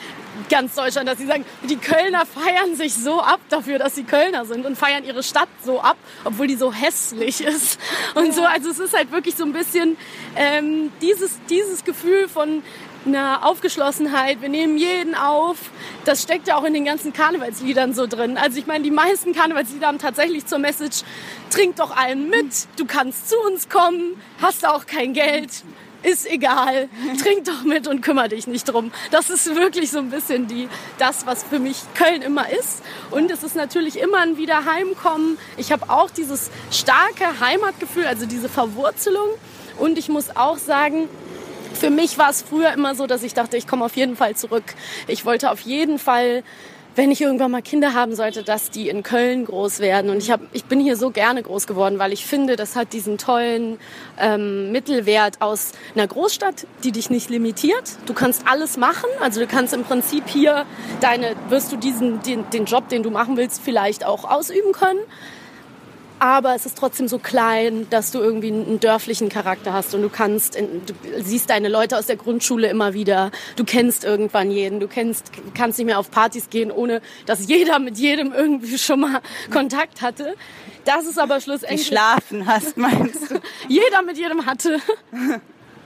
ganz 0.49 0.75
Deutschland, 0.75 1.09
dass 1.09 1.19
sie 1.19 1.27
sagen, 1.27 1.45
die 1.69 1.77
Kölner 1.77 2.25
feiern 2.27 2.77
sich 2.77 2.95
so 2.95 3.21
ab 3.21 3.41
dafür, 3.49 3.79
dass 3.79 3.95
sie 3.95 4.05
Kölner 4.05 4.45
sind 4.45 4.67
und 4.67 4.77
feiern 4.77 5.05
ihre 5.05 5.23
Stadt 5.23 5.49
so 5.65 5.81
ab, 5.81 5.97
obwohl 6.25 6.47
die 6.47 6.57
so 6.57 6.73
hässlich 6.73 7.43
ist 7.43 7.79
und 8.15 8.35
so. 8.35 8.43
Also 8.43 8.71
es 8.71 8.79
ist 8.79 8.97
halt 8.97 9.13
wirklich 9.13 9.35
so 9.37 9.45
ein 9.45 9.53
bisschen 9.53 9.97
ähm, 10.37 10.93
dieses, 11.01 11.39
dieses 11.49 11.85
Gefühl 11.85 12.29
von 12.29 12.63
einer 13.07 13.47
Aufgeschlossenheit, 13.47 14.41
wir 14.41 14.49
nehmen 14.49 14.79
jeden 14.79 15.15
auf, 15.15 15.57
das 16.05 16.23
steckt 16.23 16.49
ja 16.49 16.57
auch 16.57 16.65
in 16.65 16.75
den 16.75 16.85
ganzen 16.85 17.13
Karnevalsliedern 17.13 17.93
so 17.93 18.07
drin. 18.07 18.39
Also 18.39 18.59
ich 18.59 18.67
meine, 18.67 18.83
die 18.83 18.91
meisten 18.91 19.35
Karnevalslieder 19.35 19.87
haben 19.87 19.99
tatsächlich 19.99 20.47
zur 20.47 20.59
Message, 20.59 21.03
trink 21.51 21.77
doch 21.77 21.95
allen 21.95 22.31
mit, 22.31 22.67
du 22.77 22.87
kannst 22.87 23.29
zu 23.29 23.37
uns 23.47 23.69
kommen, 23.69 24.21
hast 24.41 24.67
auch 24.67 24.87
kein 24.87 25.13
Geld, 25.13 25.65
ist 26.05 26.31
egal, 26.31 26.89
trink 27.23 27.45
doch 27.45 27.63
mit 27.63 27.89
und 27.89 28.03
kümmere 28.03 28.29
dich 28.29 28.47
nicht 28.47 28.65
drum. 28.65 28.93
Das 29.11 29.31
ist 29.31 29.55
wirklich 29.55 29.91
so 29.91 29.99
ein 29.99 30.11
bisschen 30.11 30.47
die, 30.47 30.69
das, 30.99 31.27
was 31.27 31.43
für 31.43 31.59
mich 31.59 31.79
Köln 31.95 32.23
immer 32.23 32.49
ist. 32.51 32.83
Und 33.11 33.31
es 33.31 33.43
ist 33.43 33.57
natürlich 33.57 33.99
immer 33.99 34.19
ein 34.19 34.37
Wiederheimkommen. 34.37 35.39
Ich 35.57 35.73
habe 35.73 35.91
auch 35.91 36.11
dieses 36.11 36.51
starke 36.71 37.41
Heimatgefühl, 37.41 38.07
also 38.07 38.27
diese 38.27 38.49
Verwurzelung. 38.49 39.29
Und 39.79 39.99
ich 39.99 40.09
muss 40.09 40.37
auch 40.37 40.59
sagen, 40.59 41.09
für 41.75 41.91
mich 41.91 42.19
war 42.19 42.31
es 42.31 42.43
früher 42.43 42.73
immer 42.73 42.95
so, 42.95 43.07
dass 43.07 43.23
ich 43.23 43.35
dachte, 43.35 43.57
ich 43.57 43.67
komme 43.67 43.85
auf 43.85 43.97
jeden 43.97 44.17
Fall 44.17 44.37
zurück. 44.37 44.65
Ich 45.09 45.25
wollte 45.25 45.51
auf 45.51 45.61
jeden 45.61 45.99
Fall 45.99 46.45
wenn 46.97 47.11
ich 47.11 47.21
irgendwann 47.21 47.51
mal 47.51 47.63
Kinder 47.63 47.95
haben 47.95 48.15
sollte, 48.15 48.43
dass 48.43 48.71
die 48.71 48.89
in 48.89 49.03
Köln 49.03 49.45
groß 49.45 49.81
werden. 49.81 50.11
Und 50.11 50.19
ich, 50.19 50.31
hab, 50.31 50.41
ich 50.53 50.65
bin 50.65 50.81
hier 50.81 50.97
so 50.97 51.11
gerne 51.11 51.43
groß 51.43 51.67
geworden, 51.67 51.99
weil 51.99 52.13
ich 52.13 52.27
finde, 52.27 52.57
das 52.57 52.77
hat 52.77 52.93
diesen 52.93 53.19
tollen 53.19 53.79
ähm, 54.19 54.71
Mittelwert 54.73 55.41
aus 55.41 55.73
einer 55.95 56.07
Großstadt, 56.07 56.67
die 56.85 56.93
dich 56.93 57.11
nicht 57.11 57.31
limitiert. 57.31 57.97
Du 58.07 58.15
kannst 58.15 58.47
alles 58.47 58.77
machen. 58.77 59.09
Also 59.21 59.41
du 59.41 59.47
kannst 59.47 59.75
im 59.75 59.85
Prinzip 59.85 60.29
hier 60.29 60.67
deine, 61.01 61.35
wirst 61.49 61.73
du 61.73 61.77
diesen, 61.77 62.23
den, 62.23 62.49
den 62.51 62.65
Job, 62.65 62.89
den 62.89 63.03
du 63.03 63.11
machen 63.11 63.37
willst, 63.37 63.61
vielleicht 63.63 64.05
auch 64.05 64.25
ausüben 64.31 64.73
können. 64.73 65.01
Aber 66.19 66.55
es 66.55 66.65
ist 66.65 66.79
trotzdem 66.79 67.09
so 67.09 67.19
klein, 67.19 67.87
dass 67.91 68.11
du 68.11 68.21
irgendwie 68.21 68.49
einen 68.49 68.81
dörflichen 68.81 69.29
Charakter 69.29 69.73
hast 69.73 69.95
und 69.95 70.03
du 70.03 70.09
kannst, 70.09 70.57
in, 70.57 70.83
du 70.87 70.95
siehst 71.23 71.51
deine 71.51 71.69
Leute 71.69 71.99
aus 71.99 72.07
der 72.07 72.17
Grundschule 72.17 72.69
immer 72.69 72.95
wieder. 72.95 73.31
Du 73.57 73.65
kennst 73.65 74.05
irgendwann 74.05 74.51
jeden. 74.51 74.81
Du 74.81 74.89
kennst, 74.89 75.33
kannst 75.55 75.79
nicht 75.79 75.87
mehr 75.87 75.99
auf 75.99 76.11
Partys 76.11 76.51
gehen, 76.51 76.71
ohne 76.71 77.03
dass 77.27 77.47
jeder 77.49 77.79
mit 77.79 77.99
jedem 77.99 78.33
irgendwie 78.33 78.79
schon 78.79 79.01
mal 79.01 79.21
Kontakt 79.51 80.03
hatte. 80.03 80.35
Das 80.85 81.07
ist 81.07 81.19
aber 81.19 81.41
schlussendlich. 81.41 81.89
Geschlafen 81.89 82.47
hast, 82.47 82.77
meinst 82.77 83.31
du? 83.31 83.41
Jeder 83.69 84.03
mit 84.03 84.19
jedem 84.19 84.45
hatte 84.45 84.79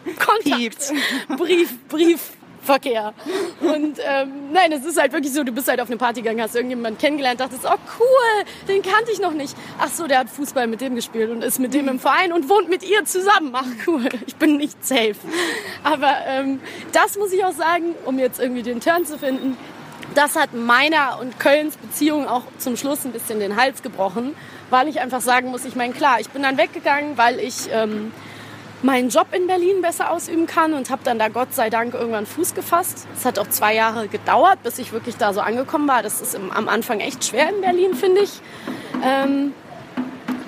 Kontakt. 0.05 0.45
Piept. 0.45 0.93
Brief, 1.37 2.33
Briefverkehr. 2.59 3.15
Und 3.61 3.99
ähm, 4.05 4.53
nein, 4.53 4.73
es 4.73 4.85
ist 4.85 5.01
halt 5.01 5.13
wirklich 5.13 5.33
so, 5.33 5.43
du 5.43 5.53
bist 5.53 5.69
halt 5.69 5.81
auf 5.81 5.89
eine 5.89 5.97
Party 5.97 6.23
gegangen, 6.23 6.43
hast 6.43 6.55
irgendjemanden 6.55 6.99
kennengelernt, 6.99 7.41
dachtest, 7.41 7.65
oh 7.65 7.77
cool, 7.99 8.45
den 8.69 8.83
kannte 8.83 9.11
ich 9.13 9.21
noch 9.21 9.33
nicht. 9.33 9.57
Ach 9.79 9.89
so, 9.89 10.07
der 10.07 10.21
hat 10.21 10.31
Fußball 10.31 10.67
mit 10.67 10.81
dem 10.81 10.95
gespielt 10.95 11.31
und 11.31 11.43
ist 11.43 11.59
mit 11.59 11.75
dem 11.75 11.89
im 11.89 11.99
Verein 11.99 12.33
und 12.33 12.49
wohnt 12.49 12.69
mit 12.69 12.83
ihr 12.83 13.05
zusammen. 13.05 13.53
Ach 13.53 13.67
cool, 13.87 14.09
ich 14.27 14.37
bin 14.37 14.57
nicht 14.57 14.85
safe. 14.85 15.17
Aber 15.83 16.13
ähm, 16.27 16.61
das 16.93 17.19
muss 17.19 17.33
ich 17.33 17.45
auch 17.45 17.53
sagen, 17.53 17.95
um 18.05 18.19
jetzt 18.19 18.41
irgendwie 18.41 18.63
den 18.63 18.81
Turn 18.81 19.05
zu 19.07 19.19
finden, 19.19 19.57
das 20.15 20.37
hat 20.37 20.55
meiner 20.55 21.19
und 21.21 21.39
Kölns 21.39 21.77
Beziehung 21.77 22.27
auch 22.27 22.43
zum 22.59 22.77
Schluss 22.77 23.05
ein 23.05 23.13
bisschen 23.13 23.41
den 23.41 23.57
Hals 23.57 23.83
gebrochen, 23.83 24.35
weil 24.71 24.89
ich 24.89 25.01
einfach 25.01 25.21
sagen 25.21 25.51
muss, 25.51 25.65
ich 25.65 25.77
meine, 25.77 25.93
klar, 25.93 26.21
ich 26.21 26.31
bin 26.31 26.43
dann 26.43 26.57
weggegangen, 26.57 27.17
weil 27.17 27.39
ich 27.39 27.69
ähm, 27.73 28.13
meinen 28.83 29.09
Job 29.09 29.29
in 29.33 29.47
Berlin 29.47 29.83
besser 29.83 30.11
ausüben 30.11 30.47
kann 30.47 30.73
und 30.73 30.91
habe 30.91 31.03
dann 31.05 31.19
da 31.19 31.29
Gott 31.29 31.55
sei 31.55 31.71
Dank 31.71 31.95
irgendwann 31.95 32.27
Fuß 32.27 32.55
gefasst. 32.55 33.07
Es 33.17 33.25
hat 33.25 33.39
auch 33.39 33.49
zwei 33.49 33.75
Jahre 33.75 34.09
gedauert, 34.09 34.63
bis 34.63 34.79
ich 34.79 34.93
wirklich 34.93 35.17
da 35.17 35.33
so 35.33 35.41
angekommen 35.41 35.89
war. 35.89 36.03
Das 36.03 36.21
ist 36.21 36.35
im, 36.35 36.51
am 36.51 36.69
Anfang 36.69 37.01
echt 37.01 37.25
schwer 37.25 37.49
in 37.49 37.61
Berlin, 37.61 37.95
finde 37.95 38.23
ich. 38.23 38.41
Ähm, 39.05 39.53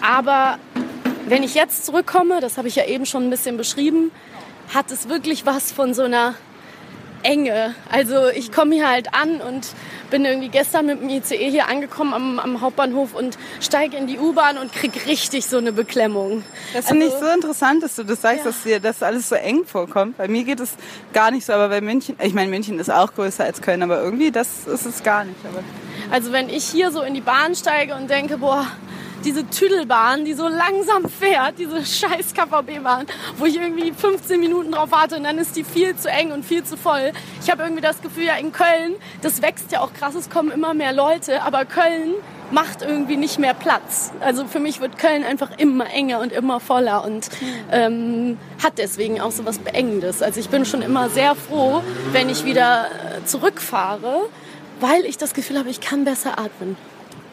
aber 0.00 0.58
wenn 1.26 1.42
ich 1.42 1.54
jetzt 1.54 1.86
zurückkomme, 1.86 2.40
das 2.40 2.56
habe 2.58 2.68
ich 2.68 2.76
ja 2.76 2.84
eben 2.84 3.06
schon 3.06 3.24
ein 3.24 3.30
bisschen 3.30 3.56
beschrieben, 3.56 4.10
hat 4.72 4.90
es 4.90 5.08
wirklich 5.08 5.46
was 5.46 5.72
von 5.72 5.94
so 5.94 6.02
einer 6.02 6.34
Enge. 7.22 7.74
Also 7.90 8.28
ich 8.28 8.52
komme 8.52 8.74
hier 8.74 8.88
halt 8.88 9.14
an 9.14 9.40
und 9.40 9.68
bin 10.10 10.24
irgendwie 10.24 10.48
gestern 10.48 10.86
mit 10.86 11.00
dem 11.00 11.08
ICE 11.08 11.50
hier 11.50 11.68
angekommen 11.68 12.12
am, 12.14 12.38
am 12.38 12.60
Hauptbahnhof 12.60 13.14
und 13.14 13.38
steige 13.60 13.96
in 13.96 14.06
die 14.06 14.18
U-Bahn 14.18 14.58
und 14.58 14.72
krieg 14.72 15.06
richtig 15.06 15.46
so 15.46 15.58
eine 15.58 15.72
Beklemmung. 15.72 16.42
Das 16.72 16.88
finde 16.88 17.06
Also- 17.06 17.16
ich 17.18 17.22
so 17.22 17.28
interessant, 17.32 17.82
dass 17.82 17.96
du 17.96 18.02
das 18.04 18.20
sagst, 18.22 18.38
Ja. 18.38 18.44
dass 18.50 18.62
dir 18.62 18.80
das 18.80 19.02
alles 19.02 19.28
so 19.28 19.36
eng 19.36 19.64
vorkommt. 19.64 20.16
Bei 20.16 20.26
mir 20.28 20.42
geht 20.44 20.58
es 20.60 20.70
gar 21.12 21.30
nicht 21.30 21.46
so, 21.46 21.52
aber 21.52 21.68
bei 21.68 21.80
München, 21.80 22.16
ich 22.22 22.34
meine, 22.34 22.50
München 22.50 22.78
ist 22.80 22.90
auch 22.90 23.14
größer 23.14 23.44
als 23.44 23.60
Köln, 23.62 23.82
aber 23.82 24.02
irgendwie 24.02 24.30
das 24.32 24.66
ist 24.66 24.86
es 24.86 25.02
gar 25.02 25.24
nicht. 25.24 25.38
Aber 25.44 25.62
Also 26.10 26.32
wenn 26.32 26.48
ich 26.48 26.64
hier 26.64 26.90
so 26.90 27.02
in 27.02 27.14
die 27.14 27.20
Bahn 27.20 27.54
steige 27.54 27.94
und 27.94 28.10
denke, 28.10 28.38
boah, 28.38 28.66
diese 29.24 29.48
Tüdelbahn, 29.48 30.24
die 30.24 30.34
so 30.34 30.48
langsam 30.48 31.08
fährt, 31.08 31.58
diese 31.58 31.84
scheiß 31.84 32.34
KVB-Bahn, 32.34 33.06
wo 33.36 33.46
ich 33.46 33.56
irgendwie 33.56 33.92
15 33.92 34.40
Minuten 34.40 34.72
drauf 34.72 34.90
warte 34.90 35.16
und 35.16 35.24
dann 35.24 35.38
ist 35.38 35.56
die 35.56 35.64
viel 35.64 35.96
zu 35.96 36.08
eng 36.10 36.32
und 36.32 36.44
viel 36.44 36.64
zu 36.64 36.76
voll. 36.76 37.12
Ich 37.42 37.50
habe 37.50 37.62
irgendwie 37.62 37.82
das 37.82 38.00
Gefühl, 38.02 38.24
ja 38.24 38.36
in 38.36 38.52
Köln, 38.52 38.94
das 39.22 39.42
wächst 39.42 39.72
ja 39.72 39.80
auch 39.80 39.92
krass, 39.92 40.14
es 40.14 40.30
kommen 40.30 40.50
immer 40.50 40.74
mehr 40.74 40.92
Leute, 40.92 41.42
aber 41.42 41.64
Köln 41.64 42.14
macht 42.50 42.82
irgendwie 42.82 43.16
nicht 43.16 43.38
mehr 43.38 43.54
Platz. 43.54 44.12
Also 44.20 44.44
für 44.46 44.58
mich 44.58 44.80
wird 44.80 44.98
Köln 44.98 45.24
einfach 45.24 45.50
immer 45.56 45.88
enger 45.90 46.20
und 46.20 46.32
immer 46.32 46.58
voller 46.60 47.04
und 47.04 47.28
ähm, 47.70 48.38
hat 48.62 48.78
deswegen 48.78 49.20
auch 49.20 49.30
so 49.30 49.44
was 49.44 49.58
Beengendes. 49.58 50.22
Also 50.22 50.40
ich 50.40 50.48
bin 50.48 50.64
schon 50.64 50.82
immer 50.82 51.08
sehr 51.10 51.34
froh, 51.34 51.82
wenn 52.12 52.28
ich 52.28 52.44
wieder 52.44 52.86
äh, 52.86 53.24
zurückfahre, 53.24 54.28
weil 54.80 55.04
ich 55.04 55.18
das 55.18 55.34
Gefühl 55.34 55.58
habe, 55.58 55.70
ich 55.70 55.80
kann 55.80 56.04
besser 56.04 56.38
atmen. 56.38 56.76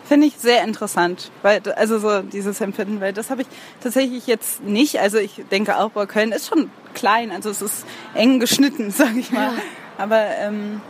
Finde 0.07 0.27
ich 0.27 0.37
sehr 0.37 0.63
interessant, 0.63 1.31
weil 1.41 1.61
also 1.75 1.99
so 1.99 2.21
dieses 2.21 2.61
Empfinden, 2.61 3.01
weil 3.01 3.11
das 3.11 3.29
habe 3.29 3.41
ich 3.41 3.47
tatsächlich 3.81 4.25
jetzt 4.25 4.63
nicht. 4.63 4.99
Also 5.01 5.17
ich 5.17 5.43
denke 5.51 5.77
auch, 5.77 5.89
boah, 5.89 6.07
Köln 6.07 6.31
ist 6.31 6.47
schon 6.47 6.71
klein, 6.93 7.31
also 7.31 7.49
es 7.49 7.61
ist 7.61 7.85
eng 8.13 8.39
geschnitten, 8.39 8.89
sage 8.91 9.19
ich 9.19 9.31
mal. 9.31 9.51
Aber 9.97 10.23
ähm, 10.39 10.81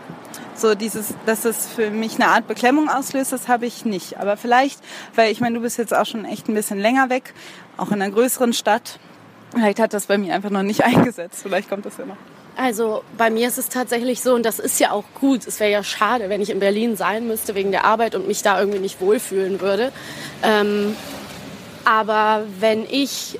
so 0.54 0.76
dieses, 0.76 1.16
dass 1.26 1.46
es 1.46 1.66
für 1.66 1.90
mich 1.90 2.16
eine 2.16 2.28
Art 2.28 2.48
Beklemmung 2.48 2.90
auslöst, 2.90 3.32
das 3.32 3.48
habe 3.48 3.66
ich 3.66 3.86
nicht. 3.86 4.20
Aber 4.20 4.38
vielleicht, 4.38 4.82
weil 5.16 5.32
ich 5.32 5.40
meine, 5.40 5.56
du 5.56 5.62
bist 5.62 5.78
jetzt 5.78 5.96
auch 5.96 6.06
schon 6.06 6.26
echt 6.26 6.48
ein 6.48 6.54
bisschen 6.54 6.78
länger 6.78 7.10
weg, 7.10 7.34
auch 7.78 7.88
in 7.88 8.02
einer 8.02 8.12
größeren 8.12 8.54
Stadt. 8.54 9.00
Vielleicht 9.52 9.80
hat 9.80 9.94
das 9.94 10.06
bei 10.06 10.20
mir 10.20 10.36
einfach 10.36 10.52
noch 10.52 10.64
nicht 10.64 10.84
eingesetzt. 10.84 11.40
Vielleicht 11.42 11.70
kommt 11.70 11.88
das 11.88 11.98
ja 11.98 12.06
noch. 12.06 12.18
Also 12.58 13.04
bei 13.16 13.30
mir 13.30 13.48
ist 13.48 13.60
es 13.60 13.70
tatsächlich 13.70 14.22
so, 14.22 14.34
und 14.34 14.44
das 14.44 14.58
ist 14.58 14.80
ja 14.80 14.92
auch 14.92 15.04
gut. 15.14 15.46
Es 15.46 15.60
wäre 15.60 15.72
ja 15.72 15.84
schade, 15.84 16.28
wenn 16.28 16.42
ich 16.42 16.50
in 16.50 16.60
Berlin 16.60 16.98
sein 16.98 17.28
müsste 17.28 17.54
wegen 17.54 17.72
der 17.72 17.86
Arbeit 17.86 18.16
und 18.16 18.28
mich 18.28 18.42
da 18.42 18.60
irgendwie 18.60 18.80
nicht 18.80 19.00
wohlfühlen 19.00 19.62
würde. 19.62 19.92
Ähm, 20.42 20.96
aber 21.86 22.46
wenn 22.60 22.84
ich, 22.90 23.40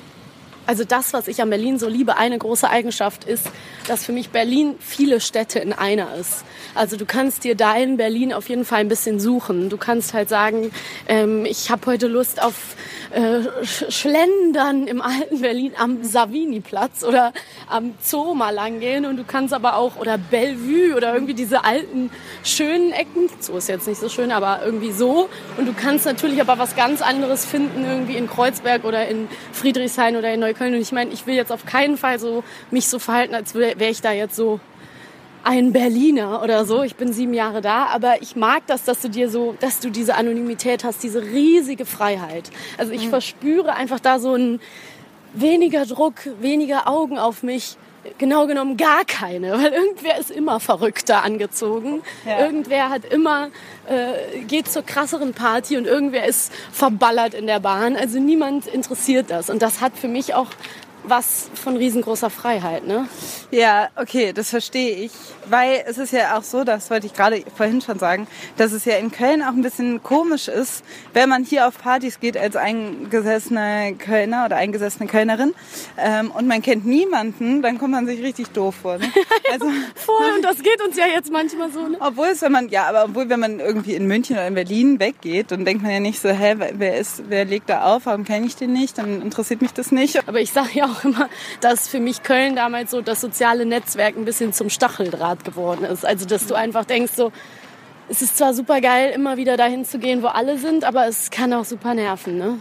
also 0.68 0.84
das, 0.84 1.14
was 1.14 1.28
ich 1.28 1.40
an 1.40 1.48
Berlin 1.48 1.78
so 1.78 1.88
liebe, 1.88 2.18
eine 2.18 2.36
große 2.36 2.68
Eigenschaft 2.68 3.24
ist, 3.24 3.46
dass 3.86 4.04
für 4.04 4.12
mich 4.12 4.28
Berlin 4.28 4.74
viele 4.80 5.18
Städte 5.18 5.60
in 5.60 5.72
einer 5.72 6.14
ist. 6.14 6.44
Also 6.74 6.98
du 6.98 7.06
kannst 7.06 7.44
dir 7.44 7.54
dein 7.54 7.96
Berlin 7.96 8.34
auf 8.34 8.50
jeden 8.50 8.66
Fall 8.66 8.80
ein 8.80 8.88
bisschen 8.88 9.18
suchen. 9.18 9.70
Du 9.70 9.78
kannst 9.78 10.12
halt 10.12 10.28
sagen, 10.28 10.70
ähm, 11.08 11.46
ich 11.46 11.70
habe 11.70 11.86
heute 11.86 12.06
Lust 12.06 12.42
auf 12.42 12.76
äh, 13.12 13.38
Sch- 13.62 13.90
Schlendern 13.90 14.86
im 14.86 15.00
alten 15.00 15.40
Berlin 15.40 15.72
am 15.78 16.04
Savini-Platz 16.04 17.02
oder 17.02 17.32
am 17.70 17.94
Zoo 18.02 18.34
mal 18.34 18.50
lang 18.50 18.80
gehen 18.80 19.06
und 19.06 19.16
du 19.16 19.24
kannst 19.24 19.54
aber 19.54 19.76
auch, 19.76 19.96
oder 19.96 20.18
Bellevue 20.18 20.94
oder 20.94 21.14
irgendwie 21.14 21.32
diese 21.32 21.64
alten 21.64 22.10
schönen 22.44 22.92
Ecken, 22.92 23.30
Zoo 23.40 23.56
ist 23.56 23.70
jetzt 23.70 23.88
nicht 23.88 23.98
so 24.00 24.10
schön, 24.10 24.32
aber 24.32 24.60
irgendwie 24.62 24.92
so 24.92 25.30
und 25.56 25.66
du 25.66 25.72
kannst 25.72 26.04
natürlich 26.04 26.42
aber 26.42 26.58
was 26.58 26.76
ganz 26.76 27.00
anderes 27.00 27.46
finden 27.46 27.86
irgendwie 27.86 28.16
in 28.16 28.28
Kreuzberg 28.28 28.84
oder 28.84 29.08
in 29.08 29.28
Friedrichshain 29.52 30.14
oder 30.16 30.30
in 30.34 30.40
Neukölln 30.40 30.57
und 30.66 30.80
ich 30.80 30.92
meine, 30.92 31.12
ich 31.12 31.26
will 31.26 31.34
jetzt 31.34 31.52
auf 31.52 31.64
keinen 31.64 31.96
Fall 31.96 32.18
so 32.18 32.44
mich 32.70 32.88
so 32.88 32.98
verhalten, 32.98 33.34
als 33.34 33.54
wäre 33.54 33.78
wär 33.78 33.90
ich 33.90 34.00
da 34.00 34.12
jetzt 34.12 34.36
so 34.36 34.60
ein 35.44 35.72
Berliner 35.72 36.42
oder 36.42 36.64
so. 36.64 36.82
Ich 36.82 36.96
bin 36.96 37.12
sieben 37.12 37.32
Jahre 37.32 37.60
da, 37.60 37.86
aber 37.86 38.20
ich 38.20 38.36
mag 38.36 38.66
das, 38.66 38.84
dass 38.84 39.00
du 39.00 39.08
dir 39.08 39.30
so, 39.30 39.54
dass 39.60 39.80
du 39.80 39.90
diese 39.90 40.14
Anonymität 40.14 40.84
hast, 40.84 41.02
diese 41.02 41.22
riesige 41.22 41.86
Freiheit. 41.86 42.50
Also 42.76 42.92
ich 42.92 43.08
verspüre 43.08 43.74
einfach 43.74 44.00
da 44.00 44.18
so 44.18 44.34
ein 44.34 44.60
weniger 45.32 45.86
Druck, 45.86 46.14
weniger 46.40 46.88
Augen 46.88 47.18
auf 47.18 47.42
mich. 47.42 47.76
Genau 48.16 48.46
genommen 48.46 48.76
gar 48.76 49.04
keine, 49.04 49.52
weil 49.52 49.72
irgendwer 49.72 50.18
ist 50.18 50.30
immer 50.30 50.60
verrückter 50.60 51.22
angezogen. 51.22 52.02
Ja. 52.26 52.40
Irgendwer 52.40 52.90
hat 52.90 53.04
immer, 53.04 53.48
äh, 53.86 54.40
geht 54.46 54.70
zur 54.70 54.82
krasseren 54.82 55.34
Party 55.34 55.76
und 55.76 55.86
irgendwer 55.86 56.26
ist 56.26 56.52
verballert 56.72 57.34
in 57.34 57.46
der 57.46 57.60
Bahn. 57.60 57.96
Also 57.96 58.18
niemand 58.18 58.66
interessiert 58.66 59.30
das. 59.30 59.50
Und 59.50 59.62
das 59.62 59.80
hat 59.80 59.96
für 59.96 60.08
mich 60.08 60.34
auch 60.34 60.48
was 61.04 61.50
von 61.54 61.76
riesengroßer 61.76 62.30
Freiheit, 62.30 62.86
ne? 62.86 63.08
Ja, 63.50 63.88
okay, 63.96 64.32
das 64.32 64.50
verstehe 64.50 64.96
ich. 64.96 65.12
Weil 65.46 65.84
es 65.86 65.96
ist 65.96 66.12
ja 66.12 66.36
auch 66.36 66.42
so, 66.42 66.64
das 66.64 66.90
wollte 66.90 67.06
ich 67.06 67.14
gerade 67.14 67.42
vorhin 67.56 67.80
schon 67.80 67.98
sagen, 67.98 68.26
dass 68.56 68.72
es 68.72 68.84
ja 68.84 68.96
in 68.96 69.10
Köln 69.10 69.42
auch 69.42 69.48
ein 69.48 69.62
bisschen 69.62 70.02
komisch 70.02 70.48
ist, 70.48 70.84
wenn 71.14 71.28
man 71.28 71.44
hier 71.44 71.66
auf 71.66 71.78
Partys 71.78 72.20
geht 72.20 72.36
als 72.36 72.56
eingesessener 72.56 73.92
Kölner 73.92 74.44
oder 74.44 74.56
eingesessene 74.56 75.08
Kölnerin 75.08 75.54
ähm, 75.96 76.30
und 76.30 76.46
man 76.46 76.60
kennt 76.60 76.84
niemanden, 76.84 77.62
dann 77.62 77.78
kommt 77.78 77.92
man 77.92 78.06
sich 78.06 78.22
richtig 78.22 78.48
doof 78.48 78.74
vor. 78.82 78.98
Ne? 78.98 79.06
Also, 79.50 79.66
Voll, 79.94 80.34
und 80.36 80.44
das 80.44 80.62
geht 80.62 80.82
uns 80.86 80.96
ja 80.96 81.06
jetzt 81.06 81.32
manchmal 81.32 81.70
so, 81.70 81.88
ne? 81.88 81.96
obwohl 82.00 82.26
es, 82.26 82.42
wenn 82.42 82.52
man, 82.52 82.68
ja, 82.68 82.86
aber 82.86 83.04
obwohl, 83.04 83.30
wenn 83.30 83.40
man 83.40 83.60
irgendwie 83.60 83.94
in 83.94 84.06
München 84.06 84.36
oder 84.36 84.46
in 84.46 84.54
Berlin 84.54 85.00
weggeht, 85.00 85.50
dann 85.50 85.64
denkt 85.64 85.82
man 85.82 85.90
ja 85.90 86.00
nicht 86.00 86.20
so, 86.20 86.28
hä, 86.28 86.56
wer 86.74 86.98
ist, 86.98 87.22
wer 87.28 87.46
legt 87.46 87.70
da 87.70 87.84
auf, 87.84 88.04
warum 88.04 88.24
kenne 88.24 88.46
ich 88.46 88.56
den 88.56 88.74
nicht, 88.74 88.98
dann 88.98 89.22
interessiert 89.22 89.62
mich 89.62 89.72
das 89.72 89.90
nicht. 89.90 90.28
Aber 90.28 90.40
ich 90.40 90.52
sage 90.52 90.70
ja 90.74 90.87
auch 90.88 91.04
immer, 91.04 91.28
dass 91.60 91.88
für 91.88 92.00
mich 92.00 92.22
Köln 92.22 92.56
damals 92.56 92.90
so 92.90 93.00
das 93.00 93.20
soziale 93.20 93.66
Netzwerk 93.66 94.16
ein 94.16 94.24
bisschen 94.24 94.52
zum 94.52 94.70
Stacheldraht 94.70 95.44
geworden 95.44 95.84
ist. 95.84 96.04
Also, 96.04 96.26
dass 96.26 96.46
du 96.46 96.54
einfach 96.54 96.84
denkst 96.84 97.12
so, 97.14 97.32
es 98.08 98.22
ist 98.22 98.38
zwar 98.38 98.54
super 98.54 98.80
geil, 98.80 99.12
immer 99.14 99.36
wieder 99.36 99.56
dahin 99.56 99.84
zu 99.84 99.98
gehen, 99.98 100.22
wo 100.22 100.28
alle 100.28 100.58
sind, 100.58 100.84
aber 100.84 101.06
es 101.06 101.30
kann 101.30 101.52
auch 101.52 101.64
super 101.64 101.94
nerven, 101.94 102.38
ne? 102.38 102.58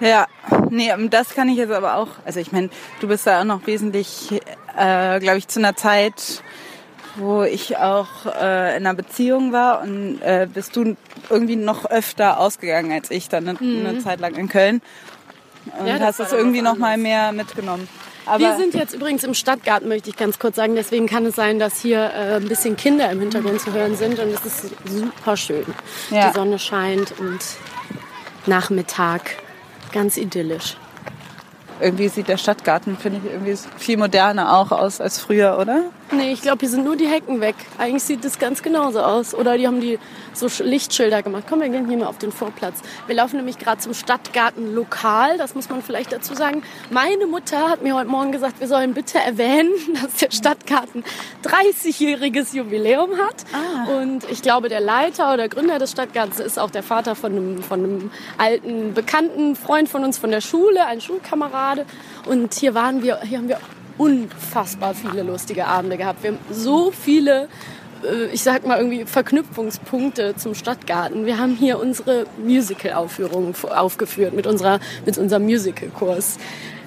Ja, 0.00 0.26
nee, 0.70 0.90
ähm, 0.90 1.10
das 1.10 1.34
kann 1.34 1.48
ich 1.48 1.56
jetzt 1.56 1.72
aber 1.72 1.96
auch. 1.96 2.08
Also 2.24 2.40
ich 2.40 2.50
meine, 2.50 2.70
du 3.00 3.08
bist 3.08 3.26
da 3.26 3.40
auch 3.40 3.44
noch 3.44 3.66
wesentlich, 3.66 4.32
äh, 4.76 5.20
glaube 5.20 5.38
ich, 5.38 5.48
zu 5.48 5.60
einer 5.60 5.76
Zeit, 5.76 6.42
wo 7.16 7.42
ich 7.42 7.76
auch 7.76 8.26
äh, 8.26 8.76
in 8.76 8.86
einer 8.86 8.94
Beziehung 8.94 9.52
war 9.52 9.82
und 9.82 10.20
äh, 10.22 10.48
bist 10.52 10.74
du 10.76 10.96
irgendwie 11.30 11.56
noch 11.56 11.84
öfter 11.84 12.40
ausgegangen 12.40 12.90
als 12.90 13.10
ich 13.10 13.28
dann 13.28 13.48
eine, 13.48 13.58
eine 13.60 13.98
Zeit 13.98 14.20
lang 14.20 14.34
in 14.34 14.48
Köln 14.48 14.80
und. 15.78 15.86
Ja, 15.86 15.98
das 15.98 16.18
hast 16.18 16.26
es 16.26 16.32
irgendwie 16.32 16.62
noch 16.62 16.76
mal 16.76 16.96
mehr 16.96 17.32
mitgenommen. 17.32 17.88
Aber 18.24 18.38
Wir 18.38 18.56
sind 18.56 18.74
jetzt 18.74 18.94
übrigens 18.94 19.24
im 19.24 19.34
Stadtgarten, 19.34 19.88
möchte 19.88 20.08
ich 20.10 20.16
ganz 20.16 20.38
kurz 20.38 20.54
sagen. 20.56 20.76
Deswegen 20.76 21.06
kann 21.06 21.26
es 21.26 21.34
sein, 21.34 21.58
dass 21.58 21.80
hier 21.80 21.98
äh, 21.98 22.36
ein 22.36 22.48
bisschen 22.48 22.76
Kinder 22.76 23.10
im 23.10 23.18
Hintergrund 23.18 23.60
zu 23.60 23.72
hören 23.72 23.96
sind. 23.96 24.18
Und 24.20 24.28
es 24.28 24.44
ist 24.46 24.70
super 24.84 25.36
schön. 25.36 25.64
Ja. 26.10 26.28
Die 26.28 26.34
Sonne 26.34 26.58
scheint 26.60 27.18
und 27.18 27.40
Nachmittag. 28.46 29.36
Ganz 29.92 30.16
idyllisch. 30.16 30.76
irgendwie 31.80 32.08
sieht 32.08 32.28
der 32.28 32.36
Stadtgarten, 32.36 32.96
finde 32.96 33.20
ich, 33.24 33.32
irgendwie 33.32 33.58
viel 33.76 33.96
moderner 33.96 34.56
auch 34.56 34.70
aus 34.70 35.00
als 35.00 35.20
früher, 35.20 35.58
oder? 35.60 35.86
Nee, 36.14 36.32
ich 36.32 36.42
glaube, 36.42 36.58
hier 36.60 36.68
sind 36.68 36.84
nur 36.84 36.94
die 36.96 37.06
Hecken 37.06 37.40
weg. 37.40 37.54
Eigentlich 37.78 38.02
sieht 38.02 38.22
das 38.22 38.38
ganz 38.38 38.62
genauso 38.62 39.00
aus. 39.00 39.34
Oder 39.34 39.56
die 39.56 39.66
haben 39.66 39.80
die 39.80 39.98
so 40.34 40.46
Sch- 40.46 40.62
Lichtschilder 40.62 41.22
gemacht. 41.22 41.44
Komm, 41.48 41.62
wir 41.62 41.70
gehen 41.70 41.88
hier 41.88 41.96
mal 41.96 42.06
auf 42.06 42.18
den 42.18 42.32
Vorplatz. 42.32 42.80
Wir 43.06 43.14
laufen 43.16 43.36
nämlich 43.36 43.58
gerade 43.58 43.78
zum 43.80 43.94
Stadtgarten 43.94 44.74
lokal. 44.74 45.38
Das 45.38 45.54
muss 45.54 45.70
man 45.70 45.82
vielleicht 45.82 46.12
dazu 46.12 46.34
sagen. 46.34 46.62
Meine 46.90 47.26
Mutter 47.26 47.70
hat 47.70 47.82
mir 47.82 47.94
heute 47.94 48.10
Morgen 48.10 48.30
gesagt, 48.30 48.60
wir 48.60 48.68
sollen 48.68 48.92
bitte 48.92 49.18
erwähnen, 49.20 49.72
dass 50.02 50.14
der 50.16 50.30
Stadtgarten 50.30 51.02
30-jähriges 51.44 52.54
Jubiläum 52.54 53.12
hat. 53.16 53.44
Und 53.98 54.28
ich 54.30 54.42
glaube, 54.42 54.68
der 54.68 54.80
Leiter 54.80 55.32
oder 55.32 55.48
Gründer 55.48 55.78
des 55.78 55.92
Stadtgartens 55.92 56.40
ist 56.40 56.58
auch 56.58 56.70
der 56.70 56.82
Vater 56.82 57.14
von 57.14 57.32
einem, 57.32 57.62
von 57.62 57.82
einem 57.84 58.10
alten, 58.36 58.92
bekannten 58.92 59.56
Freund 59.56 59.88
von 59.88 60.04
uns 60.04 60.18
von 60.18 60.30
der 60.30 60.42
Schule, 60.42 60.84
ein 60.86 61.00
Schulkamerade. 61.00 61.86
Und 62.28 62.52
hier 62.52 62.74
waren 62.74 63.02
wir, 63.02 63.20
hier 63.22 63.38
haben 63.38 63.48
wir 63.48 63.58
unfassbar 63.98 64.94
viele 64.94 65.22
lustige 65.22 65.66
Abende 65.66 65.96
gehabt. 65.96 66.22
Wir 66.22 66.32
haben 66.32 66.38
so 66.50 66.90
viele, 66.90 67.48
äh, 68.04 68.26
ich 68.32 68.42
sag 68.42 68.66
mal 68.66 68.78
irgendwie 68.78 69.04
Verknüpfungspunkte 69.04 70.34
zum 70.36 70.54
Stadtgarten. 70.54 71.26
Wir 71.26 71.38
haben 71.38 71.54
hier 71.56 71.78
unsere 71.80 72.26
Musical-Aufführungen 72.44 73.54
aufgeführt 73.70 74.34
mit 74.34 74.46
unserer, 74.46 74.80
mit 75.06 75.18
unserem 75.18 75.44
Musical-Kurs. 75.44 76.38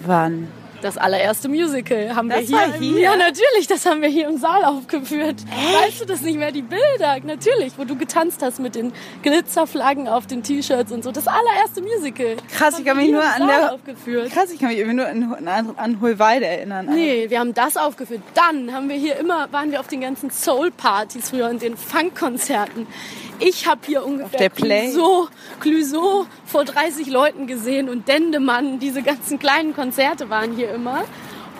Wann? 0.05 0.47
Das 0.85 0.99
allererste 0.99 1.49
Musical 1.49 2.15
haben 2.15 2.29
Das 2.29 2.47
wir 2.47 2.63
hier, 2.65 2.73
hier? 2.79 2.99
Ja, 2.99 3.15
natürlich, 3.15 3.65
das 3.67 3.87
haben 3.87 4.03
wir 4.03 4.07
hier 4.09 4.27
im 4.27 4.37
Saal 4.37 4.63
aufgeführt. 4.65 5.37
Weißt 5.81 6.01
du 6.01 6.05
das 6.05 6.21
nicht 6.21 6.37
mehr? 6.37 6.51
Die 6.51 6.61
Bilder, 6.61 7.17
natürlich, 7.23 7.73
wo 7.77 7.85
du 7.85 7.95
getanzt 7.95 8.43
hast 8.43 8.59
mit 8.59 8.75
den 8.75 8.93
Glitzerflaggen 9.23 10.07
auf 10.07 10.27
den 10.27 10.43
T-Shirts 10.43 10.91
und 10.91 11.03
so. 11.03 11.11
Das 11.11 11.25
allererste 11.27 11.81
Musical. 11.81 12.35
Krass, 12.55 12.77
ich 12.77 12.85
kann 12.85 12.97
mich 12.97 13.09
nur 13.09 13.23
an 13.23 13.47
der- 13.47 13.73
aufgeführt. 13.73 14.31
Krass, 14.31 14.51
ich 14.51 14.59
kann 14.59 14.69
mich 14.69 14.77
irgendwie 14.77 14.97
nur 14.97 15.07
an, 15.07 15.47
an, 15.47 15.73
an 15.75 16.01
Hohlweide 16.01 16.45
erinnern. 16.45 16.87
Nee, 16.93 17.31
wir 17.31 17.39
haben 17.39 17.55
das 17.55 17.77
aufgeführt. 17.77 18.21
Dann 18.35 18.71
haben 18.71 18.87
wir 18.87 18.95
hier 18.95 19.15
immer, 19.15 19.51
waren 19.51 19.71
wir 19.71 19.79
auf 19.79 19.87
den 19.87 20.01
ganzen 20.01 20.29
Soul-Partys 20.29 21.31
früher 21.31 21.49
und 21.49 21.63
den 21.63 21.75
Funk-Konzerten. 21.77 22.85
Ich 23.39 23.67
habe 23.67 23.81
hier 23.85 24.05
ungefähr 24.05 24.49
Clouseau 25.59 26.25
vor 26.45 26.63
30 26.63 27.07
Leuten 27.07 27.47
gesehen 27.47 27.89
und 27.89 28.07
Dendemann. 28.07 28.79
Diese 28.79 29.01
ganzen 29.01 29.39
kleinen 29.39 29.75
Konzerte 29.75 30.29
waren 30.29 30.55
hier 30.55 30.69
immer. 30.75 31.03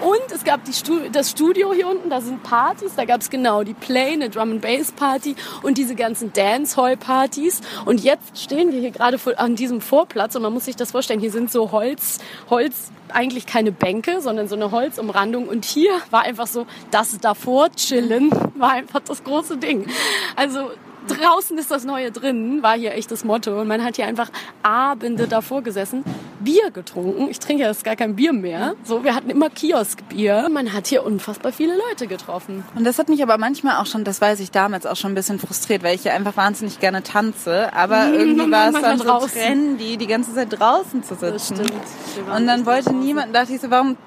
Und 0.01 0.32
es 0.34 0.43
gab 0.43 0.61
Stu 0.74 0.99
das 1.11 1.32
Studio 1.32 1.72
hier 1.72 1.88
unten, 1.88 2.09
da 2.09 2.20
sind 2.20 2.43
Partys, 2.43 2.95
da 2.95 3.05
gab 3.05 3.22
es 3.22 3.30
genau 3.30 3.63
die 3.63 3.74
Play, 3.74 4.11
eine 4.11 4.30
Drum 4.30 4.51
and 4.51 4.61
Bass 4.61 4.91
Party 4.91 5.36
und 5.63 5.78
diese 5.78 5.95
ganzen 5.95 6.34
Dancehall 6.34 6.97
Partys. 6.97 7.61
Und 7.86 8.03
jetzt 8.03 8.38
stehen 8.38 8.74
wir 8.74 8.80
hier 8.82 8.91
gerade 8.91 9.18
an 9.38 9.55
diesem 9.55 9.80
Vorplatz 9.80 10.36
und 10.36 10.41
man 10.41 10.53
muss 10.53 10.66
sich 10.66 10.76
das 10.76 10.91
vorstellen, 10.91 11.22
hier 11.22 11.32
sind 11.32 11.49
so 11.49 11.72
Holz, 11.72 12.20
Holz, 12.49 12.91
eigentlich 13.13 13.45
keine 13.45 13.72
Bänke, 13.72 14.20
sondern 14.20 14.49
so 14.49 14.55
eine 14.55 14.72
Holzumrandung. 14.72 15.47
Und 15.47 15.63
hier 15.63 15.91
war 16.09 16.24
einfach 16.24 16.47
so, 16.47 16.66
das 16.91 17.18
davor 17.20 17.72
chillen 17.72 18.32
war 18.55 18.72
einfach 18.72 18.99
das 18.99 19.24
große 19.24 19.57
Ding. 19.57 19.88
Also 20.36 20.72
draußen 21.07 21.57
ist 21.57 21.71
das 21.71 21.85
Neue 21.85 22.11
drin, 22.11 22.61
war 22.63 22.75
hier 22.77 22.93
echt 22.93 23.11
das 23.11 23.23
Motto. 23.23 23.59
Und 23.61 23.67
man 23.67 23.83
hat 23.83 23.95
hier 23.95 24.05
einfach 24.07 24.29
Abende 24.63 25.27
davor 25.27 25.61
gesessen, 25.61 26.03
Bier 26.39 26.71
getrunken. 26.71 27.27
Ich 27.29 27.39
trinke 27.39 27.63
jetzt 27.63 27.83
gar 27.83 27.95
kein 27.95 28.15
Bier 28.15 28.33
mehr. 28.33 28.75
So, 28.83 29.03
wir 29.03 29.15
hatten 29.15 29.29
immer 29.29 29.49
Kioskbier. 29.49 30.47
Man 30.51 30.73
hat 30.73 30.87
hier 30.87 31.05
unfassbar 31.05 31.51
viele 31.51 31.75
Leute 31.89 32.07
getroffen. 32.07 32.63
Und 32.75 32.83
das 32.83 32.99
hat 32.99 33.09
mich 33.09 33.21
aber 33.23 33.37
manchmal 33.37 33.77
auch 33.81 33.85
schon, 33.85 34.03
das 34.03 34.21
weiß 34.21 34.39
ich 34.39 34.51
damals 34.51 34.85
auch 34.85 34.95
schon 34.95 35.11
ein 35.11 35.15
bisschen 35.15 35.39
frustriert, 35.39 35.83
weil 35.83 35.95
ich 35.95 36.03
ja 36.03 36.13
einfach 36.13 36.35
wahnsinnig 36.37 36.79
gerne 36.79 37.03
tanze. 37.03 37.73
Aber 37.73 38.09
irgendwie 38.13 38.51
war 38.51 38.69
es 38.69 38.81
dann 38.81 38.97
so 38.97 39.03
draußen. 39.05 39.29
trendy, 39.31 39.97
die 39.97 40.07
ganze 40.07 40.33
Zeit 40.33 40.47
draußen 40.59 41.03
zu 41.03 41.15
Das 41.15 41.47
sitzen. 41.47 41.65
stimmt. 41.65 41.83
Wir 42.15 42.27
waren 42.27 42.41
Und 42.41 42.47
dann 42.47 42.65
wollte 42.65 42.93
niemand, 42.93 43.33
dachte 43.35 43.53
ich 43.53 43.61
so, 43.61 43.69
warum 43.71 43.97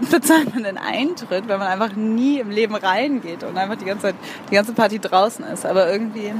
bezahlt 0.10 0.54
man 0.54 0.64
den 0.64 0.78
Eintritt, 0.78 1.48
wenn 1.48 1.58
man 1.58 1.68
einfach 1.68 1.94
nie 1.96 2.38
im 2.40 2.50
Leben 2.50 2.74
reingeht 2.74 3.42
und 3.44 3.56
einfach 3.56 3.76
die 3.76 3.84
ganze 3.84 4.02
Zeit, 4.02 4.14
die 4.50 4.54
ganze 4.54 4.72
Party 4.72 4.98
draußen 4.98 5.44
ist. 5.46 5.66
Aber 5.66 5.90
irgendwie, 5.90 6.32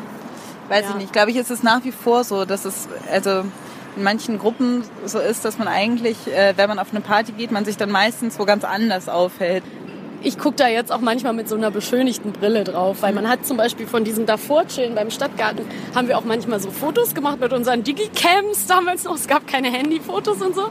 weiß 0.68 0.84
Ja. 0.84 0.90
ich 0.90 0.96
nicht, 0.96 1.12
glaube 1.12 1.30
ich, 1.30 1.36
ist 1.36 1.50
es 1.50 1.62
nach 1.62 1.84
wie 1.84 1.92
vor 1.92 2.24
so, 2.24 2.44
dass 2.44 2.64
es, 2.64 2.88
also 3.10 3.44
in 3.96 4.02
manchen 4.04 4.38
Gruppen 4.38 4.84
so 5.04 5.18
ist, 5.18 5.44
dass 5.44 5.58
man 5.58 5.66
eigentlich, 5.66 6.16
äh, 6.28 6.52
wenn 6.56 6.68
man 6.68 6.78
auf 6.78 6.88
eine 6.92 7.00
Party 7.00 7.32
geht, 7.32 7.50
man 7.50 7.64
sich 7.64 7.76
dann 7.76 7.90
meistens 7.90 8.38
wo 8.38 8.44
ganz 8.44 8.62
anders 8.64 9.08
aufhält. 9.08 9.64
ich 10.22 10.36
gucke 10.36 10.56
da 10.56 10.66
jetzt 10.68 10.90
auch 10.90 11.00
manchmal 11.00 11.32
mit 11.32 11.48
so 11.48 11.54
einer 11.56 11.70
beschönigten 11.70 12.32
Brille 12.32 12.64
drauf, 12.64 12.98
weil 13.02 13.12
man 13.12 13.28
hat 13.28 13.46
zum 13.46 13.56
Beispiel 13.56 13.86
von 13.86 14.02
diesem 14.02 14.26
davor 14.26 14.66
chillen 14.66 14.94
beim 14.96 15.10
Stadtgarten, 15.10 15.64
haben 15.94 16.08
wir 16.08 16.18
auch 16.18 16.24
manchmal 16.24 16.58
so 16.60 16.70
Fotos 16.72 17.14
gemacht 17.14 17.38
mit 17.40 17.52
unseren 17.52 17.84
Digicams 17.84 18.66
damals 18.66 19.04
noch. 19.04 19.14
Es 19.14 19.28
gab 19.28 19.46
keine 19.46 19.70
Handyfotos 19.70 20.42
und 20.42 20.54
so. 20.56 20.70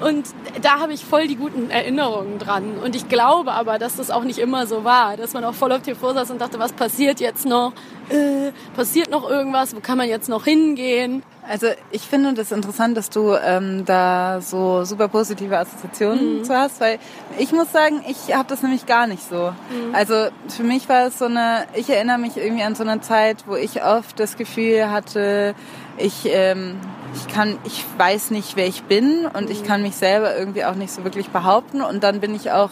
Und 0.00 0.26
da 0.62 0.80
habe 0.80 0.92
ich 0.92 1.04
voll 1.04 1.26
die 1.26 1.36
guten 1.36 1.70
Erinnerungen 1.70 2.38
dran. 2.38 2.78
Und 2.82 2.96
ich 2.96 3.08
glaube 3.08 3.52
aber, 3.52 3.78
dass 3.78 3.96
das 3.96 4.10
auch 4.10 4.24
nicht 4.24 4.38
immer 4.38 4.66
so 4.66 4.84
war. 4.84 5.16
Dass 5.16 5.34
man 5.34 5.44
auch 5.44 5.54
voll 5.54 5.72
oft 5.72 5.84
hier 5.84 5.96
vorsaß 5.96 6.30
und 6.30 6.40
dachte, 6.40 6.58
was 6.58 6.72
passiert 6.72 7.20
jetzt 7.20 7.46
noch? 7.46 7.72
Äh, 8.08 8.52
passiert 8.74 9.10
noch 9.10 9.28
irgendwas? 9.28 9.74
Wo 9.74 9.80
kann 9.80 9.98
man 9.98 10.08
jetzt 10.08 10.28
noch 10.28 10.44
hingehen? 10.44 11.22
Also 11.48 11.66
ich 11.90 12.02
finde 12.02 12.32
das 12.34 12.52
interessant, 12.52 12.96
dass 12.96 13.10
du 13.10 13.34
ähm, 13.34 13.84
da 13.84 14.40
so 14.40 14.84
super 14.84 15.08
positive 15.08 15.58
Assoziationen 15.58 16.44
zu 16.44 16.54
hast, 16.54 16.80
weil 16.80 16.98
ich 17.38 17.50
muss 17.50 17.72
sagen, 17.72 18.04
ich 18.06 18.34
habe 18.36 18.48
das 18.48 18.62
nämlich 18.62 18.86
gar 18.86 19.06
nicht 19.06 19.28
so. 19.28 19.52
Also 19.92 20.28
für 20.48 20.62
mich 20.62 20.88
war 20.88 21.06
es 21.06 21.18
so 21.18 21.24
eine, 21.24 21.64
ich 21.74 21.90
erinnere 21.90 22.18
mich 22.18 22.36
irgendwie 22.36 22.62
an 22.62 22.74
so 22.74 22.84
eine 22.84 23.00
Zeit, 23.00 23.44
wo 23.46 23.56
ich 23.56 23.82
oft 23.82 24.20
das 24.20 24.36
Gefühl 24.36 24.90
hatte, 24.90 25.54
ich, 25.96 26.26
ähm, 26.26 26.76
ich 27.14 27.28
kann, 27.28 27.58
ich 27.64 27.84
weiß 27.96 28.30
nicht, 28.30 28.56
wer 28.56 28.66
ich 28.66 28.84
bin 28.84 29.26
und 29.26 29.50
ich 29.50 29.64
kann 29.64 29.82
mich 29.82 29.96
selber 29.96 30.36
irgendwie 30.36 30.64
auch 30.64 30.74
nicht 30.74 30.92
so 30.92 31.04
wirklich 31.04 31.30
behaupten. 31.30 31.82
Und 31.82 32.02
dann 32.02 32.20
bin 32.20 32.34
ich 32.34 32.50
auch 32.50 32.70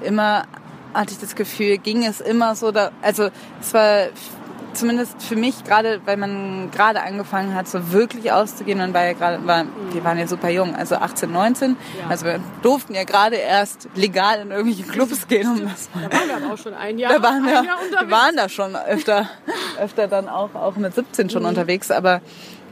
immer, 0.00 0.44
hatte 0.94 1.12
ich 1.12 1.18
das 1.18 1.34
Gefühl, 1.34 1.78
ging 1.78 2.04
es 2.04 2.20
immer 2.20 2.54
so, 2.54 2.70
da, 2.70 2.90
also 3.02 3.30
es 3.60 3.74
war 3.74 4.08
zumindest 4.74 5.22
für 5.22 5.36
mich 5.36 5.64
gerade, 5.64 6.00
weil 6.04 6.16
man 6.16 6.70
gerade 6.70 7.02
angefangen 7.02 7.54
hat, 7.54 7.68
so 7.68 7.92
wirklich 7.92 8.30
auszugehen, 8.32 8.78
man 8.78 8.94
war 8.94 9.04
ja 9.04 9.12
gerade, 9.12 9.44
war, 9.46 9.64
wir 9.92 10.04
waren 10.04 10.18
ja 10.18 10.26
super 10.26 10.50
jung, 10.50 10.74
also 10.74 10.96
18, 10.96 11.30
19, 11.32 11.76
also 12.08 12.26
wir 12.26 12.40
durften 12.62 12.94
ja 12.94 13.04
gerade 13.04 13.36
erst 13.36 13.88
legal 13.94 14.40
in 14.40 14.50
irgendwelche 14.50 14.84
Clubs 14.84 15.26
gehen, 15.26 15.48
um 15.48 15.68
das 15.68 15.88
Da 15.94 16.00
waren 16.16 16.28
wir 16.28 16.36
aber 16.36 16.54
auch 16.54 16.58
schon 16.58 16.74
ein 16.74 16.98
Jahr, 16.98 17.12
da 17.14 17.22
waren 17.22 17.44
wir, 17.44 17.58
ein 17.58 17.64
Jahr 17.64 17.78
wir 18.00 18.10
waren 18.10 18.36
da 18.36 18.48
schon 18.48 18.76
öfter, 18.76 19.28
öfter 19.80 20.06
dann 20.06 20.28
auch, 20.28 20.54
auch 20.54 20.76
mit 20.76 20.94
17 20.94 21.30
schon 21.30 21.44
unterwegs, 21.44 21.90
aber 21.90 22.20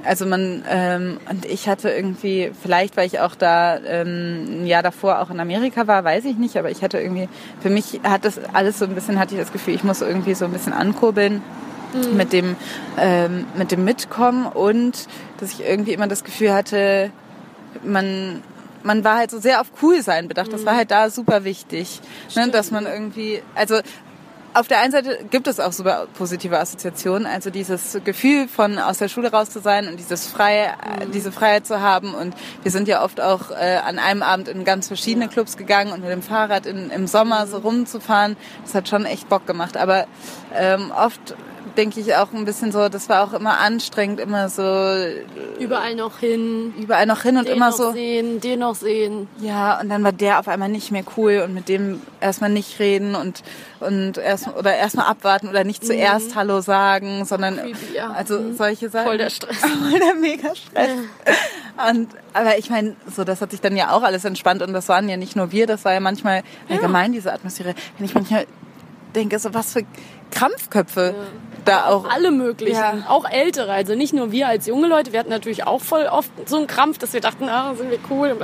also 0.07 0.27
man 0.27 0.65
ähm, 0.69 1.19
und 1.29 1.45
ich 1.45 1.69
hatte 1.69 1.91
irgendwie, 1.91 2.53
vielleicht 2.63 2.97
weil 2.97 3.07
ich 3.07 3.21
auch 3.21 3.35
da 3.35 3.79
ähm, 3.79 4.63
ein 4.63 4.67
Jahr 4.67 4.83
davor 4.83 5.21
auch 5.21 5.31
in 5.31 5.41
Amerika 5.41 5.87
war, 5.87 6.05
weiß 6.05 6.25
ich 6.25 6.37
nicht, 6.37 6.57
aber 6.57 6.71
ich 6.71 6.83
hatte 6.83 6.99
irgendwie, 6.99 7.29
für 7.61 7.71
mich 7.71 8.01
hat 8.03 8.25
das 8.25 8.41
alles 8.53 8.79
so 8.79 8.85
ein 8.85 8.95
bisschen, 8.95 9.19
hatte 9.19 9.35
ich 9.35 9.41
das 9.41 9.53
Gefühl, 9.53 9.75
ich 9.75 9.85
muss 9.85 10.01
irgendwie 10.01 10.35
so 10.35 10.45
ein 10.45 10.53
bisschen 10.53 10.73
ankurbeln 10.73 11.43
mit 12.13 12.33
dem 12.33 12.57
ähm, 12.99 13.47
mit 13.57 13.71
dem 13.73 13.85
Mitkommen 13.85 14.47
und 14.47 15.07
dass 15.39 15.53
ich 15.53 15.65
irgendwie 15.65 15.93
immer 15.93 16.09
das 16.09 16.25
Gefühl 16.25 16.53
hatte, 16.53 17.11
man 17.85 18.43
man 18.83 19.03
war 19.03 19.17
halt 19.17 19.31
so 19.31 19.39
sehr 19.39 19.61
auf 19.61 19.69
cool 19.83 20.01
sein 20.03 20.29
bedacht. 20.29 20.53
Das 20.53 20.65
war 20.65 20.77
halt 20.77 20.91
da 20.91 21.11
super 21.11 21.45
wichtig, 21.45 22.01
ne, 22.37 22.49
dass 22.49 22.71
man 22.71 22.87
irgendwie 22.87 23.43
also 23.55 23.81
auf 24.57 24.69
der 24.69 24.81
einen 24.81 24.91
Seite 24.91 25.19
gibt 25.31 25.49
es 25.49 25.61
auch 25.61 25.73
super 25.73 26.07
positive 26.17 26.59
Assoziationen, 26.59 27.27
also 27.27 27.51
dieses 27.51 27.99
Gefühl 28.05 28.49
von 28.49 28.79
aus 28.79 28.97
der 28.97 29.09
Schule 29.09 29.31
raus 29.31 29.51
zu 29.51 29.61
sein 29.61 29.87
und 29.87 29.99
dieses 29.99 30.27
freie, 30.27 30.69
äh, 30.69 31.07
diese 31.13 31.31
Freiheit 31.31 31.67
zu 31.67 31.83
haben. 31.83 32.15
Und 32.15 32.35
wir 32.63 32.71
sind 32.71 32.89
ja 32.89 33.05
oft 33.05 33.21
auch 33.21 33.51
äh, 33.51 33.77
an 33.85 33.99
einem 33.99 34.23
Abend 34.23 34.49
in 34.49 34.65
ganz 34.65 34.89
verschiedene 34.89 35.29
Clubs 35.29 35.59
gegangen 35.59 35.93
und 35.93 36.01
mit 36.01 36.11
dem 36.11 36.23
Fahrrad 36.23 36.65
in, 36.65 36.89
im 36.89 37.07
Sommer 37.07 37.47
so 37.47 37.59
rumzufahren. 37.59 38.39
Das 38.65 38.75
hat 38.75 38.89
schon 38.89 39.05
echt 39.05 39.29
Bock 39.29 39.47
gemacht. 39.47 39.77
Aber 39.77 40.07
ähm, 40.55 40.91
oft 40.91 41.35
denke 41.77 42.01
ich 42.01 42.15
auch 42.15 42.33
ein 42.33 42.45
bisschen 42.45 42.73
so, 42.73 42.89
das 42.89 43.09
war 43.09 43.25
auch 43.25 43.33
immer 43.33 43.59
anstrengend, 43.59 44.21
immer 44.21 44.49
so 44.49 44.63
Überall 45.59 45.95
noch 45.95 46.19
hin, 46.19 46.75
überall 46.79 47.07
noch 47.07 47.23
hin 47.23 47.37
und 47.37 47.49
den 47.49 47.57
immer 47.57 47.71
noch 47.71 47.77
so. 47.77 47.93
sehen, 47.93 48.41
den 48.41 48.61
noch 48.61 48.75
sehen. 48.75 49.29
Ja, 49.41 49.81
und 49.81 49.89
dann 49.89 50.05
war 50.05 50.13
der 50.13 50.39
auf 50.39 50.49
einmal 50.49 50.69
nicht 50.69 50.93
mehr 50.93 51.05
cool 51.17 51.43
und 51.45 51.55
mit 51.55 51.69
dem 51.69 52.03
erstmal 52.21 52.51
nicht 52.51 52.79
reden 52.79 53.15
und 53.15 53.43
und 53.81 54.19
erst 54.19 54.49
oder 54.57 54.75
erstmal 54.75 55.07
abwarten 55.07 55.49
oder 55.49 55.65
nicht 55.65 55.85
zuerst 55.85 56.35
Hallo 56.35 56.61
sagen, 56.61 57.25
sondern 57.25 57.57
Creepy, 57.57 57.97
ja. 57.97 58.11
also 58.11 58.53
solche 58.55 58.89
Sachen. 58.89 59.07
Voll 59.07 59.19
der 59.19 59.31
Stress. 59.31 59.57
Voll 59.61 59.99
der 59.99 60.15
mega 60.15 60.55
Stress. 60.55 60.91
Und 61.91 62.09
aber 62.33 62.59
ich 62.59 62.71
meine, 62.71 62.97
so 63.15 63.25
das 63.25 63.41
hat 63.41 63.51
sich 63.51 63.61
dann 63.61 63.77
ja 63.77 63.91
auch 63.91 64.03
alles 64.03 64.25
entspannt 64.25 64.63
und 64.63 64.73
das 64.73 64.89
waren 64.89 65.09
ja 65.09 65.17
nicht 65.17 65.37
nur 65.37 65.53
wir, 65.53 65.67
das 65.67 65.85
war 65.85 65.93
ja 65.93 66.01
manchmal 66.01 66.43
allgemein 66.69 67.13
diese 67.13 67.33
Atmosphäre. 67.33 67.75
Wenn 67.99 68.07
ich 68.07 68.15
manchmal 68.15 68.47
denke, 69.15 69.39
so 69.39 69.53
was 69.55 69.73
für 69.73 69.83
Krampfköpfe 70.31 71.15
da 71.67 71.87
auch. 71.87 72.09
Alle 72.09 72.31
möglichen, 72.31 72.75
Ja. 72.81 73.05
auch 73.09 73.29
ältere. 73.29 73.73
Also 73.73 73.95
nicht 73.95 74.15
nur 74.15 74.33
wir 74.33 74.49
als 74.49 74.67
junge 74.67 74.87
Leute, 74.89 75.13
wir 75.13 75.21
hatten 75.21 75.31
natürlich 75.31 75.67
auch 75.67 75.81
voll 75.83 76.07
oft 76.07 76.31
so 76.47 76.57
einen 76.57 76.67
Krampf, 76.67 76.99
dass 76.99 77.13
wir 77.13 77.21
dachten, 77.21 77.49
ah, 77.49 77.75
sind 77.75 77.91
wir 77.91 77.99
cool. 78.11 78.37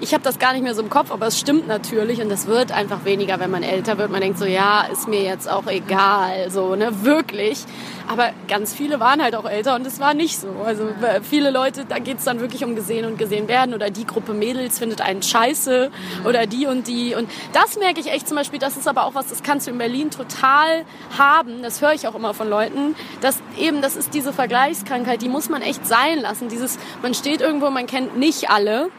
Ich 0.00 0.12
habe 0.12 0.22
das 0.22 0.38
gar 0.38 0.52
nicht 0.52 0.62
mehr 0.62 0.74
so 0.74 0.82
im 0.82 0.90
Kopf, 0.90 1.10
aber 1.10 1.26
es 1.28 1.38
stimmt 1.38 1.66
natürlich 1.68 2.20
und 2.20 2.28
das 2.28 2.46
wird 2.46 2.70
einfach 2.72 3.04
weniger, 3.04 3.40
wenn 3.40 3.50
man 3.50 3.62
älter 3.62 3.96
wird. 3.96 4.10
Man 4.10 4.20
denkt 4.20 4.38
so, 4.38 4.44
ja, 4.44 4.82
ist 4.92 5.08
mir 5.08 5.22
jetzt 5.22 5.50
auch 5.50 5.66
egal, 5.66 6.50
so, 6.50 6.74
ne, 6.76 7.02
wirklich. 7.04 7.64
Aber 8.08 8.30
ganz 8.48 8.72
viele 8.72 9.00
waren 9.00 9.22
halt 9.22 9.34
auch 9.34 9.44
älter 9.44 9.74
und 9.74 9.86
es 9.86 9.98
war 9.98 10.14
nicht 10.14 10.38
so. 10.38 10.48
Also 10.64 10.84
äh, 11.02 11.20
viele 11.22 11.50
Leute, 11.50 11.84
da 11.84 11.98
geht's 11.98 12.24
dann 12.24 12.40
wirklich 12.40 12.64
um 12.64 12.76
gesehen 12.76 13.04
und 13.04 13.18
gesehen 13.18 13.48
werden 13.48 13.74
oder 13.74 13.90
die 13.90 14.06
Gruppe 14.06 14.32
Mädels 14.32 14.78
findet 14.78 15.00
einen 15.00 15.22
scheiße 15.22 15.90
oder 16.24 16.46
die 16.46 16.66
und 16.66 16.86
die. 16.86 17.14
Und 17.14 17.30
das 17.52 17.78
merke 17.78 18.00
ich 18.00 18.10
echt 18.12 18.28
zum 18.28 18.36
Beispiel, 18.36 18.58
das 18.58 18.76
ist 18.76 18.86
aber 18.86 19.04
auch 19.04 19.14
was, 19.14 19.28
das 19.28 19.42
kannst 19.42 19.66
du 19.66 19.72
in 19.72 19.78
Berlin 19.78 20.10
total 20.10 20.84
haben. 21.18 21.62
Das 21.62 21.82
höre 21.82 21.92
ich 21.92 22.06
auch 22.06 22.14
immer 22.14 22.34
von 22.34 22.48
Leuten, 22.48 22.94
dass 23.20 23.42
eben, 23.58 23.82
das 23.82 23.96
ist 23.96 24.14
diese 24.14 24.32
Vergleichskrankheit, 24.32 25.22
die 25.22 25.28
muss 25.28 25.48
man 25.48 25.62
echt 25.62 25.86
sein 25.86 26.20
lassen. 26.20 26.48
Dieses, 26.48 26.78
man 27.02 27.14
steht 27.14 27.40
irgendwo, 27.40 27.70
man 27.70 27.86
kennt 27.86 28.16
nicht 28.16 28.50
alle. 28.50 28.90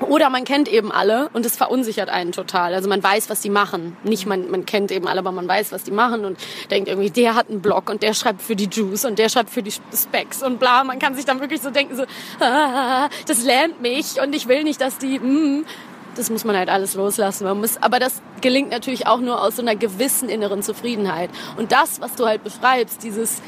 Oder 0.00 0.30
man 0.30 0.44
kennt 0.44 0.68
eben 0.68 0.90
alle 0.90 1.28
und 1.32 1.46
es 1.46 1.56
verunsichert 1.56 2.08
einen 2.08 2.32
total. 2.32 2.74
Also 2.74 2.88
man 2.88 3.02
weiß, 3.02 3.30
was 3.30 3.40
die 3.40 3.50
machen. 3.50 3.96
Nicht 4.02 4.26
man, 4.26 4.50
man 4.50 4.66
kennt 4.66 4.90
eben 4.90 5.06
alle, 5.06 5.20
aber 5.20 5.32
man 5.32 5.46
weiß, 5.46 5.72
was 5.72 5.84
die 5.84 5.90
machen 5.90 6.24
und 6.24 6.38
denkt 6.70 6.88
irgendwie, 6.88 7.10
der 7.10 7.34
hat 7.34 7.48
einen 7.48 7.62
Blog 7.62 7.88
und 7.88 8.02
der 8.02 8.14
schreibt 8.14 8.42
für 8.42 8.56
die 8.56 8.68
Juice 8.70 9.04
und 9.04 9.18
der 9.18 9.28
schreibt 9.28 9.50
für 9.50 9.62
die 9.62 9.72
Specs 9.72 10.42
und 10.42 10.58
bla. 10.58 10.82
Man 10.84 10.98
kann 10.98 11.14
sich 11.14 11.24
dann 11.24 11.40
wirklich 11.40 11.60
so 11.60 11.70
denken, 11.70 11.96
so, 11.96 12.04
ah, 12.40 13.08
das 13.26 13.44
lernt 13.44 13.80
mich 13.80 14.20
und 14.20 14.34
ich 14.34 14.48
will 14.48 14.64
nicht, 14.64 14.80
dass 14.80 14.98
die, 14.98 15.18
mm, 15.18 15.64
das 16.16 16.30
muss 16.30 16.44
man 16.44 16.56
halt 16.56 16.68
alles 16.68 16.94
loslassen. 16.94 17.44
Man 17.44 17.60
muss, 17.60 17.80
aber 17.80 17.98
das 17.98 18.20
gelingt 18.40 18.70
natürlich 18.70 19.06
auch 19.06 19.20
nur 19.20 19.42
aus 19.42 19.56
so 19.56 19.62
einer 19.62 19.76
gewissen 19.76 20.28
inneren 20.28 20.62
Zufriedenheit. 20.62 21.30
Und 21.56 21.72
das, 21.72 22.00
was 22.00 22.14
du 22.14 22.26
halt 22.26 22.42
beschreibst, 22.44 23.02
dieses 23.02 23.40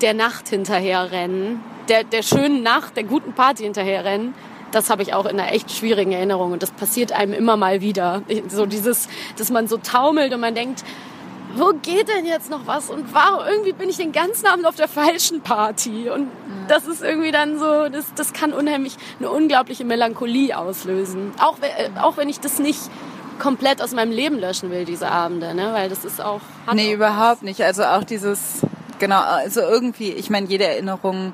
der 0.00 0.14
Nacht 0.14 0.48
hinterherrennen, 0.48 1.60
der, 1.88 2.04
der 2.04 2.22
schönen 2.22 2.62
Nacht, 2.62 2.96
der 2.96 3.04
guten 3.04 3.32
Party 3.34 3.64
hinterherrennen, 3.64 4.34
das 4.72 4.90
habe 4.90 5.02
ich 5.02 5.14
auch 5.14 5.26
in 5.26 5.38
einer 5.38 5.52
echt 5.52 5.70
schwierigen 5.70 6.12
Erinnerung 6.12 6.52
und 6.52 6.62
das 6.62 6.70
passiert 6.70 7.12
einem 7.12 7.32
immer 7.32 7.56
mal 7.56 7.80
wieder. 7.80 8.22
So 8.48 8.66
dieses, 8.66 9.08
dass 9.36 9.50
man 9.50 9.68
so 9.68 9.76
taumelt 9.76 10.32
und 10.32 10.40
man 10.40 10.54
denkt, 10.54 10.84
wo 11.56 11.72
geht 11.82 12.08
denn 12.08 12.26
jetzt 12.26 12.50
noch 12.50 12.66
was 12.66 12.90
und 12.90 13.12
warum 13.12 13.46
irgendwie 13.46 13.72
bin 13.72 13.88
ich 13.88 13.96
den 13.96 14.12
ganzen 14.12 14.46
Abend 14.46 14.66
auf 14.66 14.76
der 14.76 14.88
falschen 14.88 15.40
Party 15.40 16.08
und 16.08 16.28
das 16.68 16.86
ist 16.86 17.02
irgendwie 17.02 17.32
dann 17.32 17.58
so, 17.58 17.88
das, 17.88 18.14
das 18.14 18.32
kann 18.32 18.52
unheimlich 18.52 18.96
eine 19.18 19.30
unglaubliche 19.30 19.84
Melancholie 19.84 20.56
auslösen. 20.56 21.32
Auch, 21.40 21.56
äh, 21.60 21.90
auch 22.00 22.16
wenn 22.16 22.28
ich 22.28 22.38
das 22.38 22.58
nicht 22.60 22.80
komplett 23.40 23.82
aus 23.82 23.92
meinem 23.92 24.12
Leben 24.12 24.38
löschen 24.38 24.70
will, 24.70 24.84
diese 24.84 25.10
Abende, 25.10 25.54
ne? 25.54 25.70
weil 25.72 25.88
das 25.88 26.04
ist 26.04 26.20
auch... 26.20 26.40
Nee, 26.72 26.92
überhaupt 26.92 27.42
nicht. 27.42 27.62
Also 27.62 27.84
auch 27.84 28.04
dieses, 28.04 28.60
genau, 29.00 29.20
also 29.20 29.60
irgendwie, 29.60 30.12
ich 30.12 30.30
meine, 30.30 30.46
jede 30.46 30.66
Erinnerung, 30.66 31.32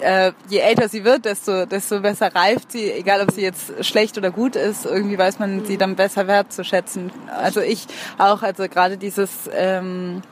äh, 0.00 0.32
je 0.48 0.60
älter 0.60 0.88
sie 0.88 1.04
wird, 1.04 1.26
desto, 1.26 1.66
desto 1.66 2.00
besser 2.00 2.34
reift 2.34 2.72
sie, 2.72 2.90
egal 2.90 3.20
ob 3.20 3.32
sie 3.32 3.42
jetzt 3.42 3.84
schlecht 3.84 4.16
oder 4.16 4.30
gut 4.30 4.56
ist, 4.56 4.86
irgendwie 4.86 5.18
weiß 5.18 5.38
man 5.38 5.66
sie 5.66 5.76
dann 5.76 5.96
besser 5.96 6.26
wertzuschätzen. 6.26 7.10
Also 7.36 7.60
ich 7.60 7.86
auch, 8.16 8.42
also 8.42 8.66
gerade 8.68 8.96
dieses, 8.96 9.30
ähm, 9.52 10.22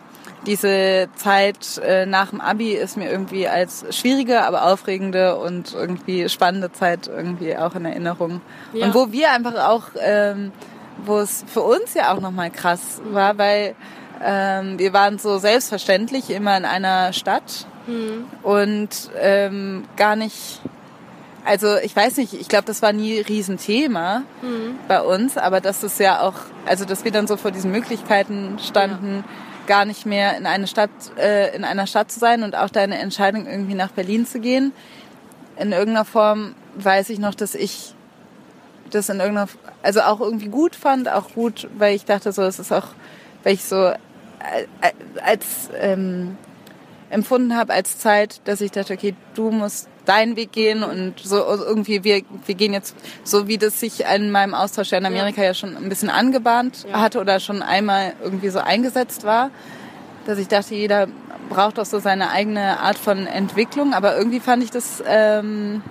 diese 0.47 1.09
Zeit 1.17 1.79
äh, 1.85 2.07
nach 2.07 2.31
dem 2.31 2.41
Abi 2.41 2.73
ist 2.73 2.97
mir 2.97 3.11
irgendwie 3.11 3.49
als 3.49 3.85
schwierige, 3.91 4.45
aber 4.45 4.65
aufregende 4.65 5.37
und 5.37 5.75
irgendwie 5.75 6.29
spannende 6.29 6.73
Zeit 6.73 7.09
irgendwie 7.09 7.57
auch 7.57 7.75
in 7.75 7.85
Erinnerung. 7.85 8.41
Ja. 8.73 8.87
Und 8.87 8.95
wo 8.95 9.13
wir 9.13 9.33
einfach 9.33 9.69
auch, 9.69 9.85
ähm, 10.01 10.53
wo 11.05 11.19
es 11.19 11.45
für 11.47 11.63
uns 11.63 11.95
ja 11.95 12.15
auch 12.15 12.21
nochmal 12.21 12.51
krass 12.51 13.03
war, 13.11 13.37
weil 13.37 13.75
ähm, 14.25 14.79
wir 14.79 14.93
waren 14.93 15.19
so 15.19 15.39
selbstverständlich 15.39 16.31
immer 16.31 16.57
in 16.57 16.65
einer 16.65 17.13
Stadt 17.13 17.67
und 18.43 18.89
ähm, 19.19 19.85
gar 19.97 20.15
nicht, 20.17 20.61
also 21.45 21.77
ich 21.79 21.97
weiß 21.97 22.19
nicht, 22.19 22.35
ich 22.35 22.49
glaube, 22.49 22.67
das 22.67 22.83
war 22.83 22.93
nie 22.93 23.21
Riesenthema 23.21 24.23
bei 24.89 25.01
uns, 25.01 25.39
aber 25.39 25.61
das 25.61 25.83
ist 25.83 25.99
ja 25.99 26.21
auch, 26.21 26.35
also 26.67 26.85
dass 26.85 27.05
wir 27.05 27.13
dann 27.13 27.27
so 27.27 27.37
vor 27.37 27.51
diesen 27.51 27.73
Möglichkeiten 27.73 28.59
standen, 28.59 29.25
gar 29.67 29.85
nicht 29.85 30.07
mehr 30.07 30.37
in 30.37 30.47
eine 30.47 30.67
Stadt, 30.67 30.91
äh, 31.19 31.55
in 31.55 31.63
einer 31.63 31.87
Stadt 31.87 32.11
zu 32.11 32.19
sein 32.19 32.43
und 32.43 32.57
auch 32.57 32.71
deine 32.71 32.99
Entscheidung 32.99 33.47
irgendwie 33.47 33.75
nach 33.75 33.91
Berlin 33.91 34.27
zu 34.27 34.41
gehen. 34.41 34.73
In 35.57 35.73
irgendeiner 35.73 36.05
Form 36.05 36.55
weiß 36.77 37.11
ich 37.11 37.19
noch, 37.19 37.35
dass 37.35 37.55
ich 37.55 37.95
das 38.91 39.09
in 39.09 39.21
irgendeiner, 39.21 39.49
also 39.83 40.01
auch 40.01 40.21
irgendwie 40.21 40.49
gut 40.49 40.75
fand, 40.75 41.09
auch 41.09 41.35
gut, 41.35 41.69
weil 41.77 41.95
ich 41.95 42.05
dachte 42.05 42.33
so, 42.33 42.43
es 42.43 42.59
ist 42.59 42.73
auch, 42.73 42.89
weil 43.45 43.55
ich 43.55 43.65
so 43.65 43.93
als 45.25 45.71
ähm, 45.79 46.37
empfunden 47.11 47.57
habe 47.57 47.73
als 47.73 47.99
Zeit, 47.99 48.41
dass 48.45 48.61
ich 48.61 48.71
dachte, 48.71 48.95
okay, 48.95 49.15
du 49.35 49.51
musst 49.51 49.89
deinen 50.05 50.37
Weg 50.37 50.53
gehen 50.53 50.83
und 50.83 51.21
so 51.21 51.45
also 51.45 51.65
irgendwie 51.65 52.03
wir 52.03 52.23
wir 52.47 52.55
gehen 52.55 52.73
jetzt 52.73 52.97
so 53.25 53.47
wie 53.47 53.59
das 53.59 53.79
sich 53.79 54.05
in 54.07 54.31
meinem 54.31 54.55
Austausch 54.55 54.91
ja 54.91 54.99
in 54.99 55.05
Amerika 55.05 55.43
ja, 55.43 55.53
schon 55.53 55.77
ein 55.77 55.89
bisschen 55.91 56.09
angebahnt 56.09 56.87
Ja. 56.91 57.01
hatte 57.01 57.21
oder 57.21 57.41
schon 57.41 57.61
einmal 57.63 58.15
irgendwie 58.23 58.49
so 58.49 58.59
eingesetzt 58.59 59.25
war, 59.25 59.51
dass 60.25 60.39
ich 60.39 60.49
dachte, 60.49 60.75
jeder 60.75 61.09
braucht 61.51 61.79
auch 61.79 61.85
so 61.85 61.99
seine 61.99 62.31
eigene 62.31 62.81
Art 62.81 62.97
von 62.99 63.27
Entwicklung, 63.27 63.93
aber 63.95 64.17
irgendwie 64.17 64.41
fand 64.41 64.63
ich 64.63 64.71
das 64.71 65.03
ähm, 65.07 65.83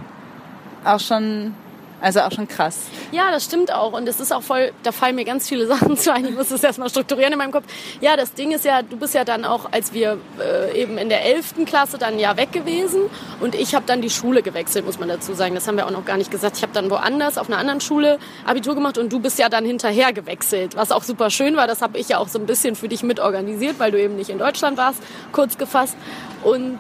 auch 0.84 1.00
schon 1.00 1.54
also 2.00 2.22
auch 2.22 2.32
schon 2.32 2.48
krass. 2.48 2.78
Ja, 3.12 3.32
das 3.32 3.45
stimmt 3.45 3.74
auch. 3.74 3.93
Und 3.93 4.08
es 4.08 4.20
ist 4.20 4.32
auch 4.32 4.43
voll, 4.43 4.72
da 4.84 4.91
fallen 4.91 5.16
mir 5.16 5.26
ganz 5.26 5.48
viele 5.48 5.66
Sachen 5.68 5.98
zu 5.98 6.14
ein. 6.14 6.26
Ich 6.26 6.36
muss 6.36 6.50
das 6.50 6.64
erstmal 6.64 6.89
strukturieren 6.89 7.34
in 7.34 7.39
meinem 7.39 7.52
Kopf. 7.52 7.66
Ja, 8.02 8.16
das 8.16 8.34
Ding 8.34 8.52
ist 8.52 8.66
ja, 8.66 8.82
du 8.82 8.98
bist 8.98 9.14
ja 9.14 9.24
dann 9.24 9.45
auch, 9.45 9.72
als 9.72 9.93
wir 9.93 10.18
äh, 10.39 10.80
eben 10.80 10.98
in 10.98 11.10
der 11.10 11.26
11. 11.26 11.66
Klasse 11.66 11.98
dann 11.98 12.20
ja 12.20 12.38
weg 12.38 12.52
gewesen 12.52 13.02
und 13.39 13.56
ich 13.56 13.74
habe 13.74 13.86
dann 13.86 14.02
die 14.02 14.10
Schule 14.10 14.41
gewechselt, 14.41 14.86
muss 14.86 15.00
man 15.00 15.10
dazu 15.10 15.34
sagen. 15.34 15.56
Das 15.56 15.68
haben 15.68 15.78
wir 15.78 15.86
auch 15.88 15.91
noch 15.91 16.06
gar 16.06 16.18
nicht 16.18 16.32
gesagt. 16.32 16.58
Ich 16.58 16.64
habe 16.64 16.74
dann 16.74 16.89
woanders 16.89 17.38
auf 17.38 17.48
einer 17.48 17.58
anderen 17.58 17.82
Schule 17.82 18.20
Abitur 18.45 18.76
gemacht 18.76 18.98
und 18.98 19.12
du 19.12 19.20
bist 19.20 19.39
ja 19.39 19.50
dann 19.50 19.66
hinterher 19.66 20.14
gewechselt, 20.14 20.76
was 20.76 20.91
auch 20.91 21.04
super 21.04 21.30
schön 21.30 21.56
war. 21.56 21.68
Das 21.68 21.82
habe 21.82 21.98
ich 21.98 22.10
ja 22.10 22.20
auch 22.20 22.28
so 22.28 22.39
ein 22.39 22.45
bisschen 22.45 22.76
für 22.76 22.88
dich 22.88 23.04
mitorganisiert, 23.04 23.80
weil 23.80 23.91
du 23.91 24.00
eben 24.00 24.16
nicht 24.16 24.30
in 24.30 24.38
Deutschland 24.38 24.78
warst, 24.78 25.02
kurz 25.32 25.58
gefasst. 25.58 25.98
Und 26.43 26.80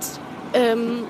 ähm, 0.53 1.05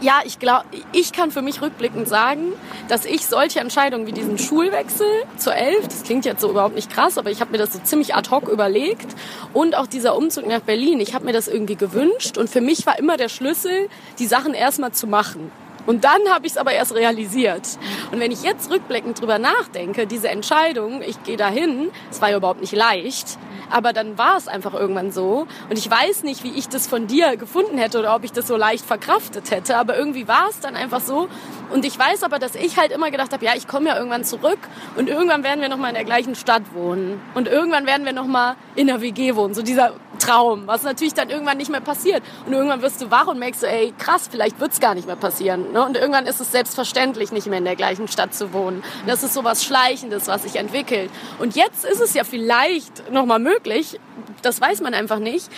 ja, 0.00 0.20
ich 0.24 0.38
glaube, 0.38 0.64
ich 0.92 1.12
kann 1.12 1.30
für 1.30 1.42
mich 1.42 1.62
rückblickend 1.62 2.08
sagen, 2.08 2.52
dass 2.88 3.04
ich 3.04 3.26
solche 3.26 3.60
Entscheidungen 3.60 4.06
wie 4.06 4.12
diesen 4.12 4.38
Schulwechsel 4.38 5.06
zur 5.36 5.54
Elf, 5.54 5.88
das 5.88 6.02
klingt 6.02 6.24
jetzt 6.24 6.40
so 6.40 6.50
überhaupt 6.50 6.74
nicht 6.74 6.90
krass, 6.90 7.18
aber 7.18 7.30
ich 7.30 7.40
habe 7.40 7.52
mir 7.52 7.58
das 7.58 7.72
so 7.72 7.78
ziemlich 7.78 8.14
ad 8.14 8.30
hoc 8.30 8.48
überlegt 8.48 9.06
und 9.52 9.76
auch 9.76 9.86
dieser 9.86 10.16
Umzug 10.16 10.46
nach 10.46 10.60
Berlin, 10.60 11.00
ich 11.00 11.14
habe 11.14 11.24
mir 11.24 11.32
das 11.32 11.48
irgendwie 11.48 11.76
gewünscht 11.76 12.36
und 12.38 12.50
für 12.50 12.60
mich 12.60 12.86
war 12.86 12.98
immer 12.98 13.16
der 13.16 13.28
Schlüssel, 13.28 13.88
die 14.18 14.26
Sachen 14.26 14.54
erstmal 14.54 14.92
zu 14.92 15.06
machen. 15.06 15.50
Und 15.86 16.04
dann 16.04 16.20
habe 16.30 16.46
ich 16.46 16.52
es 16.52 16.58
aber 16.58 16.72
erst 16.72 16.94
realisiert. 16.94 17.78
Und 18.12 18.20
wenn 18.20 18.32
ich 18.32 18.42
jetzt 18.42 18.70
rückblickend 18.70 19.20
drüber 19.20 19.38
nachdenke, 19.38 20.06
diese 20.06 20.28
Entscheidung, 20.28 21.00
ich 21.02 21.22
gehe 21.22 21.36
dahin, 21.36 21.90
es 22.10 22.20
war 22.20 22.30
ja 22.30 22.36
überhaupt 22.36 22.60
nicht 22.60 22.74
leicht, 22.74 23.38
aber 23.70 23.92
dann 23.92 24.18
war 24.18 24.36
es 24.36 24.48
einfach 24.48 24.74
irgendwann 24.74 25.10
so. 25.10 25.46
Und 25.70 25.78
ich 25.78 25.90
weiß 25.90 26.24
nicht, 26.24 26.44
wie 26.44 26.52
ich 26.52 26.68
das 26.68 26.86
von 26.86 27.06
dir 27.06 27.36
gefunden 27.36 27.78
hätte 27.78 27.98
oder 27.98 28.14
ob 28.14 28.24
ich 28.24 28.32
das 28.32 28.46
so 28.46 28.56
leicht 28.56 28.84
verkraftet 28.84 29.50
hätte, 29.50 29.76
aber 29.76 29.96
irgendwie 29.96 30.28
war 30.28 30.48
es 30.50 30.60
dann 30.60 30.76
einfach 30.76 31.00
so. 31.00 31.28
Und 31.72 31.84
ich 31.84 31.98
weiß 31.98 32.22
aber, 32.22 32.38
dass 32.38 32.54
ich 32.54 32.76
halt 32.76 32.92
immer 32.92 33.10
gedacht 33.10 33.32
habe, 33.32 33.44
ja, 33.44 33.52
ich 33.56 33.66
komme 33.66 33.88
ja 33.88 33.96
irgendwann 33.96 34.24
zurück 34.24 34.58
und 34.96 35.08
irgendwann 35.08 35.42
werden 35.42 35.60
wir 35.60 35.68
noch 35.68 35.78
mal 35.78 35.88
in 35.88 35.94
der 35.94 36.04
gleichen 36.04 36.34
Stadt 36.34 36.62
wohnen 36.74 37.20
und 37.34 37.48
irgendwann 37.48 37.86
werden 37.86 38.04
wir 38.04 38.12
noch 38.12 38.26
mal 38.26 38.56
in 38.74 38.86
der 38.86 39.00
WG 39.00 39.34
wohnen, 39.34 39.54
so 39.54 39.62
dieser 39.62 39.94
Traum, 40.18 40.66
was 40.66 40.82
natürlich 40.82 41.14
dann 41.14 41.30
irgendwann 41.30 41.56
nicht 41.56 41.70
mehr 41.70 41.80
passiert. 41.80 42.22
Und 42.46 42.52
irgendwann 42.52 42.82
wirst 42.82 43.00
du 43.02 43.10
wach 43.10 43.26
und 43.26 43.38
merkst 43.38 43.60
so, 43.60 43.66
ey, 43.66 43.92
krass, 43.98 44.28
vielleicht 44.30 44.60
wird's 44.60 44.80
gar 44.80 44.94
nicht 44.94 45.06
mehr 45.06 45.16
passieren. 45.16 45.72
Ne? 45.72 45.84
Und 45.84 45.96
irgendwann 45.96 46.26
ist 46.26 46.40
es 46.40 46.52
selbstverständlich, 46.52 47.32
nicht 47.32 47.46
mehr 47.46 47.58
in 47.58 47.64
der 47.64 47.76
gleichen 47.76 48.08
Stadt 48.08 48.34
zu 48.34 48.52
wohnen. 48.52 48.82
Das 49.06 49.22
ist 49.22 49.34
so 49.34 49.44
was 49.44 49.64
Schleichendes, 49.64 50.28
was 50.28 50.42
sich 50.42 50.56
entwickelt. 50.56 51.10
Und 51.38 51.56
jetzt 51.56 51.84
ist 51.84 52.00
es 52.00 52.14
ja 52.14 52.24
vielleicht 52.24 53.10
noch 53.10 53.26
mal 53.26 53.38
möglich, 53.38 53.98
das 54.42 54.60
weiß 54.60 54.80
man 54.80 54.94
einfach 54.94 55.18
nicht. 55.18 55.50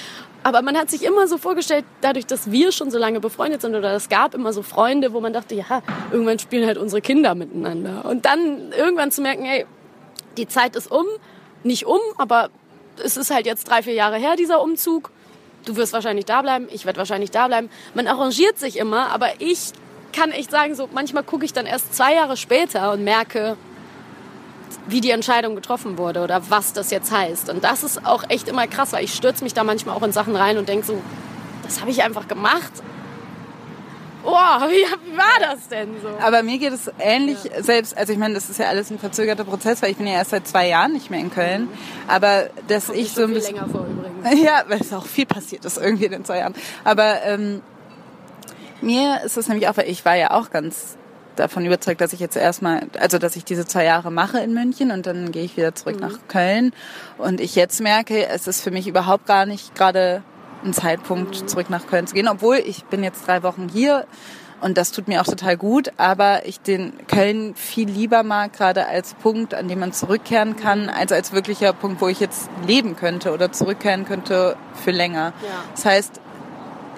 Aber 0.45 0.63
man 0.63 0.77
hat 0.77 0.89
sich 0.89 1.05
immer 1.05 1.27
so 1.27 1.37
vorgestellt, 1.37 1.85
dadurch, 2.01 2.27
dass 2.27 2.51
wir 2.51 2.73
schon 2.73 2.91
so 2.91 2.99
lange 2.99 3.21
befreundet 3.21 3.61
sind 3.61 3.75
oder 3.75 3.93
es 3.95 4.09
gab 4.09 4.35
immer 4.35 4.53
so 4.53 4.63
Freunde, 4.63 5.13
wo 5.13 5.21
man 5.21 5.33
dachte, 5.33 5.55
ja, 5.55 5.83
irgendwann 6.13 6.39
spielen 6.39 6.67
halt 6.67 6.79
unsere 6.79 7.03
Kinder 7.03 7.35
miteinander. 7.35 8.05
Und 8.05 8.25
dann 8.25 8.73
irgendwann 8.73 9.11
zu 9.11 9.21
merken, 9.21 9.45
ey, 9.45 9.67
die 10.37 10.47
Zeit 10.47 10.77
ist 10.77 10.91
um, 10.91 11.07
nicht 11.65 11.87
um, 11.87 11.99
aber 12.17 12.51
es 12.99 13.16
ist 13.16 13.30
halt 13.30 13.46
jetzt 13.46 13.68
drei, 13.68 13.82
vier 13.82 13.94
Jahre 13.94 14.16
her, 14.16 14.36
dieser 14.36 14.62
Umzug. 14.62 15.11
Du 15.64 15.76
wirst 15.76 15.92
wahrscheinlich 15.92 16.24
da 16.24 16.42
bleiben, 16.42 16.68
ich 16.70 16.86
werde 16.86 16.99
wahrscheinlich 16.99 17.30
da 17.30 17.46
bleiben. 17.46 17.68
Man 17.94 18.07
arrangiert 18.07 18.59
sich 18.59 18.78
immer, 18.78 19.11
aber 19.11 19.40
ich 19.40 19.72
kann 20.12 20.30
echt 20.30 20.51
sagen, 20.51 20.74
so 20.74 20.88
manchmal 20.92 21.22
gucke 21.22 21.44
ich 21.44 21.53
dann 21.53 21.66
erst 21.66 21.94
zwei 21.94 22.14
Jahre 22.14 22.36
später 22.36 22.92
und 22.92 23.05
merke, 23.05 23.57
wie 24.86 25.01
die 25.01 25.11
Entscheidung 25.11 25.55
getroffen 25.55 25.99
wurde 25.99 26.22
oder 26.22 26.51
was 26.51 26.72
das 26.72 26.90
jetzt 26.90 27.11
heißt. 27.11 27.51
Und 27.51 27.64
das 27.64 27.82
ist 27.82 28.07
auch 28.07 28.24
echt 28.28 28.49
immer 28.49 28.66
krass, 28.66 28.92
weil 28.92 29.05
ich 29.05 29.14
stürze 29.14 29.44
mich 29.44 29.55
da 29.55 29.64
manchmal 29.64 29.96
auch 29.96 30.03
in 30.03 30.12
Sachen 30.12 30.34
rein 30.34 30.57
und 30.59 30.68
denke 30.68 30.86
so, 30.86 31.01
das 31.64 31.80
habe 31.80 31.90
ich 31.90 32.03
einfach 32.03 32.28
gemacht. 32.28 32.72
Oh, 34.31 34.61
wie, 34.68 34.85
wie 35.11 35.16
war 35.16 35.39
das 35.41 35.68
denn 35.68 35.89
so? 36.03 36.09
Aber 36.20 36.43
mir 36.43 36.59
geht 36.59 36.74
es 36.74 36.91
ähnlich, 36.99 37.39
selbst, 37.61 37.97
also 37.97 38.12
ich 38.12 38.18
meine, 38.18 38.35
das 38.35 38.51
ist 38.51 38.59
ja 38.59 38.66
alles 38.66 38.91
ein 38.91 38.99
verzögerter 38.99 39.45
Prozess, 39.45 39.81
weil 39.81 39.91
ich 39.91 39.97
bin 39.97 40.07
ja 40.07 40.14
erst 40.14 40.31
seit 40.31 40.47
zwei 40.47 40.68
Jahren 40.68 40.93
nicht 40.93 41.09
mehr 41.11 41.20
in 41.20 41.33
Köln. 41.33 41.68
Aber 42.09 42.51
dass 42.68 42.91
ich 42.91 43.12
so 43.12 43.22
ein 43.22 43.33
bisschen. 43.33 43.55
länger 43.57 43.68
vor 43.68 43.87
übrigens. 43.87 44.43
Ja, 44.45 44.64
weil 44.68 44.81
es 44.81 44.93
auch 44.93 45.07
viel 45.07 45.24
passiert 45.24 45.64
ist 45.64 45.79
irgendwie 45.79 46.07
in 46.07 46.12
den 46.12 46.24
zwei 46.26 46.39
Jahren. 46.39 46.55
Aber 46.85 47.22
ähm, 47.24 47.62
mir 48.83 49.22
ist 49.24 49.39
es 49.39 49.49
nämlich 49.49 49.66
auch, 49.68 49.76
weil 49.76 49.89
ich 49.89 50.05
war 50.05 50.16
ja 50.16 50.33
auch 50.33 50.51
ganz 50.51 50.99
davon 51.37 51.64
überzeugt, 51.64 52.01
dass 52.01 52.12
ich 52.12 52.20
jetzt 52.20 52.37
erstmal, 52.37 52.83
also 53.01 53.18
dass 53.18 53.37
ich 53.37 53.45
diese 53.45 53.64
zwei 53.64 53.85
Jahre 53.85 54.11
mache 54.11 54.41
in 54.41 54.53
München 54.53 54.91
und 54.91 55.07
dann 55.07 55.33
gehe 55.33 55.45
ich 55.45 55.57
wieder 55.57 55.74
zurück 55.74 56.01
nach 56.01 56.18
Köln. 56.29 56.72
Und 57.16 57.41
ich 57.41 57.55
jetzt 57.55 57.81
merke, 57.81 58.29
es 58.29 58.47
ist 58.47 58.61
für 58.61 58.70
mich 58.70 58.87
überhaupt 58.89 59.26
gar 59.26 59.47
nicht 59.47 59.74
gerade 59.74 60.22
ein 60.65 60.73
Zeitpunkt, 60.73 61.49
zurück 61.49 61.71
nach 61.71 61.87
Köln 61.87 62.07
zu 62.07 62.15
gehen, 62.15 62.29
obwohl 62.29 62.57
ich 62.57 62.85
bin 62.85 63.05
jetzt 63.05 63.27
drei 63.27 63.43
Wochen 63.43 63.69
hier 63.73 64.07
und 64.61 64.77
das 64.77 64.91
tut 64.91 65.07
mir 65.07 65.21
auch 65.21 65.27
total 65.27 65.57
gut, 65.57 65.93
aber 65.99 66.47
ich 66.47 66.61
den 66.61 66.93
Köln 67.07 67.55
viel 67.55 67.89
lieber 67.89 68.23
mag, 68.25 68.53
gerade 68.53 68.89
als 68.89 69.15
Punkt, 69.15 69.55
an 69.55 69.69
dem 69.69 69.79
man 69.79 69.93
zurückkehren 69.93 70.57
kann, 70.57 70.89
als 70.89 71.13
als 71.13 71.33
wirklicher 71.33 71.73
Punkt, 71.73 72.01
wo 72.01 72.09
ich 72.09 72.19
jetzt 72.19 72.51
leben 72.67 72.97
könnte 72.97 73.33
oder 73.33 73.53
zurückkehren 73.53 74.05
könnte 74.05 74.57
für 74.75 74.91
länger. 74.91 75.33
Ja. 75.43 75.65
Das 75.75 75.85
heißt, 75.85 76.21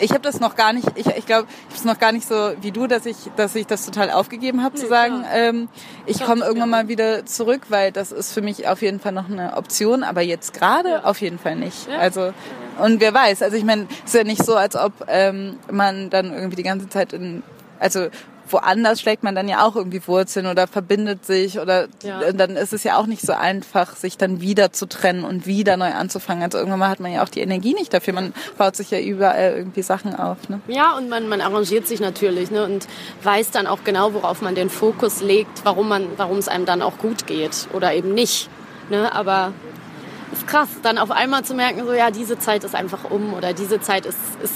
ich 0.00 0.10
habe 0.10 0.20
das 0.20 0.40
noch 0.40 0.56
gar 0.56 0.72
nicht, 0.72 0.86
ich, 0.94 1.06
ich 1.06 1.26
glaube, 1.26 1.46
ich 1.48 1.66
habe 1.66 1.76
es 1.76 1.84
noch 1.84 1.98
gar 1.98 2.12
nicht 2.12 2.26
so 2.26 2.52
wie 2.60 2.70
du, 2.70 2.86
dass 2.86 3.06
ich, 3.06 3.16
dass 3.36 3.54
ich 3.54 3.66
das 3.66 3.86
total 3.86 4.10
aufgegeben 4.10 4.62
habe, 4.62 4.74
zu 4.74 4.86
sagen, 4.86 5.24
ähm, 5.32 5.68
ich 6.06 6.20
komme 6.22 6.44
irgendwann 6.44 6.70
mal 6.70 6.88
wieder 6.88 7.26
zurück, 7.26 7.62
weil 7.68 7.92
das 7.92 8.12
ist 8.12 8.32
für 8.32 8.42
mich 8.42 8.66
auf 8.66 8.82
jeden 8.82 9.00
Fall 9.00 9.12
noch 9.12 9.28
eine 9.28 9.56
Option, 9.56 10.02
aber 10.02 10.22
jetzt 10.22 10.54
gerade 10.54 11.04
auf 11.04 11.20
jeden 11.20 11.38
Fall 11.38 11.56
nicht. 11.56 11.88
Ja. 11.88 11.98
Also 11.98 12.32
und 12.78 13.00
wer 13.00 13.12
weiß, 13.12 13.42
also 13.42 13.56
ich 13.56 13.64
meine, 13.64 13.86
es 14.04 14.12
ist 14.12 14.14
ja 14.14 14.24
nicht 14.24 14.44
so, 14.44 14.56
als 14.56 14.76
ob 14.76 14.92
ähm, 15.08 15.58
man 15.70 16.10
dann 16.10 16.32
irgendwie 16.32 16.56
die 16.56 16.62
ganze 16.62 16.88
Zeit 16.88 17.12
in, 17.12 17.42
also 17.78 18.08
woanders 18.52 19.00
schlägt 19.00 19.22
man 19.22 19.34
dann 19.34 19.48
ja 19.48 19.64
auch 19.64 19.76
irgendwie 19.76 20.06
Wurzeln 20.06 20.46
oder 20.46 20.66
verbindet 20.66 21.24
sich 21.24 21.58
oder 21.58 21.88
Ja. 22.02 22.32
dann 22.32 22.56
ist 22.56 22.72
es 22.72 22.84
ja 22.84 22.96
auch 22.96 23.06
nicht 23.06 23.22
so 23.22 23.32
einfach, 23.32 23.96
sich 23.96 24.16
dann 24.18 24.40
wieder 24.40 24.72
zu 24.72 24.86
trennen 24.86 25.24
und 25.24 25.46
wieder 25.46 25.76
neu 25.76 25.92
anzufangen. 25.92 26.42
Also 26.42 26.58
irgendwann 26.58 26.80
mal 26.80 26.88
hat 26.88 27.00
man 27.00 27.12
ja 27.12 27.22
auch 27.22 27.28
die 27.28 27.40
Energie 27.40 27.74
nicht 27.74 27.92
dafür. 27.92 28.14
Man 28.14 28.32
baut 28.58 28.76
sich 28.76 28.90
ja 28.90 28.98
überall 29.00 29.54
irgendwie 29.56 29.82
Sachen 29.82 30.14
auf. 30.14 30.48
Ne? 30.48 30.60
Ja, 30.68 30.96
und 30.96 31.08
man, 31.08 31.28
man 31.28 31.40
arrangiert 31.40 31.86
sich 31.86 32.00
natürlich 32.00 32.50
ne, 32.50 32.64
und 32.64 32.86
weiß 33.22 33.50
dann 33.50 33.66
auch 33.66 33.84
genau, 33.84 34.14
worauf 34.14 34.42
man 34.42 34.54
den 34.54 34.70
Fokus 34.70 35.20
legt, 35.20 35.64
warum, 35.64 35.88
man, 35.88 36.06
warum 36.16 36.38
es 36.38 36.48
einem 36.48 36.66
dann 36.66 36.82
auch 36.82 36.98
gut 36.98 37.26
geht 37.26 37.68
oder 37.72 37.92
eben 37.94 38.14
nicht. 38.14 38.48
Ne? 38.90 39.12
Aber 39.14 39.52
ist 40.32 40.46
krass, 40.46 40.68
dann 40.82 40.98
auf 40.98 41.10
einmal 41.10 41.44
zu 41.44 41.54
merken, 41.54 41.84
so 41.84 41.92
ja, 41.92 42.10
diese 42.10 42.38
Zeit 42.38 42.64
ist 42.64 42.74
einfach 42.74 43.10
um 43.10 43.34
oder 43.34 43.52
diese 43.52 43.80
Zeit 43.80 44.06
ist, 44.06 44.18
ist 44.42 44.54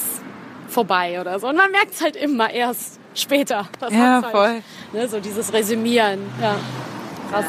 vorbei 0.68 1.20
oder 1.20 1.38
so. 1.38 1.48
Und 1.48 1.56
man 1.56 1.70
merkt 1.70 1.94
es 1.94 2.00
halt 2.02 2.16
immer 2.16 2.50
erst 2.50 2.98
später. 3.14 3.66
Das 3.80 3.92
Ja, 3.92 4.22
halt, 4.22 4.26
voll. 4.26 4.62
Ne, 4.92 5.08
so 5.08 5.20
dieses 5.20 5.52
Resümieren. 5.52 6.20
Ja, 6.40 6.56
krass. 7.30 7.46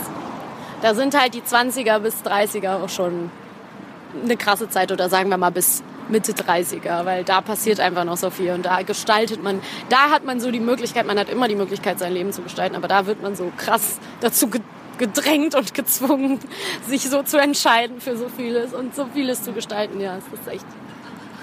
Da 0.82 0.94
sind 0.94 1.20
halt 1.20 1.34
die 1.34 1.42
20er 1.42 2.00
bis 2.00 2.16
30er 2.24 2.84
auch 2.84 2.90
schon 2.90 3.30
eine 4.24 4.38
krasse 4.38 4.70
Zeit 4.70 4.92
oder 4.92 5.10
sagen 5.10 5.30
wir 5.30 5.38
mal 5.38 5.50
bis 5.52 5.84
Mitte 6.08 6.34
30er, 6.34 7.04
weil 7.06 7.24
da 7.24 7.42
passiert 7.42 7.80
einfach 7.80 8.04
noch 8.04 8.18
so 8.18 8.30
viel 8.30 8.52
und 8.52 8.64
da 8.66 8.84
gestaltet 8.84 9.42
man, 9.42 9.60
da 9.90 10.12
hat 10.12 10.24
man 10.24 10.40
so 10.40 10.52
die 10.52 10.60
Möglichkeit, 10.60 11.08
man 11.08 11.18
hat 11.18 11.30
immer 11.30 11.48
die 11.48 11.56
Möglichkeit, 11.56 11.98
sein 11.98 12.14
Leben 12.14 12.32
zu 12.32 12.44
gestalten, 12.44 12.76
aber 12.76 12.88
da 12.88 13.08
wird 13.08 13.24
man 13.24 13.36
so 13.36 13.52
krass 13.58 14.00
dazu 14.20 14.48
ge- 14.48 14.62
gedrängt 15.00 15.56
und 15.56 15.74
gezwungen, 15.74 16.40
sich 16.88 17.10
so 17.10 17.24
zu 17.24 17.38
entscheiden 17.38 18.00
für 18.00 18.16
so 18.16 18.30
vieles 18.30 18.74
und 18.74 18.94
so 18.96 19.08
vieles 19.14 19.42
zu 19.44 19.52
gestalten. 19.54 20.00
Ja, 20.00 20.18
es 20.18 20.40
ist 20.40 20.48
echt 20.48 20.66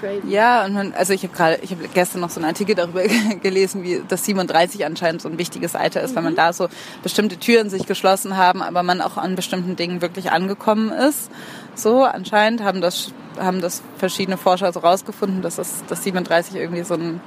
crazy. 0.03 0.27
Ja, 0.27 0.65
und 0.65 0.73
man, 0.73 0.93
also 0.93 1.13
ich 1.13 1.23
habe 1.23 1.33
gerade, 1.33 1.59
ich 1.61 1.71
habe 1.71 1.87
gestern 1.93 2.21
noch 2.21 2.29
so 2.29 2.39
einen 2.39 2.49
Artikel 2.49 2.75
darüber 2.75 3.03
gelesen, 3.41 3.83
wie 3.83 4.01
das 4.07 4.25
37 4.25 4.85
anscheinend 4.85 5.21
so 5.21 5.29
ein 5.29 5.37
wichtiges 5.37 5.75
Alter 5.75 6.01
ist, 6.01 6.15
weil 6.15 6.23
man 6.23 6.35
da 6.35 6.53
so 6.53 6.67
bestimmte 7.01 7.37
Türen 7.37 7.69
sich 7.69 7.85
geschlossen 7.85 8.37
haben, 8.37 8.61
aber 8.61 8.83
man 8.83 9.01
auch 9.01 9.17
an 9.17 9.35
bestimmten 9.35 9.75
Dingen 9.75 10.01
wirklich 10.01 10.31
angekommen 10.31 10.91
ist. 10.91 11.31
So 11.75 12.03
anscheinend 12.03 12.61
haben 12.61 12.81
das 12.81 13.13
haben 13.39 13.61
das 13.61 13.81
verschiedene 13.97 14.37
Forscher 14.37 14.71
so 14.71 14.79
rausgefunden, 14.79 15.41
dass 15.41 15.55
das, 15.55 15.83
das 15.87 16.03
37 16.03 16.55
irgendwie 16.55 16.83
so 16.83 16.93
ein 16.93 17.19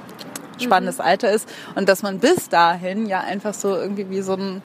spannendes 0.57 0.99
Alter 0.99 1.31
ist 1.31 1.49
und 1.75 1.89
dass 1.89 2.01
man 2.01 2.19
bis 2.19 2.49
dahin 2.49 3.07
ja 3.07 3.19
einfach 3.19 3.53
so 3.53 3.75
irgendwie 3.75 4.09
wie 4.09 4.21
so 4.21 4.33
ein 4.33 4.61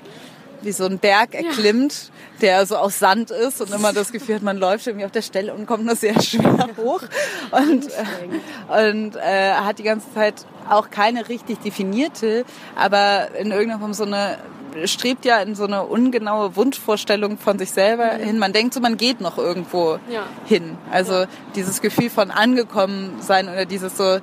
wie 0.62 0.72
so 0.72 0.84
ein 0.86 0.98
Berg 0.98 1.34
erklimmt, 1.34 2.10
der 2.40 2.64
so 2.66 2.76
aus 2.76 2.98
Sand 2.98 3.30
ist 3.30 3.60
und 3.60 3.72
immer 3.72 3.92
das 3.92 4.12
Gefühl 4.12 4.36
hat, 4.36 4.42
man 4.42 4.56
läuft 4.58 4.86
irgendwie 4.86 5.04
auf 5.04 5.12
der 5.12 5.22
Stelle 5.22 5.52
und 5.54 5.66
kommt 5.66 5.84
nur 5.84 5.96
sehr 5.96 6.20
schwer 6.22 6.68
hoch 6.76 7.02
und, 7.50 7.86
äh, 7.88 8.88
und 8.90 9.16
äh, 9.16 9.52
hat 9.54 9.78
die 9.78 9.82
ganze 9.84 10.12
Zeit 10.14 10.46
auch 10.68 10.90
keine 10.90 11.28
richtig 11.28 11.60
definierte, 11.60 12.44
aber 12.76 13.28
in 13.38 13.50
irgendeiner 13.50 13.80
Form 13.80 13.94
so 13.94 14.04
eine 14.04 14.38
strebt 14.86 15.26
ja 15.26 15.36
in 15.42 15.54
so 15.54 15.64
eine 15.64 15.82
ungenaue 15.84 16.56
Wunschvorstellung 16.56 17.36
von 17.36 17.58
sich 17.58 17.70
selber 17.72 18.06
hin. 18.12 18.38
Man 18.38 18.54
denkt 18.54 18.72
so, 18.72 18.80
man 18.80 18.96
geht 18.96 19.20
noch 19.20 19.36
irgendwo 19.36 19.98
Ja. 20.08 20.22
hin. 20.46 20.78
Also 20.90 21.26
dieses 21.54 21.82
Gefühl 21.82 22.08
von 22.08 22.30
angekommen 22.30 23.16
sein 23.20 23.50
oder 23.50 23.66
dieses 23.66 23.98
so, 23.98 24.18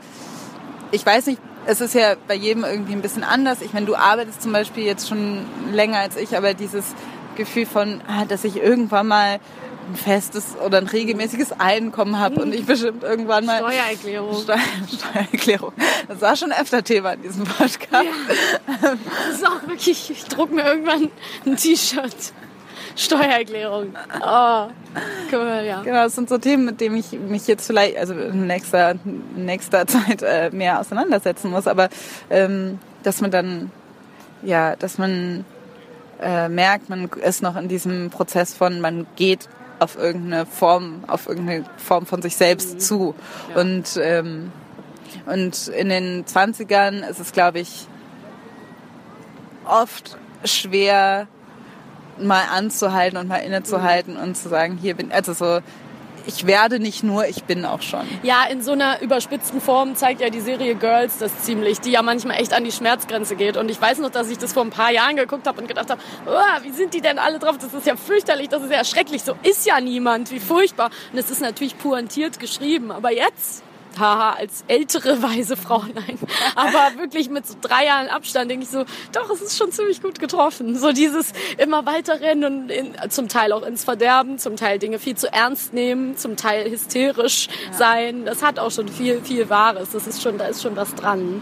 ich 0.92 1.06
weiß 1.06 1.28
nicht, 1.28 1.42
es 1.66 1.82
ist 1.82 1.94
ja 1.94 2.16
bei 2.28 2.34
jedem 2.34 2.64
irgendwie 2.64 2.94
ein 2.94 3.02
bisschen 3.02 3.24
anders. 3.24 3.62
Ich 3.62 3.74
meine, 3.74 3.86
du 3.86 3.96
arbeitest 3.96 4.42
zum 4.42 4.52
Beispiel 4.52 4.84
jetzt 4.84 5.08
schon 5.08 5.46
länger 5.72 6.00
als 6.00 6.16
ich, 6.16 6.36
aber 6.36 6.54
dieses 6.54 6.96
Gefühl 7.36 7.66
von, 7.66 8.02
ah, 8.08 8.26
dass 8.26 8.44
ich 8.44 8.58
irgendwann 8.58 9.08
mal 9.08 9.40
ein 9.90 9.96
festes 9.96 10.56
oder 10.64 10.78
ein 10.78 10.88
regelmäßiges 10.88 11.60
Einkommen 11.60 12.20
habe 12.20 12.42
und 12.42 12.54
ich 12.54 12.66
bestimmt 12.66 13.04
irgendwann 13.04 13.46
mal 13.46 13.58
Steuererklärung. 13.58 14.42
Steu 14.42 14.58
Steuererklärung. 14.98 15.74
Das 16.08 16.22
war 16.22 16.36
schon 16.36 16.52
öfter 16.52 16.84
Thema 16.84 17.14
in 17.14 17.24
diesem 17.24 17.44
Podcast. 17.46 18.06
Das 18.82 19.36
ist 19.36 19.48
auch 19.48 19.68
wirklich, 19.68 20.10
ich 20.12 20.26
druck 20.26 20.52
mir 20.52 20.64
irgendwann 20.64 21.10
ein 21.46 21.56
T-Shirt. 21.56 22.34
Steuererklärung. 22.96 23.94
Oh, 24.22 24.68
cool, 25.32 25.64
ja. 25.66 25.82
Genau, 25.82 26.04
das 26.04 26.16
sind 26.16 26.30
so 26.30 26.38
Themen, 26.38 26.66
mit 26.66 26.82
denen 26.82 26.98
ich 26.98 27.12
mich 27.12 27.48
jetzt 27.48 27.68
vielleicht, 27.68 27.98
also 27.98 28.14
in 28.14 28.48
nächster, 28.48 28.92
in 28.92 29.46
nächster 29.46 29.88
Zeit 29.88 30.22
äh, 30.22 30.50
mehr 30.52 30.80
auseinandersetzen 30.80 31.52
muss. 31.52 31.68
Aber 31.68 31.90
ähm, 32.30 32.80
dass 33.04 33.22
man 33.22 33.32
dann, 33.32 33.72
ja, 34.44 34.76
dass 34.76 34.98
man 34.98 35.46
äh, 36.22 36.50
merkt, 36.50 36.90
man 36.90 37.10
ist 37.24 37.42
noch 37.42 37.56
in 37.56 37.68
diesem 37.68 38.10
Prozess 38.10 38.54
von, 38.54 38.82
man 38.82 39.08
geht 39.16 39.48
auf 39.80 39.98
irgendeine 39.98 40.46
Form, 40.46 41.04
auf 41.08 41.28
irgendeine 41.28 41.66
Form 41.78 42.06
von 42.06 42.22
sich 42.22 42.36
selbst 42.36 42.82
zu. 42.82 43.16
Und, 43.56 43.98
ähm, 44.02 44.52
und 45.26 45.68
in 45.70 45.90
den 45.90 46.26
20ern 46.26 47.08
ist 47.08 47.20
es, 47.20 47.32
glaube 47.32 47.60
ich, 47.60 47.88
oft 49.66 50.18
schwer, 50.44 51.28
mal 52.26 52.44
anzuhalten 52.52 53.18
und 53.18 53.28
mal 53.28 53.38
innezuhalten 53.38 54.18
und 54.18 54.36
zu 54.36 54.50
sagen, 54.50 54.78
hier 54.82 54.96
bin, 54.96 55.12
also 55.12 55.34
so, 55.34 55.60
ich 56.26 56.46
werde 56.46 56.80
nicht 56.80 57.04
nur, 57.04 57.28
ich 57.28 57.44
bin 57.46 57.66
auch 57.66 57.82
schon. 57.82 58.08
Ja, 58.24 58.46
in 58.52 58.62
so 58.62 58.74
einer 58.74 59.02
überspitzten 59.02 59.62
Form 59.62 59.96
zeigt 59.96 60.22
ja 60.22 60.30
die 60.30 60.42
Serie 60.42 60.76
Girls 60.76 61.18
das 61.18 61.42
ziemlich, 61.42 61.80
die 61.80 61.92
ja 61.92 62.02
manchmal 62.02 62.40
echt 62.40 62.54
an 62.54 62.64
die 62.64 62.72
Schmerzgrenze 62.72 63.36
geht. 63.36 63.58
Und 63.58 63.70
ich 63.72 63.82
weiß 63.82 64.00
noch, 64.00 64.12
dass 64.12 64.30
ich 64.30 64.38
das 64.38 64.54
vor 64.54 64.64
ein 64.64 64.70
paar 64.70 64.92
Jahren 64.92 65.16
geguckt 65.16 65.48
habe 65.48 65.62
und 65.62 65.68
gedacht 65.68 65.90
habe, 65.90 66.02
oh, 66.28 66.64
wie 66.64 66.72
sind 66.72 66.94
die 66.94 67.02
denn 67.02 67.20
alle 67.20 67.40
drauf? 67.40 67.58
Das 67.58 67.74
ist 67.74 67.88
ja 67.88 67.96
fürchterlich, 67.96 68.50
das 68.50 68.64
ist 68.64 68.72
ja 68.72 68.84
schrecklich. 68.84 69.24
So 69.24 69.36
ist 69.44 69.66
ja 69.66 69.80
niemand, 69.80 70.32
wie 70.32 70.40
furchtbar. 70.40 70.92
Und 71.12 71.18
es 71.18 71.32
ist 71.32 71.42
natürlich 71.42 71.78
pointiert 71.78 72.40
geschrieben. 72.40 72.92
Aber 72.92 73.12
jetzt, 73.12 73.64
haha, 74.00 74.32
als 74.32 74.64
ältere 74.68 75.22
weise 75.22 75.58
Frau, 75.58 75.84
nein, 75.94 76.18
aber 76.56 77.00
wirklich 77.00 77.30
mit 77.30 77.46
so 77.48 77.56
drei 77.60 77.86
Jahren 77.86 78.08
Abstand 78.08 78.50
denke 78.50 78.64
ich 78.64 78.70
so, 78.70 78.86
doch, 79.12 79.30
es 79.30 79.42
ist 79.42 79.58
schon 79.58 79.72
ziemlich 79.72 80.02
gut 80.02 80.20
getroffen. 80.20 80.78
So 80.78 80.92
dieses 80.92 81.34
immer 81.58 81.86
weiterrennen 81.86 82.62
und 82.64 82.70
in, 82.70 82.96
zum 83.10 83.28
Teil 83.28 83.52
auch 83.52 83.64
ins 83.64 83.84
Verderben, 83.84 84.38
zum 84.38 84.56
Teil 84.56 84.80
Dinge 84.80 85.00
viel 85.00 85.16
zu 85.16 85.32
ernst 85.32 85.74
nehmen, 85.74 86.18
zum 86.18 86.38
Teil 86.38 86.70
hysterisch 86.70 87.48
sein. 87.72 88.26
Das 88.26 88.42
hat 88.42 88.60
auch 88.60 88.72
schon 88.72 88.88
viel, 88.88 89.22
viel 89.22 89.50
Wahres. 89.50 89.90
Das 89.92 90.08
ist 90.08 90.22
schon, 90.22 90.38
da 90.38 90.46
ist 90.46 90.62
schon 90.62 90.76
was 90.76 90.96
dran. 90.96 91.42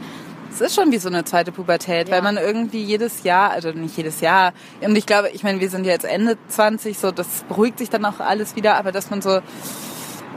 Es 0.51 0.61
ist 0.61 0.75
schon 0.75 0.91
wie 0.91 0.97
so 0.97 1.09
eine 1.09 1.23
zweite 1.23 1.51
Pubertät, 1.51 2.09
weil 2.09 2.23
man 2.23 2.37
irgendwie 2.37 2.81
jedes 2.81 3.23
Jahr, 3.23 3.51
also 3.51 3.69
nicht 3.71 3.95
jedes 3.95 4.21
Jahr, 4.21 4.53
und 4.81 4.95
ich 4.95 5.05
glaube, 5.05 5.29
ich 5.29 5.43
meine, 5.43 5.59
wir 5.59 5.69
sind 5.69 5.85
ja 5.85 5.91
jetzt 5.91 6.05
Ende 6.05 6.35
20, 6.47 6.97
so 6.97 7.11
das 7.11 7.43
beruhigt 7.47 7.77
sich 7.77 7.91
dann 7.91 8.03
auch 8.05 8.19
alles 8.19 8.55
wieder, 8.55 8.75
aber 8.75 8.91
dass 8.91 9.11
man 9.11 9.21
so 9.21 9.41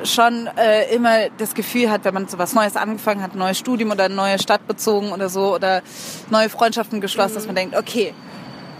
schon 0.05 0.49
äh, 0.57 0.95
immer 0.95 1.31
das 1.39 1.55
Gefühl 1.55 1.91
hat, 1.91 2.05
wenn 2.05 2.15
man 2.15 2.29
so 2.29 2.39
was 2.39 2.55
Neues 2.55 2.77
angefangen 2.77 3.23
hat, 3.23 3.35
ein 3.35 3.39
neues 3.39 3.59
Studium 3.59 3.91
oder 3.91 4.05
eine 4.05 4.15
neue 4.15 4.39
Stadt 4.39 4.67
bezogen 4.67 5.13
oder 5.13 5.29
so 5.29 5.55
oder 5.55 5.83
neue 6.31 6.49
Freundschaften 6.49 7.01
geschlossen, 7.01 7.35
dass 7.35 7.47
man 7.47 7.57
denkt, 7.57 7.77
okay, 7.77 8.15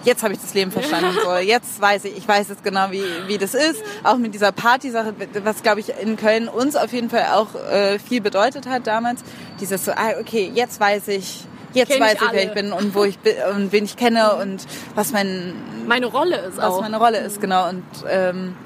jetzt 0.05 0.23
habe 0.23 0.35
ich 0.35 0.41
das 0.41 0.55
Leben 0.55 0.71
verstanden. 0.71 1.11
So, 1.25 1.37
jetzt 1.37 1.81
weiß 1.81 2.05
ich, 2.05 2.17
ich 2.17 2.27
weiß 2.27 2.49
jetzt 2.49 2.65
genau, 2.65 2.91
wie, 2.91 3.05
wie 3.27 3.37
das 3.39 3.55
ist. 3.55 3.83
Auch 4.05 4.17
mit 4.17 4.35
dieser 4.35 4.53
Partysache, 4.53 5.15
was 5.45 5.63
glaube 5.63 5.81
ich 5.81 5.93
in 6.01 6.17
Köln 6.17 6.49
uns 6.49 6.77
auf 6.77 6.93
jeden 6.93 7.11
Fall 7.11 7.27
auch 7.35 7.55
äh, 7.55 7.99
viel 7.99 8.21
bedeutet 8.21 8.67
hat 8.67 8.87
damals. 8.87 9.23
Dieses 9.61 9.85
so, 9.85 9.93
ah, 9.93 10.19
okay, 10.21 10.51
jetzt 10.55 10.81
weiß 10.81 11.09
ich, 11.09 11.45
jetzt 11.75 11.91
Kenn 11.91 12.01
weiß 12.01 12.15
ich 12.15 12.23
ich, 12.23 12.33
wer 12.33 12.45
ich 12.45 12.55
bin 12.55 12.73
und 12.73 12.95
wo 12.95 13.05
ich 13.05 13.19
bin 13.19 13.35
und 13.55 13.73
wen 13.73 13.85
ich 13.85 13.97
kenne 13.97 14.35
und 14.37 14.67
was 14.95 15.13
mein 15.13 15.55
Meine 15.87 16.07
Rolle 16.07 16.37
ist 16.37 16.57
was 16.57 16.65
auch. 16.65 16.81
meine 16.81 16.97
Rolle 16.97 17.19
ist, 17.19 17.41
genau. 17.41 17.69
Und 17.69 17.85
ähm, 18.09 18.57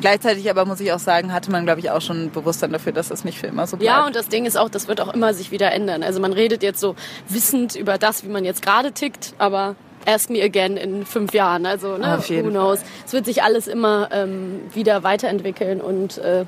gleichzeitig 0.00 0.48
aber 0.50 0.64
muss 0.64 0.80
ich 0.80 0.92
auch 0.92 0.98
sagen, 0.98 1.32
hatte 1.32 1.50
man, 1.50 1.64
glaube 1.64 1.80
ich, 1.80 1.90
auch 1.90 2.00
schon 2.00 2.24
ein 2.24 2.30
Bewusstsein 2.30 2.72
dafür, 2.72 2.92
dass 2.92 3.08
das 3.08 3.24
nicht 3.24 3.38
für 3.38 3.46
immer 3.46 3.66
so 3.66 3.76
bleibt. 3.76 3.90
Ja, 3.90 4.06
und 4.06 4.16
das 4.16 4.28
Ding 4.28 4.44
ist 4.44 4.56
auch, 4.56 4.68
das 4.68 4.88
wird 4.88 5.00
auch 5.00 5.12
immer 5.12 5.34
sich 5.34 5.50
wieder 5.50 5.72
ändern. 5.72 6.02
Also 6.02 6.20
man 6.20 6.32
redet 6.32 6.62
jetzt 6.62 6.80
so 6.80 6.94
wissend 7.28 7.74
über 7.74 7.98
das, 7.98 8.24
wie 8.24 8.28
man 8.28 8.44
jetzt 8.44 8.62
gerade 8.62 8.92
tickt, 8.92 9.34
aber 9.38 9.76
ask 10.06 10.30
me 10.30 10.42
again 10.42 10.76
in 10.76 11.04
fünf 11.04 11.34
Jahren. 11.34 11.66
Also 11.66 11.96
ne, 11.96 12.16
Auf 12.16 12.28
jeden 12.28 12.46
who 12.46 12.50
knows. 12.50 12.80
Es 13.04 13.12
wird 13.12 13.26
sich 13.26 13.42
alles 13.42 13.66
immer 13.66 14.08
ähm, 14.12 14.60
wieder 14.72 15.02
weiterentwickeln 15.02 15.80
und 15.80 16.18
äh, 16.18 16.44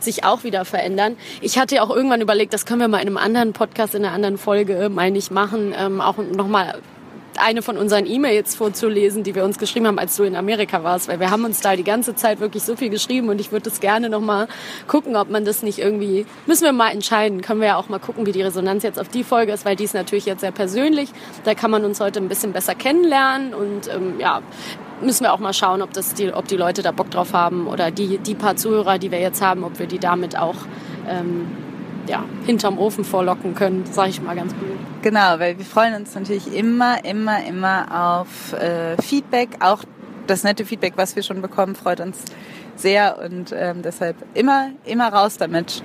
sich 0.00 0.24
auch 0.24 0.44
wieder 0.44 0.64
verändern. 0.64 1.16
Ich 1.40 1.58
hatte 1.58 1.76
ja 1.76 1.82
auch 1.82 1.90
irgendwann 1.90 2.20
überlegt, 2.20 2.54
das 2.54 2.66
können 2.66 2.80
wir 2.80 2.88
mal 2.88 3.00
in 3.00 3.08
einem 3.08 3.16
anderen 3.16 3.52
Podcast, 3.52 3.94
in 3.94 4.04
einer 4.04 4.14
anderen 4.14 4.38
Folge, 4.38 4.88
meine 4.90 5.18
ich, 5.18 5.30
machen, 5.30 5.74
ähm, 5.76 6.00
auch 6.00 6.16
nochmal 6.18 6.78
eine 7.42 7.62
von 7.62 7.76
unseren 7.76 8.06
E-Mails 8.06 8.54
vorzulesen, 8.54 9.22
die 9.22 9.34
wir 9.34 9.44
uns 9.44 9.58
geschrieben 9.58 9.86
haben, 9.86 9.98
als 9.98 10.16
du 10.16 10.24
in 10.24 10.36
Amerika 10.36 10.82
warst, 10.84 11.08
weil 11.08 11.20
wir 11.20 11.30
haben 11.30 11.44
uns 11.44 11.60
da 11.60 11.76
die 11.76 11.84
ganze 11.84 12.14
Zeit 12.14 12.40
wirklich 12.40 12.62
so 12.62 12.76
viel 12.76 12.90
geschrieben 12.90 13.28
und 13.28 13.40
ich 13.40 13.52
würde 13.52 13.68
das 13.70 13.80
gerne 13.80 14.08
noch 14.08 14.20
mal 14.20 14.48
gucken, 14.86 15.16
ob 15.16 15.30
man 15.30 15.44
das 15.44 15.62
nicht 15.62 15.78
irgendwie, 15.78 16.26
müssen 16.46 16.64
wir 16.64 16.72
mal 16.72 16.90
entscheiden, 16.90 17.40
können 17.42 17.60
wir 17.60 17.68
ja 17.68 17.76
auch 17.76 17.88
mal 17.88 17.98
gucken, 17.98 18.26
wie 18.26 18.32
die 18.32 18.42
Resonanz 18.42 18.82
jetzt 18.82 18.98
auf 18.98 19.08
die 19.08 19.24
Folge 19.24 19.52
ist, 19.52 19.64
weil 19.64 19.76
die 19.76 19.84
ist 19.84 19.94
natürlich 19.94 20.26
jetzt 20.26 20.40
sehr 20.40 20.52
persönlich, 20.52 21.10
da 21.44 21.54
kann 21.54 21.70
man 21.70 21.84
uns 21.84 22.00
heute 22.00 22.20
ein 22.20 22.28
bisschen 22.28 22.52
besser 22.52 22.74
kennenlernen 22.74 23.54
und 23.54 23.88
ähm, 23.88 24.18
ja, 24.18 24.42
müssen 25.00 25.24
wir 25.24 25.32
auch 25.32 25.38
mal 25.38 25.52
schauen, 25.52 25.82
ob, 25.82 25.92
das 25.92 26.14
die, 26.14 26.32
ob 26.32 26.46
die 26.48 26.56
Leute 26.56 26.82
da 26.82 26.92
Bock 26.92 27.10
drauf 27.10 27.32
haben 27.32 27.66
oder 27.66 27.90
die, 27.90 28.18
die 28.18 28.34
paar 28.34 28.56
Zuhörer, 28.56 28.98
die 28.98 29.10
wir 29.10 29.20
jetzt 29.20 29.42
haben, 29.42 29.64
ob 29.64 29.78
wir 29.78 29.86
die 29.86 29.98
damit 29.98 30.38
auch 30.38 30.56
ähm, 31.08 31.46
ja, 32.10 32.24
hinterm 32.44 32.78
Ofen 32.78 33.04
vorlocken 33.04 33.54
können, 33.54 33.84
sage 33.86 34.10
ich 34.10 34.20
mal 34.20 34.34
ganz 34.34 34.52
blöd. 34.52 34.76
Genau, 35.02 35.38
weil 35.38 35.56
wir 35.56 35.64
freuen 35.64 35.94
uns 35.94 36.14
natürlich 36.14 36.52
immer, 36.52 37.04
immer, 37.04 37.44
immer 37.46 38.18
auf 38.18 38.52
äh, 38.52 39.00
Feedback. 39.00 39.50
Auch 39.60 39.84
das 40.26 40.42
nette 40.42 40.64
Feedback, 40.64 40.94
was 40.96 41.14
wir 41.16 41.22
schon 41.22 41.40
bekommen, 41.40 41.74
freut 41.74 42.00
uns 42.00 42.24
sehr 42.76 43.18
und 43.24 43.54
ähm, 43.56 43.82
deshalb 43.82 44.16
immer, 44.34 44.70
immer 44.84 45.12
raus 45.12 45.36
damit. 45.36 45.82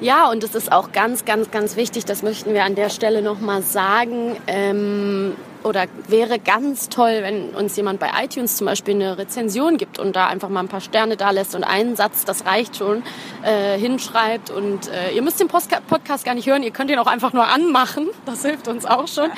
Ja, 0.00 0.30
und 0.30 0.44
es 0.44 0.54
ist 0.54 0.72
auch 0.72 0.92
ganz, 0.92 1.24
ganz, 1.24 1.50
ganz 1.50 1.76
wichtig, 1.76 2.04
das 2.04 2.22
möchten 2.22 2.54
wir 2.54 2.64
an 2.64 2.74
der 2.74 2.88
Stelle 2.88 3.22
nochmal 3.22 3.62
sagen. 3.62 4.36
Ähm, 4.46 5.34
oder 5.64 5.86
wäre 6.06 6.38
ganz 6.38 6.88
toll, 6.88 7.18
wenn 7.22 7.50
uns 7.50 7.76
jemand 7.76 8.00
bei 8.00 8.10
iTunes 8.22 8.56
zum 8.56 8.66
Beispiel 8.66 8.94
eine 8.94 9.18
Rezension 9.18 9.76
gibt 9.76 9.98
und 9.98 10.14
da 10.16 10.26
einfach 10.26 10.48
mal 10.48 10.60
ein 10.60 10.68
paar 10.68 10.80
Sterne 10.80 11.16
da 11.16 11.30
lässt 11.30 11.54
und 11.54 11.64
einen 11.64 11.96
Satz, 11.96 12.24
das 12.24 12.46
reicht 12.46 12.76
schon, 12.76 13.02
äh, 13.42 13.78
hinschreibt. 13.78 14.50
Und 14.50 14.88
äh, 14.88 15.12
ihr 15.12 15.22
müsst 15.22 15.40
den 15.40 15.48
Postka 15.48 15.80
Podcast 15.80 16.24
gar 16.24 16.34
nicht 16.34 16.48
hören, 16.48 16.62
ihr 16.62 16.70
könnt 16.70 16.90
ihn 16.90 16.98
auch 16.98 17.06
einfach 17.06 17.32
nur 17.32 17.46
anmachen. 17.46 18.08
Das 18.26 18.42
hilft 18.44 18.68
uns 18.68 18.84
auch 18.84 19.08
schon. 19.08 19.30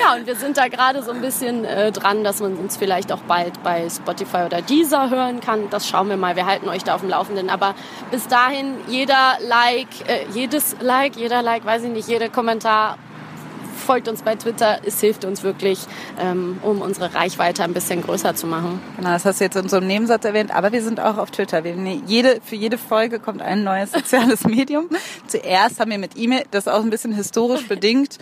Ja, 0.00 0.14
und 0.14 0.26
wir 0.26 0.34
sind 0.34 0.56
da 0.56 0.68
gerade 0.68 1.02
so 1.02 1.10
ein 1.10 1.20
bisschen 1.20 1.66
äh, 1.66 1.92
dran, 1.92 2.24
dass 2.24 2.40
man 2.40 2.56
uns 2.56 2.78
vielleicht 2.78 3.12
auch 3.12 3.20
bald 3.20 3.62
bei 3.62 3.86
Spotify 3.90 4.44
oder 4.46 4.62
Deezer 4.62 5.10
hören 5.10 5.40
kann. 5.40 5.68
Das 5.68 5.86
schauen 5.86 6.08
wir 6.08 6.16
mal. 6.16 6.36
Wir 6.36 6.46
halten 6.46 6.66
euch 6.68 6.82
da 6.82 6.94
auf 6.94 7.02
dem 7.02 7.10
Laufenden. 7.10 7.50
Aber 7.50 7.74
bis 8.10 8.28
dahin, 8.28 8.76
jeder 8.88 9.36
Like, 9.46 9.88
äh, 10.08 10.24
jedes 10.32 10.76
Like, 10.80 11.16
jeder 11.16 11.42
Like, 11.42 11.66
weiß 11.66 11.84
ich 11.84 11.90
nicht, 11.90 12.08
jeder 12.08 12.30
Kommentar 12.30 12.96
folgt 13.90 14.06
uns 14.06 14.22
bei 14.22 14.36
Twitter. 14.36 14.78
Es 14.86 15.00
hilft 15.00 15.24
uns 15.24 15.42
wirklich, 15.42 15.80
ähm, 16.20 16.60
um 16.62 16.80
unsere 16.80 17.12
Reichweite 17.12 17.64
ein 17.64 17.72
bisschen 17.72 18.02
größer 18.02 18.36
zu 18.36 18.46
machen. 18.46 18.80
Genau, 18.96 19.10
das 19.10 19.24
hast 19.24 19.40
du 19.40 19.44
jetzt 19.44 19.56
in 19.56 19.68
so 19.68 19.78
einem 19.78 19.88
Nebensatz 19.88 20.24
erwähnt, 20.24 20.54
aber 20.54 20.70
wir 20.70 20.80
sind 20.80 21.00
auch 21.00 21.18
auf 21.18 21.32
Twitter. 21.32 21.64
Wir, 21.64 21.74
jede, 22.06 22.40
für 22.40 22.54
jede 22.54 22.78
Folge 22.78 23.18
kommt 23.18 23.42
ein 23.42 23.64
neues 23.64 23.90
soziales 23.90 24.44
Medium. 24.46 24.88
Zuerst 25.26 25.80
haben 25.80 25.90
wir 25.90 25.98
mit 25.98 26.16
E-Mail, 26.16 26.44
das 26.52 26.68
ist 26.68 26.72
auch 26.72 26.84
ein 26.84 26.90
bisschen 26.90 27.12
historisch 27.12 27.66
bedingt, 27.66 28.18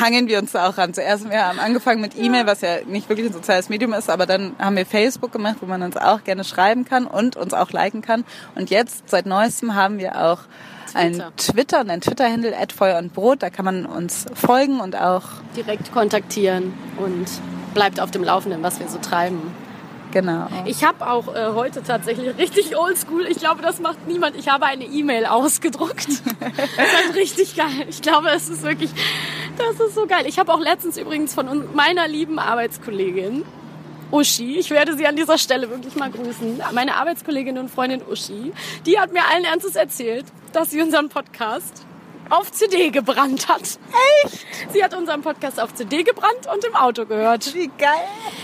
hangeln 0.00 0.28
wir 0.28 0.38
uns 0.38 0.52
da 0.52 0.66
auch 0.66 0.78
ran. 0.78 0.94
Zuerst 0.94 1.24
haben 1.24 1.30
wir 1.30 1.44
angefangen 1.62 2.00
mit 2.00 2.16
E-Mail, 2.16 2.46
was 2.46 2.62
ja 2.62 2.76
nicht 2.86 3.10
wirklich 3.10 3.26
ein 3.26 3.34
soziales 3.34 3.68
Medium 3.68 3.92
ist, 3.92 4.08
aber 4.08 4.24
dann 4.24 4.56
haben 4.58 4.76
wir 4.76 4.86
Facebook 4.86 5.30
gemacht, 5.30 5.56
wo 5.60 5.66
man 5.66 5.82
uns 5.82 5.98
auch 5.98 6.24
gerne 6.24 6.42
schreiben 6.42 6.86
kann 6.86 7.06
und 7.06 7.36
uns 7.36 7.52
auch 7.52 7.70
liken 7.72 8.00
kann. 8.00 8.24
Und 8.54 8.70
jetzt, 8.70 9.10
seit 9.10 9.26
neuestem, 9.26 9.74
haben 9.74 9.98
wir 9.98 10.24
auch 10.24 10.38
ein 10.94 11.22
Twitter 11.36 11.80
und 11.80 11.90
ein 11.90 12.00
Twitter-Handle, 12.00 12.54
Feuer 12.74 12.98
und 12.98 13.12
Brot. 13.12 13.42
Da 13.42 13.50
kann 13.50 13.64
man 13.64 13.86
uns 13.86 14.26
folgen 14.34 14.80
und 14.80 14.96
auch 14.96 15.22
Direkt 15.56 15.92
kontaktieren 15.92 16.72
und 16.96 17.26
bleibt 17.74 18.00
auf 18.00 18.10
dem 18.10 18.24
Laufenden, 18.24 18.62
was 18.62 18.80
wir 18.80 18.88
so 18.88 18.98
treiben. 18.98 19.40
Genau. 20.14 20.46
Ich 20.64 20.84
habe 20.84 21.10
auch 21.10 21.34
äh, 21.34 21.48
heute 21.54 21.82
tatsächlich 21.82 22.38
richtig 22.38 22.76
oldschool, 22.76 23.26
ich 23.26 23.38
glaube, 23.38 23.62
das 23.62 23.80
macht 23.80 24.06
niemand, 24.06 24.36
ich 24.36 24.48
habe 24.48 24.64
eine 24.64 24.84
E-Mail 24.84 25.26
ausgedruckt. 25.26 26.06
das 26.40 27.08
ist 27.08 27.16
richtig 27.16 27.56
geil. 27.56 27.86
Ich 27.88 28.00
glaube, 28.00 28.28
es 28.30 28.48
ist 28.48 28.62
wirklich, 28.62 28.90
das 29.58 29.84
ist 29.84 29.96
so 29.96 30.06
geil. 30.06 30.24
Ich 30.26 30.38
habe 30.38 30.54
auch 30.54 30.60
letztens 30.60 30.98
übrigens 30.98 31.34
von 31.34 31.74
meiner 31.74 32.06
lieben 32.06 32.38
Arbeitskollegin, 32.38 33.44
Uschi, 34.14 34.58
ich 34.58 34.70
werde 34.70 34.96
sie 34.96 35.08
an 35.08 35.16
dieser 35.16 35.38
Stelle 35.38 35.68
wirklich 35.70 35.96
mal 35.96 36.08
grüßen, 36.08 36.62
meine 36.72 36.94
Arbeitskollegin 36.94 37.58
und 37.58 37.68
Freundin 37.68 38.00
Uschi, 38.08 38.52
die 38.86 38.96
hat 39.00 39.12
mir 39.12 39.22
allen 39.28 39.44
Ernstes 39.44 39.74
erzählt, 39.74 40.24
dass 40.52 40.70
sie 40.70 40.80
unseren 40.80 41.08
Podcast 41.08 41.84
auf 42.30 42.50
CD 42.52 42.90
gebrannt 42.90 43.48
hat. 43.48 43.62
Echt? 44.24 44.46
Sie 44.72 44.82
hat 44.82 44.94
unseren 44.94 45.22
Podcast 45.22 45.60
auf 45.60 45.74
CD 45.74 46.02
gebrannt 46.02 46.48
und 46.52 46.64
im 46.64 46.74
Auto 46.74 47.04
gehört. 47.06 47.54
Wie 47.54 47.70
geil. 47.78 47.88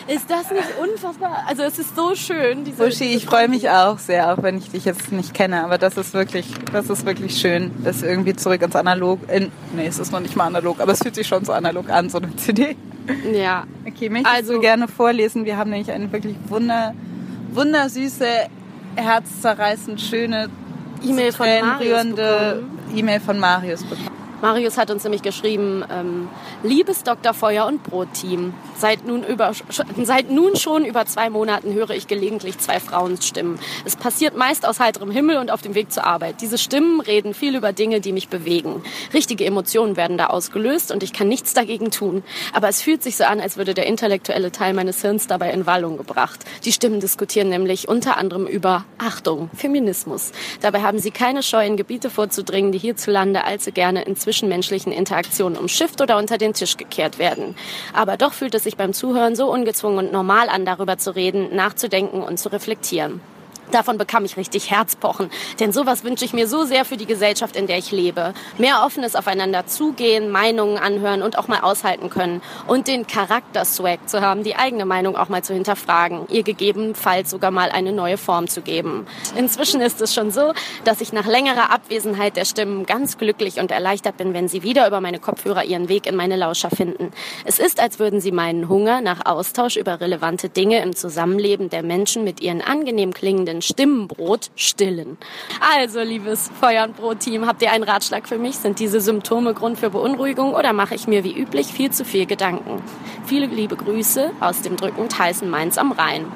Ist 0.06 0.30
das 0.30 0.50
nicht 0.50 0.68
unfassbar? 0.80 1.44
Also 1.48 1.62
es 1.62 1.78
ist 1.78 1.96
so 1.96 2.14
schön. 2.14 2.64
Diese, 2.64 2.84
Uschi, 2.86 3.14
ich 3.14 3.26
freue 3.26 3.48
mich 3.48 3.68
auch 3.70 3.98
sehr, 3.98 4.32
auch 4.32 4.42
wenn 4.42 4.58
ich 4.58 4.70
dich 4.70 4.84
jetzt 4.84 5.12
nicht 5.12 5.34
kenne, 5.34 5.64
aber 5.64 5.78
das 5.78 5.96
ist 5.96 6.12
wirklich, 6.14 6.46
das 6.72 6.90
ist 6.90 7.06
wirklich 7.06 7.36
schön, 7.38 7.70
das 7.82 8.02
irgendwie 8.02 8.34
zurück 8.34 8.62
ins 8.62 8.76
Analog, 8.76 9.20
in, 9.30 9.50
nee, 9.74 9.86
es 9.86 9.98
ist 9.98 10.12
noch 10.12 10.20
nicht 10.20 10.36
mal 10.36 10.46
analog, 10.46 10.80
aber 10.80 10.92
es 10.92 10.98
fühlt 11.02 11.14
sich 11.14 11.26
schon 11.26 11.44
so 11.44 11.52
analog 11.52 11.88
an, 11.90 12.10
so 12.10 12.18
eine 12.18 12.34
CD. 12.36 12.76
Ja. 13.32 13.64
Okay, 13.86 14.08
möchtest 14.08 14.34
Also- 14.34 14.52
du 14.54 14.60
gerne 14.60 14.86
vorlesen? 14.88 15.44
Wir 15.44 15.56
haben 15.56 15.70
nämlich 15.70 15.90
eine 15.90 16.12
wirklich 16.12 16.36
wunder, 16.48 16.94
wundersüße, 17.52 18.26
herzzerreißend 18.96 20.00
schöne, 20.00 20.48
E-Mail 21.02 21.32
von 21.32 21.46
Marius 21.46 22.04
bekommen. 22.04 22.80
E-Mail 22.94 23.20
von 23.20 23.38
Marius 23.38 23.84
bekommen. 23.84 24.08
Marius 24.42 24.78
hat 24.78 24.90
uns 24.90 25.04
nämlich 25.04 25.22
geschrieben, 25.22 25.84
ähm, 25.90 26.28
liebes 26.62 27.02
Dr. 27.02 27.34
Feuer 27.34 27.66
und 27.66 27.82
Brot-Team, 27.82 28.54
seit 28.76 29.06
nun, 29.06 29.22
über, 29.24 29.52
seit 30.02 30.30
nun 30.30 30.56
schon 30.56 30.84
über 30.84 31.06
zwei 31.06 31.30
Monaten 31.30 31.74
höre 31.74 31.90
ich 31.90 32.06
gelegentlich 32.06 32.58
zwei 32.58 32.80
Frauenstimmen. 32.80 33.58
Es 33.84 33.96
passiert 33.96 34.36
meist 34.36 34.66
aus 34.66 34.80
heiterem 34.80 35.10
Himmel 35.10 35.36
und 35.36 35.50
auf 35.50 35.62
dem 35.62 35.74
Weg 35.74 35.92
zur 35.92 36.04
Arbeit. 36.04 36.40
Diese 36.40 36.58
Stimmen 36.58 37.00
reden 37.00 37.34
viel 37.34 37.54
über 37.54 37.72
Dinge, 37.72 38.00
die 38.00 38.12
mich 38.12 38.28
bewegen. 38.28 38.82
Richtige 39.12 39.44
Emotionen 39.44 39.96
werden 39.96 40.16
da 40.16 40.26
ausgelöst 40.26 40.90
und 40.90 41.02
ich 41.02 41.12
kann 41.12 41.28
nichts 41.28 41.52
dagegen 41.52 41.90
tun. 41.90 42.22
Aber 42.52 42.68
es 42.68 42.82
fühlt 42.82 43.02
sich 43.02 43.16
so 43.16 43.24
an, 43.24 43.40
als 43.40 43.56
würde 43.56 43.74
der 43.74 43.86
intellektuelle 43.86 44.52
Teil 44.52 44.74
meines 44.74 45.02
Hirns 45.02 45.26
dabei 45.26 45.52
in 45.52 45.66
Wallung 45.66 45.96
gebracht. 45.96 46.40
Die 46.64 46.72
Stimmen 46.72 47.00
diskutieren 47.00 47.48
nämlich 47.48 47.88
unter 47.88 48.16
anderem 48.16 48.46
über, 48.46 48.84
Achtung, 48.98 49.50
Feminismus. 49.54 50.32
Dabei 50.60 50.82
haben 50.82 50.98
sie 50.98 51.10
keine 51.10 51.42
Scheu, 51.42 51.66
in 51.66 51.76
Gebiete 51.76 52.10
vorzudringen, 52.10 52.72
die 52.72 52.78
hierzulande 52.78 53.44
allzu 53.44 53.72
gerne 53.72 54.02
in 54.02 54.16
zwischenmenschlichen 54.30 54.92
Interaktionen 54.92 55.58
umschifft 55.58 56.00
oder 56.00 56.16
unter 56.16 56.38
den 56.38 56.54
Tisch 56.54 56.76
gekehrt 56.76 57.18
werden. 57.18 57.56
Aber 57.92 58.16
doch 58.16 58.32
fühlt 58.32 58.54
es 58.54 58.62
sich 58.62 58.76
beim 58.76 58.92
Zuhören 58.92 59.34
so 59.34 59.52
ungezwungen 59.52 60.06
und 60.06 60.12
normal 60.12 60.48
an, 60.48 60.64
darüber 60.64 60.98
zu 60.98 61.16
reden, 61.16 61.56
nachzudenken 61.56 62.22
und 62.22 62.38
zu 62.38 62.52
reflektieren. 62.52 63.20
Davon 63.70 63.98
bekam 63.98 64.24
ich 64.24 64.36
richtig 64.36 64.70
Herzpochen, 64.70 65.30
denn 65.60 65.72
sowas 65.72 66.02
wünsche 66.02 66.24
ich 66.24 66.32
mir 66.32 66.48
so 66.48 66.64
sehr 66.64 66.84
für 66.84 66.96
die 66.96 67.06
Gesellschaft, 67.06 67.54
in 67.54 67.66
der 67.66 67.78
ich 67.78 67.92
lebe. 67.92 68.34
Mehr 68.58 68.82
offenes 68.84 69.14
Aufeinander 69.14 69.66
zugehen, 69.66 70.30
Meinungen 70.30 70.78
anhören 70.78 71.22
und 71.22 71.38
auch 71.38 71.46
mal 71.46 71.60
aushalten 71.60 72.10
können 72.10 72.42
und 72.66 72.88
den 72.88 73.06
Charakter-Swag 73.06 74.08
zu 74.08 74.20
haben, 74.20 74.42
die 74.42 74.56
eigene 74.56 74.86
Meinung 74.86 75.16
auch 75.16 75.28
mal 75.28 75.44
zu 75.44 75.54
hinterfragen, 75.54 76.26
ihr 76.30 76.42
gegebenenfalls 76.42 77.30
sogar 77.30 77.50
mal 77.50 77.70
eine 77.70 77.92
neue 77.92 78.18
Form 78.18 78.48
zu 78.48 78.60
geben. 78.60 79.06
Inzwischen 79.36 79.80
ist 79.80 80.00
es 80.00 80.14
schon 80.14 80.32
so, 80.32 80.52
dass 80.84 81.00
ich 81.00 81.12
nach 81.12 81.26
längerer 81.26 81.70
Abwesenheit 81.70 82.36
der 82.36 82.44
Stimmen 82.44 82.86
ganz 82.86 83.18
glücklich 83.18 83.60
und 83.60 83.70
erleichtert 83.70 84.16
bin, 84.16 84.34
wenn 84.34 84.48
sie 84.48 84.62
wieder 84.62 84.86
über 84.86 85.00
meine 85.00 85.20
Kopfhörer 85.20 85.64
ihren 85.64 85.88
Weg 85.88 86.06
in 86.06 86.16
meine 86.16 86.36
Lauscher 86.36 86.70
finden. 86.70 87.12
Es 87.44 87.58
ist, 87.58 87.80
als 87.80 87.98
würden 87.98 88.20
sie 88.20 88.32
meinen 88.32 88.68
Hunger 88.68 89.00
nach 89.00 89.26
Austausch 89.26 89.76
über 89.76 90.00
relevante 90.00 90.48
Dinge 90.48 90.82
im 90.82 90.96
Zusammenleben 90.96 91.70
der 91.70 91.82
Menschen 91.82 92.24
mit 92.24 92.40
ihren 92.40 92.62
angenehm 92.62 93.12
klingenden 93.12 93.59
Stimmenbrot 93.62 94.50
stillen. 94.56 95.18
Also, 95.76 96.00
liebes 96.00 96.50
Feuer- 96.60 96.84
und 96.84 96.96
Brot-Team, 96.96 97.46
habt 97.46 97.62
ihr 97.62 97.70
einen 97.72 97.84
Ratschlag 97.84 98.28
für 98.28 98.38
mich? 98.38 98.56
Sind 98.56 98.78
diese 98.78 99.00
Symptome 99.00 99.54
Grund 99.54 99.78
für 99.78 99.90
Beunruhigung 99.90 100.54
oder 100.54 100.72
mache 100.72 100.94
ich 100.94 101.06
mir 101.06 101.24
wie 101.24 101.32
üblich 101.36 101.68
viel 101.68 101.90
zu 101.90 102.04
viel 102.04 102.26
Gedanken? 102.26 102.82
Viele 103.26 103.46
liebe 103.46 103.76
Grüße 103.76 104.30
aus 104.40 104.62
dem 104.62 104.76
drückend 104.76 105.18
heißen 105.18 105.48
Mainz 105.48 105.78
am 105.78 105.92
Rhein. 105.92 106.26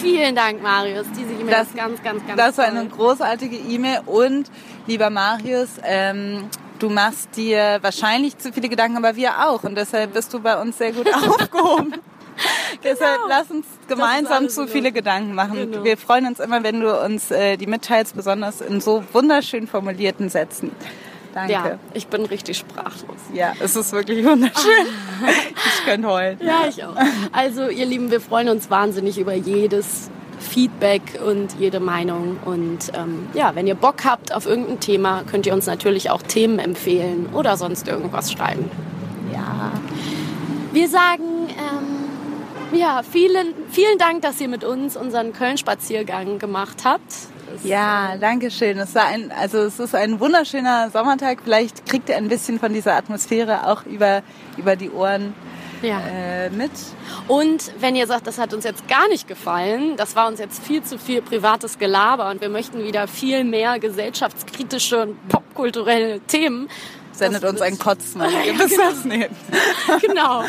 Vielen 0.00 0.34
Dank, 0.34 0.62
Marius. 0.62 1.06
Diese 1.16 1.32
E-Mail 1.32 1.50
Das- 1.54 1.68
ist 1.68 1.76
ganz, 1.76 2.02
ganz, 2.02 2.26
ganz 2.26 2.36
Das 2.36 2.58
war 2.58 2.66
eine 2.66 2.86
großartige 2.86 3.56
E-Mail 3.56 4.00
und 4.06 4.50
lieber 4.86 5.08
Marius, 5.08 5.70
ähm, 5.82 6.44
du 6.78 6.90
machst 6.90 7.36
dir 7.36 7.78
wahrscheinlich 7.80 8.36
zu 8.36 8.52
viele 8.52 8.68
Gedanken, 8.68 8.98
aber 8.98 9.16
wir 9.16 9.48
auch 9.48 9.62
und 9.62 9.76
deshalb 9.76 10.12
bist 10.12 10.34
du 10.34 10.40
bei 10.40 10.60
uns 10.60 10.76
sehr 10.76 10.92
gut 10.92 11.08
aufgehoben. 11.14 11.94
Deshalb 12.84 13.20
lass 13.28 13.50
uns 13.50 13.66
gemeinsam 13.88 14.48
zu 14.48 14.66
viele 14.66 14.92
Gedanken 14.92 15.34
machen. 15.34 15.70
Genau. 15.70 15.84
Wir 15.84 15.96
freuen 15.96 16.26
uns 16.26 16.40
immer, 16.40 16.62
wenn 16.62 16.80
du 16.80 17.00
uns 17.00 17.30
äh, 17.30 17.56
die 17.56 17.66
mitteilst, 17.66 18.16
besonders 18.16 18.60
in 18.60 18.80
so 18.80 19.04
wunderschön 19.12 19.66
formulierten 19.66 20.28
Sätzen. 20.28 20.72
Danke. 21.34 21.52
Ja, 21.52 21.78
ich 21.94 22.06
bin 22.06 22.24
richtig 22.26 22.58
sprachlos. 22.58 23.18
Ja, 23.32 23.54
es 23.60 23.74
ist 23.74 23.92
wirklich 23.92 24.24
wunderschön. 24.24 24.86
ich 25.56 25.84
könnte 25.84 26.08
heulen. 26.08 26.38
Ja, 26.40 26.66
ich 26.68 26.84
auch. 26.84 26.94
Also, 27.32 27.68
ihr 27.68 27.86
Lieben, 27.86 28.12
wir 28.12 28.20
freuen 28.20 28.48
uns 28.48 28.70
wahnsinnig 28.70 29.18
über 29.18 29.34
jedes 29.34 30.10
Feedback 30.38 31.02
und 31.26 31.58
jede 31.58 31.80
Meinung. 31.80 32.36
Und 32.44 32.92
ähm, 32.94 33.26
ja, 33.34 33.56
wenn 33.56 33.66
ihr 33.66 33.74
Bock 33.74 34.04
habt 34.04 34.32
auf 34.32 34.46
irgendein 34.46 34.78
Thema, 34.78 35.24
könnt 35.28 35.46
ihr 35.46 35.54
uns 35.54 35.66
natürlich 35.66 36.10
auch 36.10 36.22
Themen 36.22 36.60
empfehlen 36.60 37.28
oder 37.32 37.56
sonst 37.56 37.88
irgendwas 37.88 38.30
schreiben. 38.30 38.70
Ja. 39.32 39.72
Wir 40.72 40.88
sagen, 40.88 41.48
ähm, 41.48 41.93
ja, 42.74 43.02
vielen, 43.02 43.54
vielen 43.70 43.98
Dank, 43.98 44.22
dass 44.22 44.40
ihr 44.40 44.48
mit 44.48 44.64
uns 44.64 44.96
unseren 44.96 45.32
Köln-Spaziergang 45.32 46.38
gemacht 46.38 46.84
habt. 46.84 47.12
Ja, 47.62 48.16
danke 48.16 48.50
schön. 48.50 48.78
Es 48.78 48.94
war 48.94 49.06
ein, 49.06 49.30
also 49.32 49.58
es 49.58 49.78
ist 49.78 49.94
ein 49.94 50.18
wunderschöner 50.20 50.90
Sommertag. 50.90 51.40
Vielleicht 51.44 51.86
kriegt 51.86 52.08
ihr 52.08 52.16
ein 52.16 52.28
bisschen 52.28 52.58
von 52.58 52.72
dieser 52.72 52.94
Atmosphäre 52.94 53.68
auch 53.68 53.84
über, 53.86 54.22
über 54.56 54.76
die 54.76 54.90
Ohren 54.90 55.34
ja. 55.82 56.00
äh, 56.00 56.50
mit. 56.50 56.70
Und 57.28 57.72
wenn 57.80 57.96
ihr 57.96 58.06
sagt, 58.06 58.26
das 58.26 58.38
hat 58.38 58.54
uns 58.54 58.64
jetzt 58.64 58.88
gar 58.88 59.08
nicht 59.08 59.28
gefallen, 59.28 59.96
das 59.96 60.16
war 60.16 60.28
uns 60.28 60.40
jetzt 60.40 60.62
viel 60.62 60.82
zu 60.82 60.98
viel 60.98 61.22
privates 61.22 61.78
Gelaber 61.78 62.30
und 62.30 62.40
wir 62.40 62.48
möchten 62.48 62.82
wieder 62.82 63.06
viel 63.06 63.44
mehr 63.44 63.78
gesellschaftskritische 63.78 65.02
und 65.02 65.28
popkulturelle 65.28 66.20
Themen. 66.20 66.68
Sendet 67.16 67.42
Das 67.44 67.50
uns 67.52 67.60
ein 67.62 67.78
Kotzen. 67.78 68.22
Ihr 68.44 68.58
wisst 68.58 68.78
das 68.78 69.04
nicht. 69.04 69.30
Genau. 70.00 70.42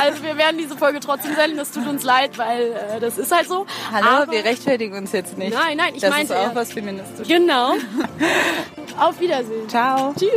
Also 0.00 0.22
wir 0.22 0.36
werden 0.36 0.58
diese 0.58 0.76
Folge 0.76 1.00
trotzdem 1.00 1.34
senden. 1.34 1.56
Das 1.56 1.72
tut 1.72 1.86
uns 1.86 2.04
leid, 2.04 2.38
weil 2.38 2.72
äh, 2.96 3.00
das 3.00 3.18
ist 3.18 3.32
halt 3.34 3.48
so. 3.48 3.66
Hallo, 3.92 4.06
Aber- 4.22 4.32
wir 4.32 4.44
rechtfertigen 4.44 4.96
uns 4.96 5.12
jetzt 5.12 5.36
nicht. 5.38 5.52
Nein, 5.54 5.76
nein, 5.76 5.94
ich 5.94 6.00
das 6.00 6.10
meinte 6.10 6.34
ist 6.34 6.38
auch 6.38 6.54
was 6.54 6.72
Feministisches. 6.72 7.26
Genau. 7.28 7.74
Auf 8.98 9.18
Wiedersehen. 9.20 9.68
Ciao. 9.68 10.14
Tschüss. 10.18 10.30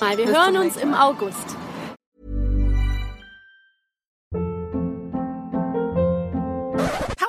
Mal, 0.00 0.16
wir 0.18 0.26
Bis 0.26 0.34
hören 0.34 0.56
uns 0.58 0.76
im. 0.76 0.94
August. 0.94 1.55